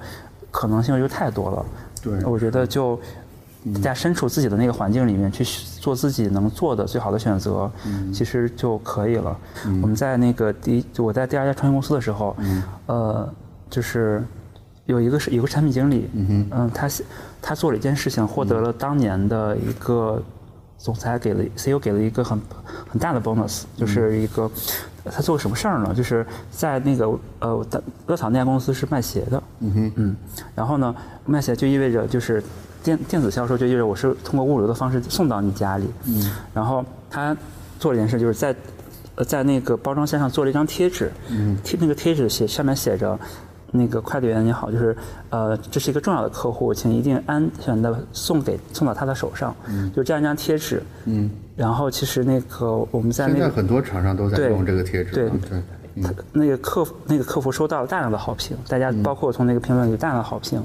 [0.51, 1.67] 可能性就太多了。
[2.03, 2.99] 对，我觉得就。
[3.75, 5.45] 大家身处自己的那个环境里面去
[5.81, 7.69] 做自己能做的最好的选择，
[8.15, 9.37] 其实就可以了。
[9.83, 12.37] 我们在那个第，我在第二家创业公司的时候，
[12.87, 13.29] 呃，
[13.69, 14.25] 就是
[14.85, 16.89] 有一个是有个产品经理，嗯，他
[17.43, 20.23] 他做了一件事情，获得了当年的一个
[20.79, 22.41] 总裁给了 CEO 给了一个很
[22.89, 24.49] 很大的 bonus，就是一个
[25.07, 25.93] 他做什么事儿呢？
[25.93, 27.67] 就是在那个呃，
[28.07, 30.17] 乐草那家公司是卖鞋的，嗯哼嗯，
[30.55, 30.95] 然后呢，
[31.25, 32.41] 卖鞋就意味着就是。
[32.87, 37.37] 电电子销售就意味着我是通过物流的方式送到你家里，嗯，然后他
[37.81, 38.55] 做了一件事，就是在
[39.17, 43.19] 呃在那个包装箱上做了一张贴纸，嗯，贴那个贴纸写上面写着，
[43.73, 44.97] 那个快递员你好，就是
[45.31, 55.61] 呃这是一个重要的客户，请一定安全的送给送到他的手上，嗯，就这样一张贴纸，嗯，然后其实那个我们在现在很多厂商都在用这个贴纸，对对。
[56.33, 60.63] 那个客服那个客服收到了大量的好评，大家包括从那个评论里大量的好评，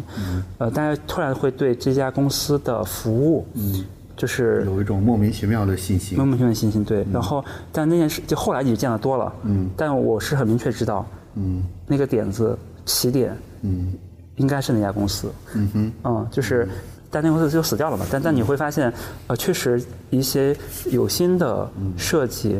[0.57, 3.85] 呃，大家突然会对这家公司的服务，嗯，
[4.17, 7.05] 就是有一种莫名其妙的信心，莫名其妙的信心，对。
[7.13, 11.05] 然后，但那件事就后来你见得多了，嗯，但我是很明确知道，
[11.35, 13.93] 嗯，那个点子起点，嗯，
[14.35, 16.67] 应该是那家公司，嗯哼，嗯，就是，
[17.09, 18.05] 但那公司就死掉了嘛。
[18.11, 18.91] 但但你会发现，
[19.27, 20.53] 呃，确实一些
[20.91, 22.59] 有心的设计。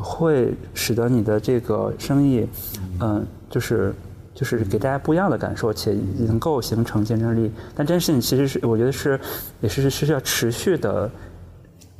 [0.00, 2.46] 会使得你的这个生意，
[3.00, 3.94] 嗯，就是
[4.34, 7.50] 就是给大家不一样的感受，且能够形成竞争力。
[7.74, 9.18] 但这件事情其实是我觉得是
[9.60, 11.10] 也是是需要持续的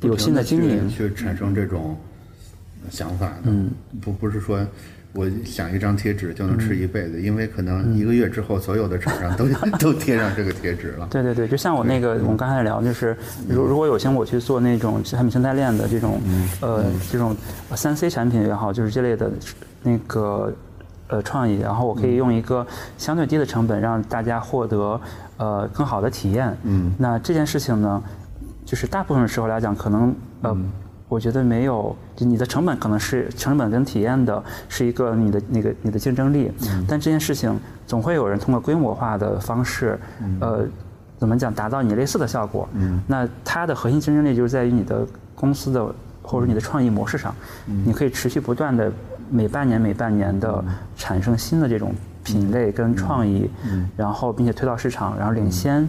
[0.01, 1.97] 有新的经营去产生这种
[2.89, 3.41] 想法的。
[3.45, 3.69] 嗯，
[4.01, 4.65] 不不是说。
[5.15, 9.47] 我想一张贴纸就能吃一辈子，因为可能一个月之后，所有的厂商都
[9.79, 11.07] 都贴上这个贴纸了。
[11.09, 13.15] 对对对，就像我那个，我们刚才聊，就是
[13.47, 16.19] 如如果有幸我去做那种产品生态链的这种，
[16.59, 17.33] 呃，这种
[17.75, 19.31] 三 C 产品也好，就是这类的
[19.83, 20.53] 那个
[21.07, 22.67] 呃创意，然后我可以用一个
[22.97, 24.99] 相对低的成本让大家获得
[25.37, 26.55] 呃更好的体验。
[26.63, 28.03] 嗯，那这件事情呢，
[28.65, 30.57] 就是大部分时候来讲，可能呃，
[31.07, 36.51] 我觉得没有，就你的成本可能是成本跟体验的是一个你的那个你的竞争力，
[36.87, 39.99] 但这件事情总会有人通过规模化的方式，
[40.39, 40.65] 呃，
[41.19, 42.67] 怎么讲达到你类似的效果。
[43.07, 45.05] 那它的核心竞争力就是在于你的
[45.35, 45.85] 公司的
[46.23, 47.33] 或者你的创意模式上，
[47.85, 48.91] 你可以持续不断的
[49.29, 50.63] 每半年每半年的
[50.97, 53.47] 产生新的这种品类跟创意，
[53.95, 55.87] 然后并且推到市场，然后领先。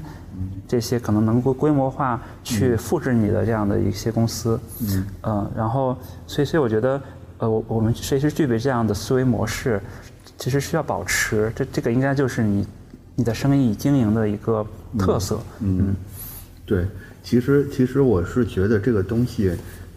[0.69, 4.59] 这些可能能够规模化去复制你的这样的一些公司，
[5.23, 5.97] 嗯，然后
[6.27, 7.01] 所以所以我觉得，
[7.39, 9.81] 呃，我我们设计师具备这样的思维模式，
[10.37, 12.67] 其实需要保持，这这个应该就是你
[13.15, 14.67] 你的生意经营的一个
[14.99, 15.95] 特色，嗯，
[16.65, 16.87] 对，
[17.23, 19.53] 其实其实我是觉得这个东西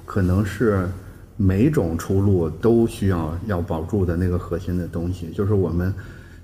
[0.05, 0.87] 可能是
[1.35, 5.93] 每种出路都需要要保住的那个核心的东西，就是我们。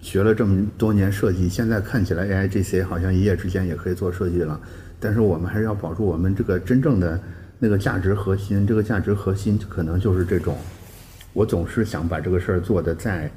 [0.05, 4.61] 学了这么多年设计，现在看起来 A I G C 好像一夜之间也可以做设计了，
[4.99, 7.19] 但是我们还是要保住我们这个真正的
[7.57, 8.67] 那个价值核心。
[8.67, 10.55] 这个价值核心可能就是这种，
[11.33, 13.31] 我总是想把这个事儿做得再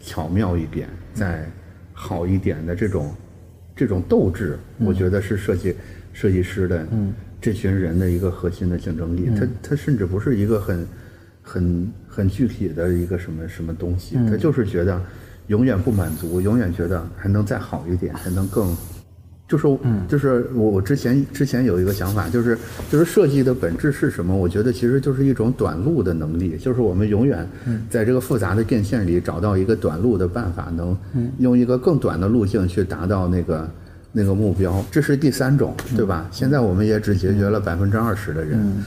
[0.00, 1.46] 巧妙一点、再
[1.92, 3.14] 好一点的这种
[3.76, 5.76] 这种斗志，我觉得是设计
[6.14, 6.88] 设计师的
[7.38, 9.28] 这群人的一个核心的竞争力。
[9.38, 10.86] 它它甚至不是一个很
[11.42, 14.98] 很很具体的一个什么什么东西，他就是觉得。
[15.48, 18.74] 永远不满足，永远觉得还能再好一点，还能更，
[19.46, 19.68] 就是，
[20.08, 22.56] 就是我我之前之前有一个想法，就是
[22.90, 24.34] 就是设计的本质是什么？
[24.34, 27.46] 我觉得其实就是一种短路的能力，就是我们永远
[27.90, 30.96] 在这个复杂的电线里找到一个短路的办法，能
[31.38, 33.70] 用一个更短的路径去达到那个
[34.12, 34.82] 那个目标。
[34.90, 36.26] 这是第三种，对吧？
[36.30, 38.82] 现在我们也只解决了百分之二十的人，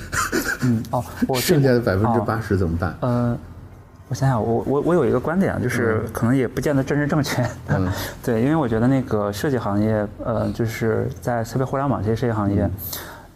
[0.64, 1.04] 嗯哦，
[1.40, 2.98] 剩下的百分之八十怎么办？
[3.02, 3.38] 嗯。
[4.10, 7.46] 我想想，我我我有一个观点，就是可能也不见得政治正确。
[7.68, 7.90] 嗯，
[8.24, 12.70] 对，因为我觉得那个设计行业，呃，就是在特别互联网这些设计行业，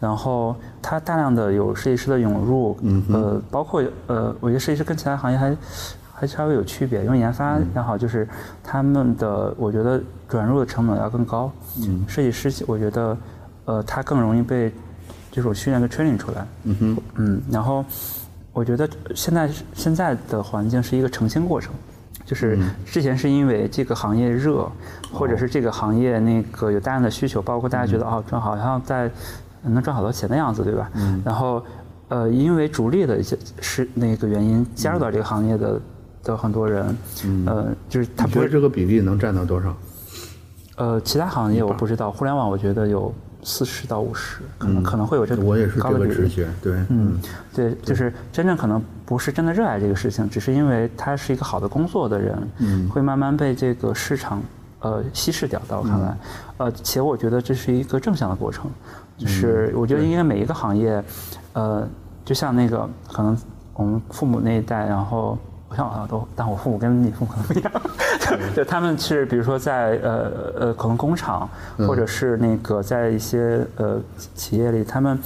[0.00, 2.78] 然后它大量的有设计师的涌入，
[3.10, 5.54] 呃，包括呃，我觉得设计师跟其他行业还
[6.10, 8.26] 还稍微有区别，因为研发也好，就是
[8.64, 11.52] 他们的我觉得转入的成本要更高。
[11.82, 13.16] 嗯，设计师我觉得，
[13.66, 14.72] 呃，他更容易被
[15.30, 16.46] 这种训练跟 training 出来。
[16.64, 17.84] 嗯哼，嗯，然后。
[18.52, 21.72] 我觉得现在现在的环境是一个澄清过程，
[22.26, 24.70] 就是之前是因为这个行业热，
[25.10, 29.10] 或者是这个行业那个有大量的需求，包括大家觉得哦赚好像在
[29.62, 30.90] 能赚好多钱的样子，对吧？
[31.24, 31.64] 然后
[32.08, 35.80] 呃因为逐利的一些是那个原因加入到这个行业的
[36.22, 36.96] 的很多人，
[37.46, 39.74] 呃就是他觉得这个比例能占到多少？
[40.76, 43.12] 呃其他行业我不知道，互联网我觉得有。
[43.42, 47.18] 四十到五十，可能可能会有这个我也是这个直觉，对，嗯，
[47.52, 54.42] 对，就是真正可能不是真的热爱这个事情，只是因为他是一个好的工作的人，嗯，会慢慢被这个市场
[54.80, 55.60] 呃稀释掉。
[55.68, 56.16] 在我看来，
[56.58, 58.70] 呃，且我觉得这是一个正向的过程，
[59.18, 61.02] 就是我觉得应该每一个行业，
[61.52, 61.88] 呃，
[62.24, 63.36] 就像那个可能
[63.74, 65.36] 我们父母那一代，然后。
[65.72, 67.72] 不像啊，都，但我父母跟你父母可能不一样，
[68.54, 73.98] 就他们是比如说在呃呃可能工厂，或者是那个在一些呃
[74.34, 75.18] 企业里，他们。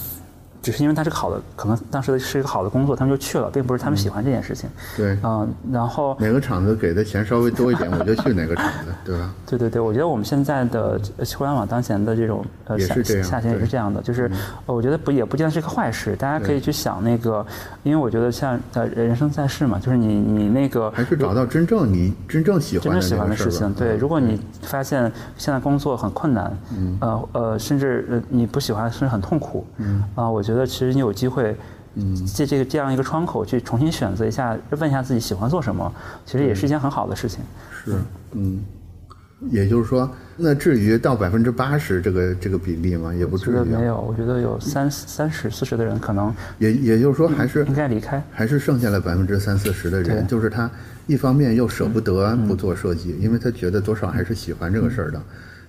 [0.67, 4.69] 只是因为他是个好的，可能当时是一个好的工作，他们就去了，并不是他们喜欢这件事情。
[4.97, 9.33] 对，嗯，然后哪个厂子给的钱稍微多一点，我就去哪个厂子，对吧？
[9.47, 11.01] 对对对，我觉得我们现在的
[11.37, 14.29] 互联网当前的这种呃下下限也是这样的，就是
[14.67, 17.47] 我觉得不也不见得是个坏事，大家可以去想那个，
[17.85, 23.73] 因为我觉得像呃人生在世嘛，就是你你那个还是找到真正你真正喜欢真正喜欢的事情。
[23.75, 25.01] 对，如果你发现
[25.39, 30.56] 现在工作很困难，嗯，呃呃，甚至你不喜欢，甚至很痛苦，嗯，啊，我觉得。
[30.57, 31.55] 觉得其实你有机会，
[31.97, 35.93] 嗯，借这个这样一个窗口去重新选择一下，问一下自己喜欢做什么，
[36.25, 37.41] 其实也是一件很好的事情。
[37.85, 37.93] 是，
[38.33, 38.65] 嗯，
[39.51, 43.13] 也就是说，那至于到百分之八十这个这个比例吗？
[43.13, 43.55] 也不至于。
[43.71, 50.71] 没有，我觉得有三三十四十的人可能也也就是说还是应该离开，还是剩下了百分之三四十的人，就是他
[51.07, 55.23] 一方面又舍不得不做设计，因为他觉得多少还是喜欢这个事儿的，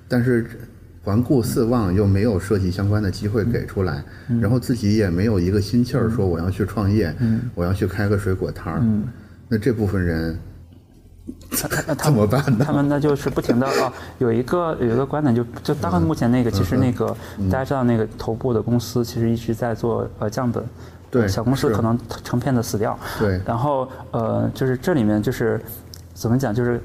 [0.08, 0.50] 但是。
[1.08, 4.04] 环顾四望，又没有设计相关的机会给出来，
[4.42, 7.16] 然后自己也没有一个心气儿说我要去创业，
[7.56, 8.84] 我要去开个水果摊儿。
[9.48, 10.38] 那这部分人
[11.98, 12.66] 怎么办呢？
[12.66, 17.16] 他们那就是不停的哦，有一个有一个观点，就就大概目前那个，其实那个
[17.50, 20.62] 大家知道那个头部的公司其实一直在做呃降本，
[21.10, 25.62] 对，小公司可能成片的死掉，对，然后呃就是这里面就是
[26.14, 26.82] 怎么讲就是。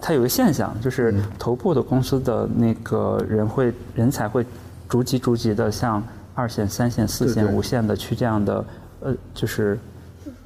[0.00, 4.44] 它有个现象，就是头部的公司的那个人会人才会
[4.88, 6.02] 逐级逐级的向
[6.34, 8.64] 二线、三线、四线、五线的去这样的
[9.00, 9.78] 呃，就是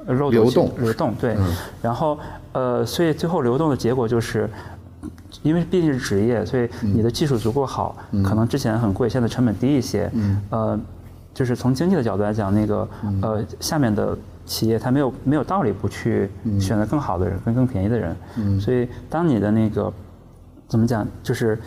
[0.07, 0.71] 流动。
[0.79, 1.37] 流动对，
[1.81, 2.19] 然后
[2.53, 4.49] 呃，所以最后流动的结果就是，
[5.43, 10.11] 因为毕竟是职业，所以你的技术足够好，可能之前很贵，现在成本低一些，
[10.51, 10.79] 呃，
[11.33, 12.89] 就是从经济的角度来讲，那个
[13.23, 16.31] 呃下面的企业它没有没有道理不去
[16.61, 19.93] 选择更好的人跟更便宜的人，所以当你的那个
[20.69, 21.59] 怎么讲，就是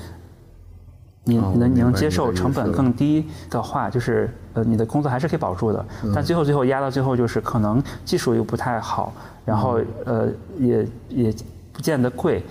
[1.24, 6.12] 你哦你能你能接受成本更低的话，就是呃你的工作还是可以保住的，嗯。
[6.14, 9.14] 但最后最后压到最后就是可能技术又不太好，
[9.46, 9.86] 然后嗯。
[10.06, 10.30] 呃
[10.60, 11.36] 也也
[11.74, 12.44] 不见得贵。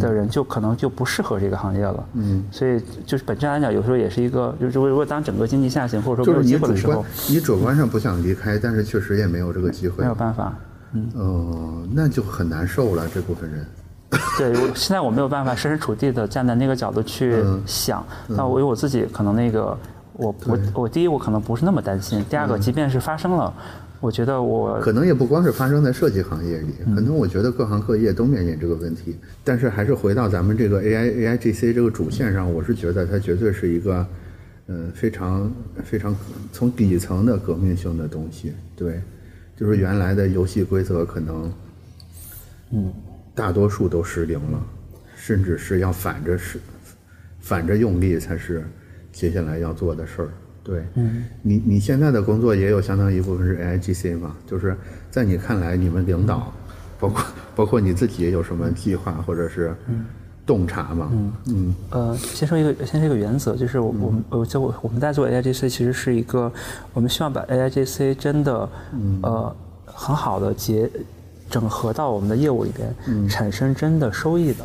[0.00, 10.08] 的人就可能就不适合这个行业了，嗯，所以就是本质来讲，有时候也是一个，就是如果当整个经济下行或者说没有机会的时候，，你主观上不想离开，但是确实也没有这个机会没。
[10.08, 10.52] 有办法。
[11.14, 13.66] 哦，那就很难受了，这部分人。
[14.38, 18.02] 对，我现在我没有办法设身处地的站在那个角度去嗯想。
[18.26, 19.76] 那我有我自己可能那个，
[20.14, 23.52] 我我我第一我可能不是那么担心，第二个即便是发生了，
[24.00, 29.16] 我觉得我可能也不光是发生在设计行业里，嗯可能我觉得各行各业都面临这个问题。
[29.42, 34.06] 但是还是回到咱们这个 AI AI GC 这个主线上，我是觉得它绝对是一个，
[34.66, 35.52] 呃，非常
[35.82, 36.14] 非常
[36.52, 38.52] 从底层的革命性的东西。
[38.76, 39.00] 对，
[39.56, 41.52] 就是原来的游戏规则可能，
[42.70, 42.92] 嗯，
[43.34, 44.64] 大多数都失灵了，
[45.16, 46.60] 甚至是要反着是
[47.40, 48.62] 反着用力才是
[49.10, 50.28] 接下来要做的事儿。
[50.68, 54.36] 对，嗯，你你现在的工作也有相当一部分是 AIGC 嘛？
[54.46, 54.76] 就是
[55.10, 56.52] 在你看来，你们领导，
[57.00, 57.24] 包括
[57.56, 59.74] 包括你自己有什么计划或者是
[60.44, 61.08] 洞察吗？
[61.10, 61.32] 嗯。
[61.46, 61.74] 嗯。
[61.88, 66.52] 呃，先说一个，先说一个原则，就是我我们我就我我们在做 AIGC，其实是一个，
[66.92, 68.68] 我们希望把 AIGC 真的，
[69.22, 70.90] 呃，很好的结
[71.48, 74.64] 整合到我们的业务里边，产生真的收益的，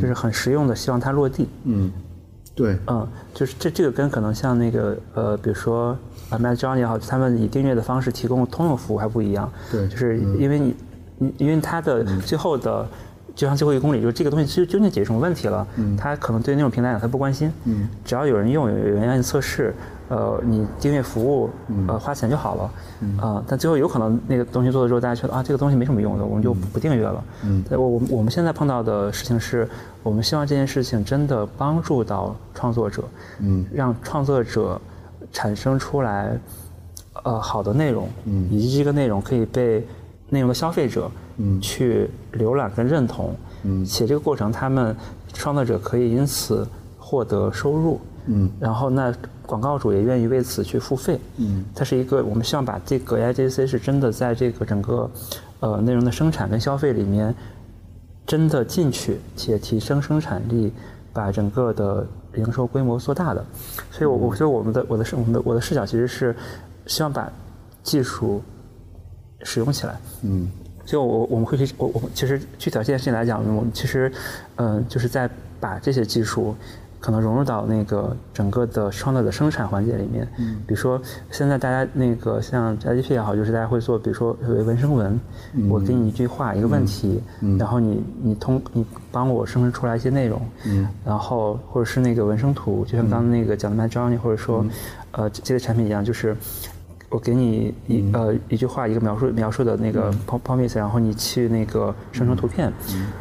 [0.00, 1.46] 就是很实用的，希望它落地。
[1.64, 1.92] 嗯，
[2.54, 5.88] 对，嗯，就是这这个跟可能像那个呃，比如说
[6.30, 9.50] 啊 m a g John 也好，他们以订阅的方式提供通用服务还不一样。
[9.72, 10.76] 对就是因为你，
[11.18, 12.86] 你因为它的最后的，
[13.34, 17.52] 就像最后一公里，就是这个东西究究竟解决什么问题了，嗯，他可能对那种平台他不关心。
[17.64, 19.74] 嗯，只要有人用，有有人愿意测试，
[20.08, 21.50] 呃，你订阅服务，
[21.88, 22.70] 呃，花钱就好了。
[23.00, 23.18] 嗯。
[23.18, 27.24] 啊，但最后有可能那个东西做的时候，大家觉得啊，这个东西没什么用的，我们就不订阅了。
[27.44, 29.68] 嗯，我我们我们现在碰到的事情是，
[30.02, 33.02] 我们希望这件事情真的帮助到创作者，
[33.40, 34.80] 嗯，让创作者
[35.32, 36.38] 产生出来
[37.22, 39.86] 呃好的内容，嗯，以及这个内容可以被
[40.28, 44.94] 内容的消费者，嗯，去浏览跟认同，嗯，且这个过程他们
[45.32, 46.66] 创作者可以因此
[46.98, 49.12] 获得收入，嗯，然后那
[49.46, 55.10] 广告主也愿意为此去付费，嗯，它是一个我们希望把这个 AIGC 是真的在这个整个
[55.60, 57.34] 呃内容的生产跟消费里面
[58.26, 60.72] 真的进去，且提升生产力，
[61.12, 62.06] 把整个的
[62.36, 63.44] 营收规模做大的。
[63.90, 66.34] 所以我，我觉得我们的我的视我们的我的视角其实是
[66.86, 67.30] 希望把
[67.82, 68.42] 技术
[69.42, 69.96] 使用起来。
[70.22, 70.50] 嗯
[70.86, 74.12] 就我我们会去我我其实具体到这件事情来讲，我们其实
[74.56, 76.54] 嗯、呃就是在把这些技术
[77.04, 80.26] 可能融入到那个整个的创作的生产环节里面。
[80.38, 80.98] 嗯，比如说
[81.30, 85.20] 现在大家那个像 IGP 也好，就是大家会做，比如说有文生文，
[85.68, 87.20] 我给你一句话一个问题，
[87.58, 88.82] 然后你你通你
[89.12, 94.64] 帮我生成出来一些内容，嗯，然后或者是那个文生图，就像刚刚那个讲的 Mad Journey，或者说
[95.10, 96.34] 呃这这类产品一样，就是。
[97.14, 102.72] 我给你一呃一句话一个描述描述的那个 p o m i s 然后你去那个生成图片，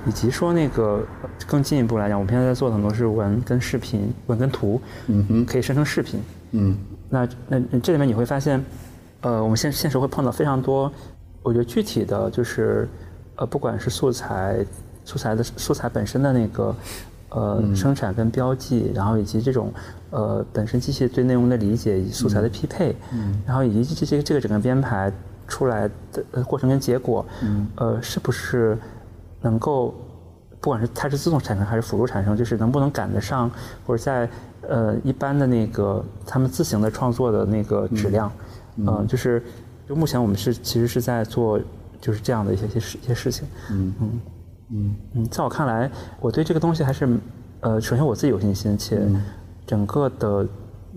[0.07, 1.06] 以及说那个
[1.45, 6.20] 更进一步来讲，我们现在在做的很多是文跟视频，文跟图，嗯哼，可以生成视频。
[6.53, 6.76] 嗯
[7.07, 8.60] 那那那这里面你会发现，
[9.22, 10.91] 呃，我们现现实会碰到非常多，
[11.44, 12.90] 我觉得具体的就是，
[13.36, 14.65] 呃，不管是素材
[15.06, 16.76] 素材的素材本身的那个。
[17.34, 19.73] 呃，生产跟标记，然后以及这种
[20.11, 25.11] 呃本身机器对内容的理解以及素材的匹配，嗯，然后以及这这这个整个编排
[25.47, 28.77] 出来的呃过程跟结果，嗯，呃，是不是
[29.41, 29.95] 能够
[30.61, 33.49] 不管是它是自动产生还是辅助产生，就是能不能赶得上，
[33.84, 34.30] 或者在
[34.69, 38.31] 呃一般的那个他们自行的创作的那个质量，
[38.77, 39.41] 嗯、就是
[39.89, 41.60] 就目前我们是其实是在做
[41.99, 43.93] 就是这样的一些些事一些事情，嗯。
[44.01, 44.22] 嗯
[44.69, 47.07] 嗯嗯，在我看来，我对这个东西还是
[47.60, 48.99] 呃，首先我自己有信心，且
[49.65, 50.48] 整个的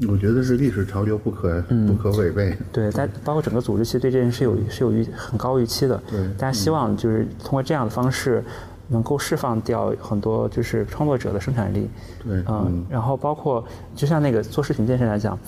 [0.08, 2.56] 我觉得是历史潮流不可、嗯不可违背。
[2.72, 6.00] 对，但包括整个组织，其实对这件事有是有预很高预期的。
[6.10, 8.42] 对大家希望就是通过这样的方式，
[8.88, 11.88] 能够释放掉很多就是创作者的生产力。
[12.22, 13.64] 对嗯，然后包括
[13.94, 15.38] 就像那个做视频这件事来讲，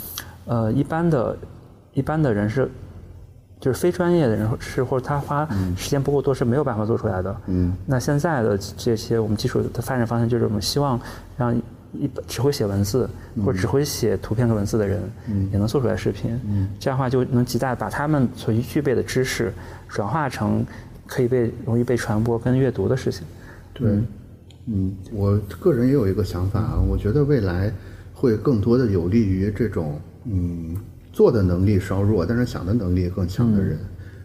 [0.47, 1.37] 呃，一般的，
[1.95, 2.71] 一般的人是。
[3.61, 7.37] 就是非专业的人是，或者他花时间不够多是没有办法做出来的。
[7.47, 11.01] 嗯那现在的这些我们技术的发展方向就是我们希望
[11.37, 11.57] 让
[11.93, 13.09] 一只会写文字
[13.45, 15.03] 或者只会写图片和文字的人，
[15.51, 16.39] 也能做出来视频。
[16.47, 19.53] 嗯这样的话就能极大地把他们所具备的知识
[19.89, 20.65] 转化成
[21.07, 23.27] 可以被容易被传播跟阅读的事情。
[23.73, 23.91] 对，
[24.67, 27.73] 嗯，我个人也有一个想法啊，我觉得未来
[28.13, 30.77] 会更多的有利于这种嗯
[31.19, 33.77] 做的能力稍弱，但是想的能力更强的人，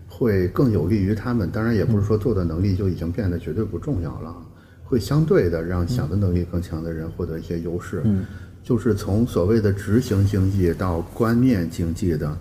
[0.07, 1.49] 会更有利于他们。
[1.49, 4.35] 当然，也不是说做的能力就已经变得绝对不重要了，
[4.83, 8.01] 会相对的让想的能力更强的人获得一些优势。
[8.03, 8.23] 嗯，
[8.61, 12.37] 就是从所谓的执行经济到观念经济的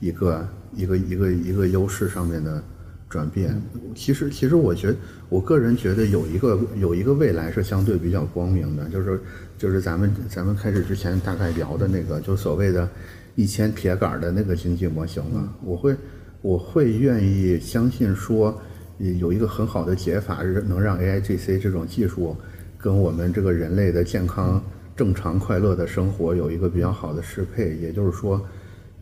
[0.00, 2.60] 一个一个一个一个优势上面的
[3.08, 3.62] 转变。
[3.94, 4.96] 其实，其实我觉得，
[5.28, 9.20] 我个人觉得有一个有一个未来是相对比较光明的，就是
[9.56, 12.88] 就是咱们咱们开始之前大概聊的那个，就所谓的。
[13.36, 15.96] 一千铁杆的那个经济模型了，我会，
[16.40, 18.56] 我会愿意相信说，
[19.18, 22.36] 有一个很好的解法，能让 A I G C 这种技术
[22.78, 24.62] 跟我们这个人类的健康、
[24.94, 27.76] 正常、快乐的生活有一个比较好的适配。
[27.78, 28.40] 也就是说，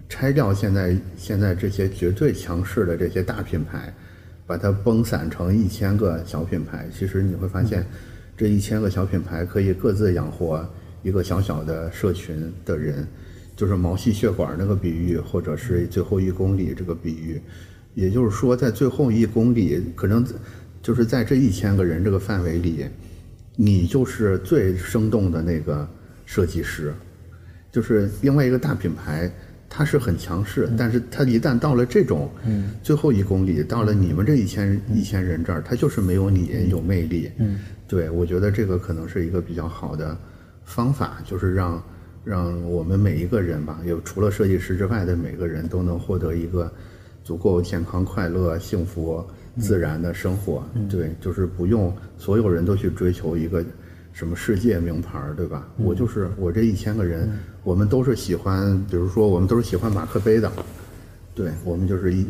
[0.09, 3.92] 拆掉现在现在这些绝对强势的这些大品牌，
[4.46, 7.84] 把它崩散成一千个小品牌，其实你会发现，
[8.34, 10.66] 这一千个小品牌可以各自养活
[11.02, 13.06] 一个小小的社群的人。
[13.62, 17.40] 就是毛细血管那个比喻，或者是最后一公里这个比喻，
[17.94, 20.26] 也就是说，在最后一公里，可能
[20.82, 22.86] 就是在这一千个人这个范围里，
[23.55, 25.89] 你就是最生动的那个
[26.26, 26.93] 设计师。
[27.70, 29.32] 就是另外一个大品牌，
[29.68, 32.28] 它是很强势，但是它一旦到了这种
[32.82, 37.30] 最后一公里，到了你们这一千一千人这儿，它就是没有你有魅力。
[37.86, 40.18] 对，我觉得这个可能是一个比较好的
[40.64, 41.80] 方法，就是让。
[42.24, 46.70] 让我们每一个人吧，有除了设计师之外的每个人都能获得一个
[47.24, 49.24] 足够健康、快乐、幸福、
[49.59, 50.65] 自然的生活。
[50.89, 53.65] 对，就是不用所有人都去追求一个
[54.12, 55.69] 什么世界名牌，对吧？
[55.77, 57.28] 我就是我这一千个人，
[57.65, 60.53] 我们都是喜欢，比如说我们都是喜欢马克杯的，
[61.35, 62.27] 对我们就是一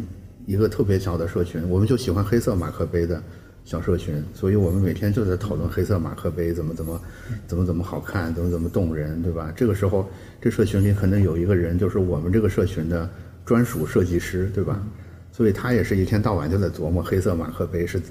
[0.47, 3.23] 一个特别小的社群，我们就喜欢黑色马克杯的。
[3.65, 7.01] 小社群，所以我们每天就在讨论黑色马克杯怎么怎么，
[7.47, 9.53] 怎么怎么好看，怎么怎么动人，对吧？
[9.55, 10.11] 这个时候，
[10.41, 13.09] 这社群里可能有一个人就是我们这个社群的
[13.47, 14.83] 专属设计师，对吧？
[15.31, 18.03] 所以他也是一天到晚就在琢磨黑色马克杯是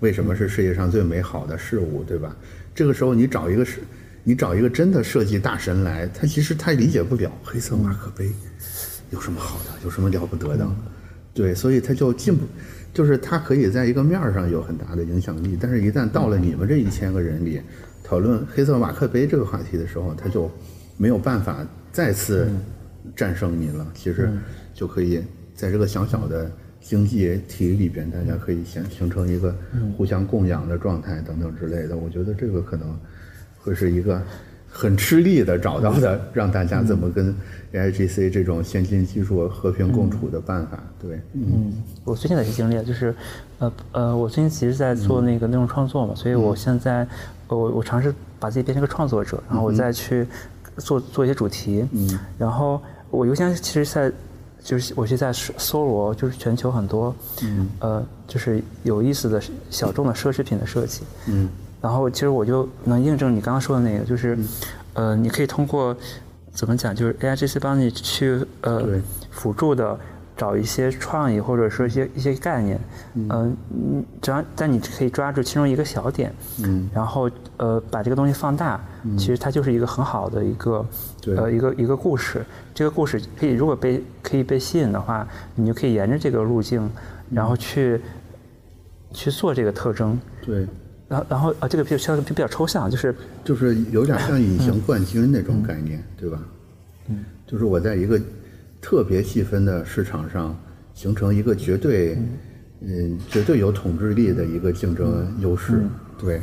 [0.00, 2.36] 为什么是世界上最美好的事物，对吧？
[2.74, 3.78] 这个时候你找一个是，
[4.24, 8.30] 你找一个真的设计大神来，他其实他理解不了黑色马克杯
[9.10, 10.68] 有什么好的，有什么了不得的，
[11.32, 12.44] 对，所以他就进不。
[12.96, 17.60] 就是它可以在一个面儿上有很大的影响力，但是一旦到了你们这一千个人里
[18.02, 20.50] 讨论黑色马克杯这个话题的时候，它就
[20.96, 21.62] 没有办法
[21.92, 22.48] 再次
[23.14, 23.86] 战胜你了。
[23.94, 24.30] 其实
[24.72, 25.22] 就可以
[25.54, 26.50] 在这个小小的
[26.80, 29.54] 经济体里边，大家可以先形成一个
[29.94, 31.98] 互相供养的状态等等之类的。
[31.98, 32.98] 我觉得这个可能
[33.58, 34.22] 会是一个。
[34.76, 37.34] 很吃力的找到的，让大家怎么跟
[37.72, 40.78] A I G C 这种先进技术和平共处的办法。
[41.00, 41.72] 对，嗯，
[42.04, 43.14] 我最近的一些经历就是，
[43.58, 47.08] 呃呃，我最近其实在做那个内容创作嘛，所以我现在，
[47.48, 50.26] 我我尝试把自己变成一个创作者，然后我再去
[50.76, 51.82] 做做一些主题。
[51.92, 52.78] 嗯，然后
[53.10, 54.12] 我优先其实在
[54.62, 59.40] 就是我是在搜罗，就是全球很多，嗯，呃，就是有意思的
[59.70, 61.00] 小众的奢侈品的设计。
[61.28, 61.48] 嗯。
[61.80, 64.36] 然后其实我就能印证你刚刚说的那个，就是，
[64.94, 65.96] 呃，你可以通过
[66.52, 69.00] 怎么讲，就是 A I G C 帮你去呃
[69.30, 69.98] 辅助的
[70.36, 72.80] 找一些创意或者说一些一些概念，
[73.14, 73.56] 嗯，
[74.20, 76.34] 只要但你可以抓住其中一个小点，
[76.64, 78.80] 嗯，然后呃把这个东西放大，
[79.18, 80.86] 其实它就是一个很好的一个
[81.36, 82.44] 呃一个一个故事。
[82.74, 86.90] 这个故事可以如果被可以被吸引的话，你就可以沿着这个路径，
[87.30, 88.00] 然后去
[89.12, 90.18] 去做这个特征。
[90.44, 90.66] 对。
[91.08, 93.14] 然后，然后啊，这个比较比较抽象，就是
[93.44, 96.40] 就是有点像隐形冠军那种概念，对吧？
[97.08, 98.20] 嗯，就是我在一个
[98.80, 100.56] 特别细分的市场上
[100.94, 102.18] 形成一个绝对
[102.80, 105.82] 嗯绝对有统治力的一个竞争优势，
[106.18, 106.42] 对，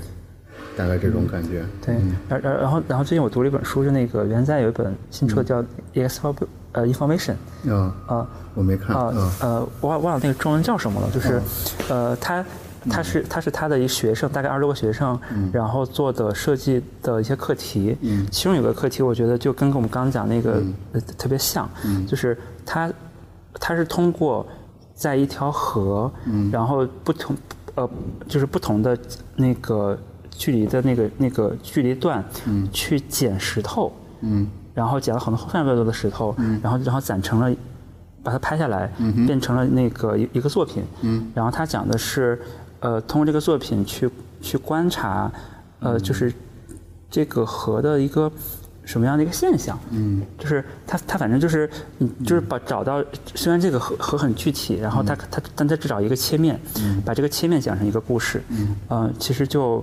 [0.78, 1.66] 大概这种感觉。
[1.86, 1.96] 对，
[2.30, 5.62] 然然然后然后最近我读了一本书，是那个原在有一本新出的叫
[5.94, 6.34] 《Ex for
[6.72, 7.36] 呃 Information》
[7.74, 11.42] 啊啊，我没看啊呃，我忘忘了那个中文叫什么了，就是
[11.90, 12.46] 呃他。
[12.90, 15.20] 他是他是他的一学生，大概二十多个学生，
[15.52, 17.98] 然后做的设计的一些课题，
[18.32, 20.62] 其中有个课题，我觉得就跟我们刚刚讲那个
[21.18, 21.70] 特别像，
[22.08, 22.92] 就是他
[23.60, 24.46] 他是通过
[24.94, 26.12] 在一条河，
[26.52, 27.36] 然后不同
[27.76, 27.90] 呃
[28.28, 28.98] 就是不同的
[29.36, 29.98] 那个
[30.30, 32.24] 距离的那个那个距离段，
[32.72, 33.92] 去捡石头，
[34.74, 37.56] 然后捡了很多非常非常多的石头，然后然后攒成了
[38.22, 38.92] 把它拍下来，
[39.26, 40.84] 变成了那个一一个作品，
[41.34, 42.42] 然后他讲的是。
[42.84, 44.10] 呃，通过这个作品去
[44.42, 45.32] 去观察，
[45.80, 46.32] 呃，就是
[47.10, 48.30] 这个河的一个
[48.84, 49.80] 什么样的一个现象？
[49.92, 53.02] 嗯，就是他他反正就是，你，就是把找到，
[53.34, 56.60] 虽然这个河河很具体，然后他他但他只找一个切面，
[57.06, 58.44] 把这个切面讲成一个故事。
[58.50, 59.82] 嗯，呃，其实就，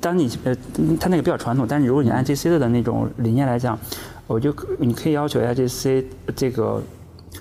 [0.00, 0.52] 当你呃，
[0.98, 3.78] 他那个比较传统，但是如果你按 G C 的那种理念来讲，
[4.26, 6.04] 我就你可以要求 I G C
[6.34, 6.82] 这个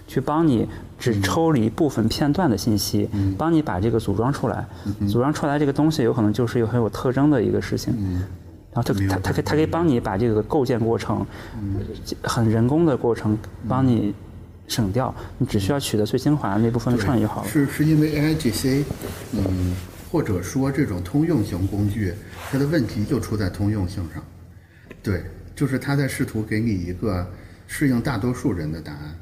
[0.08, 0.68] 去帮你
[1.02, 4.64] 只抽离部分片段的信息，帮你把这个组装出来。
[5.10, 7.92] 组装出来这个东西有可能就是有很有特征的一个事情。
[8.72, 11.26] 然后它它它可以它可以帮你把这个构建过程，
[12.22, 13.36] 很人工的过程
[13.68, 14.14] 帮你
[14.68, 17.50] 省掉，你只需要取得最精华的那部分的创意就好了。
[17.50, 18.84] 是是因为 AIGC，
[19.34, 19.76] 嗯，
[20.12, 22.14] 或者说这种通用型工具，
[22.50, 24.24] 它的问题就出在通用性上。
[25.04, 25.26] 对，
[25.56, 27.28] 就是它在试图给你一个
[27.68, 29.16] 适应大多数人的答案，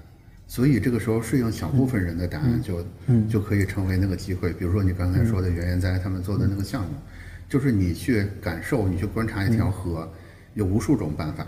[0.49, 2.85] 所以这个时候适应小部分人的答案就
[3.29, 4.51] 就可以成为那个机会。
[4.51, 6.89] 比如说你刚才说的袁研哉他们做的那个项目。
[7.47, 10.07] 就是你去感受，你去观察一条河，
[10.53, 11.43] 有无数种办法。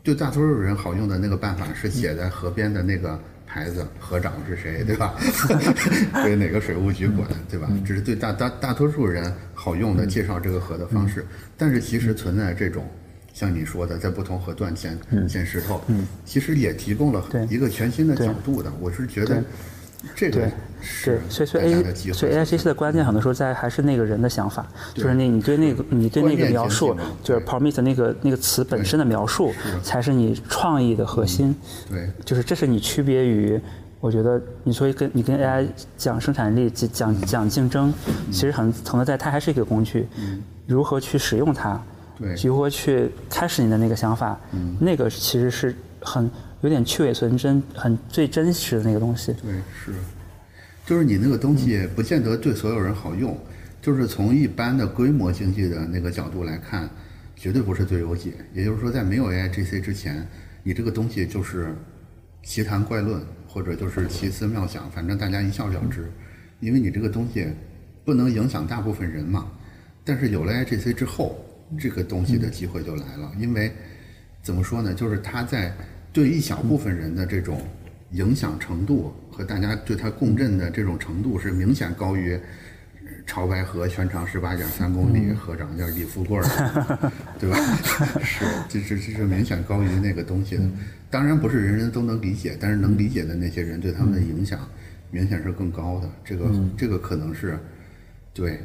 [0.00, 5.16] 对大多数人好用的那个办法是写在河边的那个牌子，河长是谁，对吧？
[6.22, 7.68] 归哪个水务局管，对吧？
[7.84, 11.26] 这是对大大大多数人好用的介绍这个河的方式。
[11.58, 12.88] 但是其实存在这种，
[13.34, 14.98] 像你说的，在不同河段捡
[15.28, 15.82] 捡石头，
[16.24, 18.72] 其实也提供了一个全新的角度的。
[18.80, 19.44] 我是觉得。
[20.14, 20.46] 这个
[20.82, 29.50] 是，所以所以 A 所以 A I G C 的关键很多时候在还是那个人的想法，就是那你对那个你对那个描述，就是 pro mit 那个那个词本身的描述，
[29.82, 31.56] 才是你创意的核心。
[31.88, 33.58] 对，就是这是你区别于，
[33.98, 37.90] 我觉得你所以跟你跟 A I 讲生产力讲讲竞争，
[38.30, 40.06] 其实很可能在它还是一个工具，
[40.66, 41.82] 如何去使用它，
[42.18, 44.38] 对，如何去开始你的那个想法，
[44.80, 46.30] 那个其实是很。
[46.60, 49.34] 有点去伪存真，很最真实的那个东西。
[49.34, 49.92] 对，是，
[50.86, 53.38] 就是你那个东西不见得对所有人好用，
[53.82, 56.88] 就是从一般的规模经济的那个角度来看，
[57.36, 58.32] 绝对不是最优解。
[58.54, 60.26] 也就是说，在没有 A I G C 之前，
[60.62, 61.74] 你这个东西就是
[62.42, 66.10] 奇谈怪论，或者就是奇思妙想，反正大家一笑了之，
[66.60, 67.46] 因为你这个东西
[68.06, 69.48] 不能影响大部分人嘛。
[70.02, 71.44] 但是有了 A I G C 之后，
[71.78, 73.72] 这个东西的机会就来了，因为
[74.42, 74.94] 怎么说呢？
[74.94, 75.72] 就是它在
[76.12, 77.60] 对一小部分人的这种
[78.12, 82.38] 影响程度和大家对他共振的这种程度是明显高于
[83.26, 87.10] 潮白河全长十八点三公里，河长叫李富贵儿，
[87.40, 87.56] 对吧？
[88.22, 90.62] 是，这这这是明显高于那个东西的。
[91.10, 94.68] 当然不是人人都能理解，但是能理解的那些人对他们的影响
[95.10, 96.10] 明显是更高的。
[96.22, 97.58] 这个这个可能是
[98.34, 98.60] 对，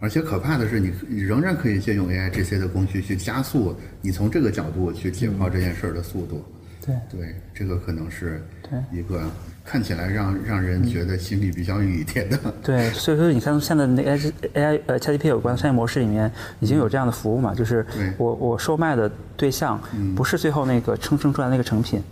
[0.00, 6.42] 而且可怕的是，你你仍然可以借用 A I 这些的工具去加速你从这个角度去解剖这件事儿的速度。
[6.84, 8.42] 对对，这个可能是
[8.90, 9.20] 一个
[9.62, 12.38] 看起来让让人觉得心里比较雨甜的。
[12.62, 17.54] 对，所以说你看现在那 A I A I 呃 ChatGPT 有关商业模式里面已经有这样的服务嘛？
[17.54, 17.86] 就是
[18.16, 19.78] 我我售卖的对象
[20.16, 22.02] 不是最后那个生成出来那个成品，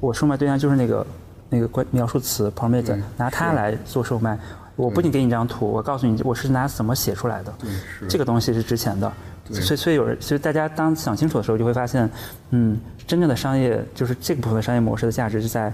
[0.00, 1.06] 我售卖对象就是那个
[1.48, 4.36] 那个关描述词 prompt，拿它来做售卖。
[4.76, 7.54] 我不仅给你一张图，我告诉你我是拿怎么写出来的，
[8.08, 9.12] 这个东西是值钱的。
[9.50, 12.10] 所以所以有人，所以大家当想清楚的时候，就会发现，
[12.50, 15.72] 嗯，真正的商业就是这个部分的商业模式的价值就在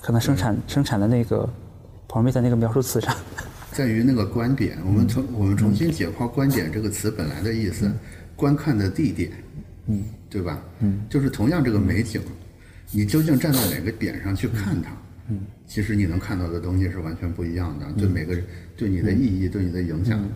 [0.00, 1.48] 可能生产生产的那个
[2.08, 3.14] prompt 那个描述词上，
[3.70, 4.76] 在于那个观点。
[4.84, 7.88] 我们从我们重新解剖“观点”这个词本来的意思，
[8.34, 9.30] 观看的地点，
[9.86, 10.60] 嗯，对吧？
[10.80, 12.20] 嗯，就是同样这个美景，
[12.90, 14.90] 你究竟站在哪个点上去看它？
[15.28, 15.40] 嗯，
[15.72, 18.44] 其实你能看到的东西是完全不一样的，对每个人
[18.76, 20.28] 对你的意义、对你的影响、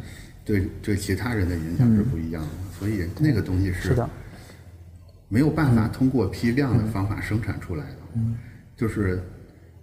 [0.46, 2.48] 对对其他人的影响是不一样的。
[2.78, 3.94] 所以那个东西是
[5.28, 7.96] 没有办法通过批量的方法生产出来的。
[8.14, 8.34] 嗯，
[8.78, 9.22] 就是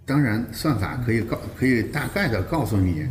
[0.04, 3.06] 当然算法可以告可以大概的告诉你，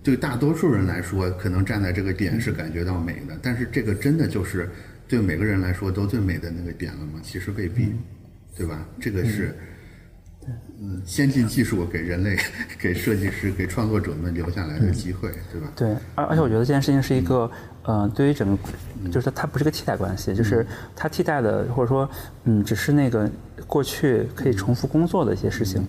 [0.00, 4.70] 对大多数人来说，可能站在这个点是感觉到美的，但是这个真的就是
[5.08, 7.20] 对每个人来说都最美的那个点了吗？
[7.20, 7.92] 其实未必，
[8.56, 8.86] 对吧？
[9.00, 9.52] 这个是。
[10.80, 12.36] 嗯，先进技术给人类、
[12.78, 15.68] 给设计师、给创作者们留下来的机会，对吧？
[15.74, 17.50] 对，而而且我觉得这件事情是一个，
[17.84, 22.08] 呃，对于整个，就是它不是个替代关系，就是它替代的，或者说，
[22.44, 23.30] 嗯，只是那个
[23.66, 25.86] 过去可以重复工作的一些事情。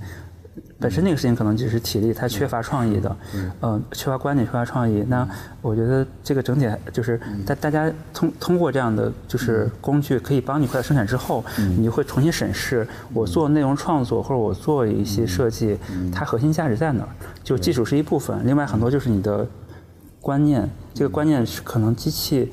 [0.80, 3.16] 本身那个事情可能就是体力，它缺乏创意的，
[3.62, 5.04] 嗯，缺乏观点，缺乏创意。
[5.08, 5.28] 那
[5.62, 11.44] 我觉得这个整体就是大大家通通过这样的就是工具，可以帮你快速生产之后，
[11.78, 15.78] 你会重新审视我做内容创作或者我做一些设计，
[16.14, 17.10] 它核心价值在哪儿？
[17.44, 19.48] 就技术是一部分，另外很多就是你的
[20.22, 20.70] 观念。
[20.94, 22.52] 这个观念是可能机器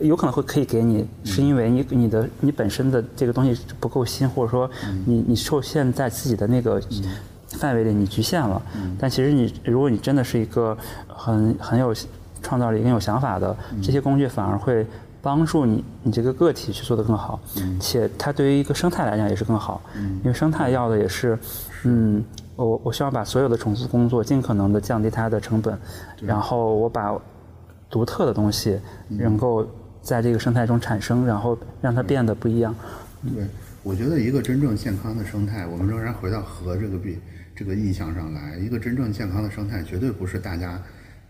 [0.00, 4.68] 有可能会可以给你，是因为你你的你本身的这个东西不够新，或者说
[5.06, 6.80] 你你受限在自己的那个。
[7.58, 8.60] 范围里你局限了，
[8.98, 10.76] 但其实你如果你真的是一个
[11.06, 11.94] 很很有
[12.42, 14.86] 创造力、很有想法的，这些工具反而会
[15.22, 17.40] 帮助你你这个个体去做得更好，
[17.80, 19.80] 且它对于一个生态来讲也是更好，
[20.22, 21.38] 因为生态要的也是，
[21.84, 22.22] 嗯，
[22.56, 25.78] 我我希望把所有的重复工作尽可能的降低它的成本，
[26.20, 27.16] 然后我把
[27.88, 28.78] 独特的东西
[29.08, 29.66] 能够
[30.02, 32.74] 在这个生态中产生，然后让它变得不一样。
[33.34, 33.46] 对。
[33.82, 37.18] 我觉得一个真正健康的生态，我们仍然回到和这个比
[37.54, 38.56] 这个意象上来。
[38.56, 40.80] 一个真正健康的生态，绝对不是大家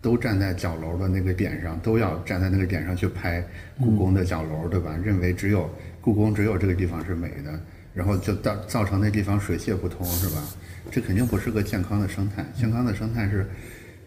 [0.01, 3.45] 都站在角楼的那个点上，都要站在那个点上去拍
[3.79, 4.97] 故宫的角楼，对吧？
[5.03, 5.71] 认为只有
[6.01, 7.59] 故宫只有这个地方是美的，
[7.93, 10.43] 然后就造造成那地方水泄不通，是吧？
[10.91, 12.45] 这肯定不是个健康的生态。
[12.55, 13.47] 健康的生态是，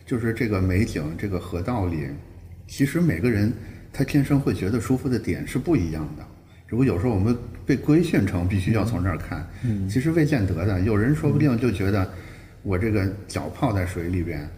[0.05, 2.07] 就是这个美景，这个河道里，
[2.67, 3.51] 其实每个人
[3.91, 6.23] 他天生会觉得舒服的点是不一样的。
[6.67, 7.35] 如果有时候我们
[7.67, 9.45] 被规训成必须要从这儿看，
[9.89, 10.79] 其实未见得的。
[10.79, 12.09] 有人说不定就觉得
[12.63, 14.49] 我这个脚泡在水里边，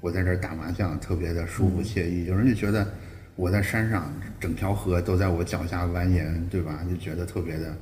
[0.00, 2.24] 我在这儿打麻将特别的舒服惬意。
[2.24, 2.90] 有人就觉得
[3.36, 4.10] 我在山上，
[4.40, 6.80] 整条河都在我脚下蜿蜒，对吧？
[6.88, 7.76] 就觉得特别的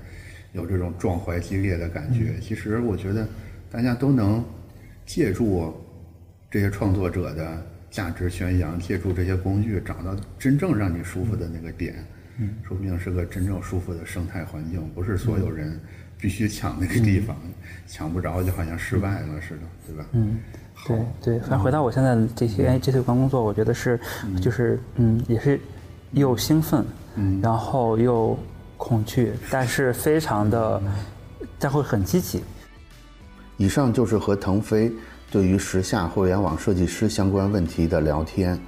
[0.53, 2.41] 有这种壮怀激烈的感觉。
[2.41, 3.29] 其实我觉得
[3.71, 4.45] 大家都能
[5.07, 5.73] 借助
[6.51, 12.05] 这些创作者的价值宣扬，借助这些工具，找到真正让你舒服的那个点。
[12.39, 15.79] 嗯，说不定是个真正舒服的生态环境，不是所有人
[16.19, 17.37] 必须抢那个地方，
[17.87, 20.07] 抢不着就好像失败了似的，对吧？
[20.13, 20.39] 嗯，
[20.87, 21.39] 对对。
[21.41, 24.01] 反正回到我现在这些这些关工作，我觉得是
[24.41, 25.61] 就是嗯，也是
[26.13, 26.85] 又兴奋，
[27.17, 28.39] 嗯，然后又
[28.77, 30.83] 恐惧，但是非常的，
[31.59, 32.43] 但会很积极。
[33.59, 34.91] 以上就是和腾飞
[35.31, 38.59] 对于时下互联网设计师相关问题的聊天。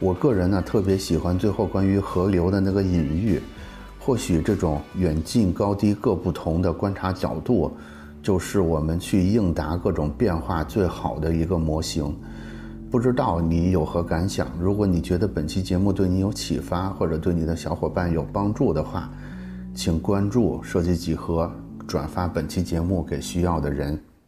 [0.00, 3.40] 我个人呢特别喜欢最后关于河流的那个隐喻，
[3.98, 7.72] 或许这种远近高低各不同的观察角度，
[8.22, 12.14] 就是我们去应答各种变化最好的一个模型。
[12.90, 14.46] 不知道你有何感想？
[14.60, 19.10] 如果你觉得本期节目对你有启发，或者对你的小伙伴有帮助的话，
[19.74, 21.50] 请关注设计几何，
[21.88, 24.07] 转发本期节目给需要的人。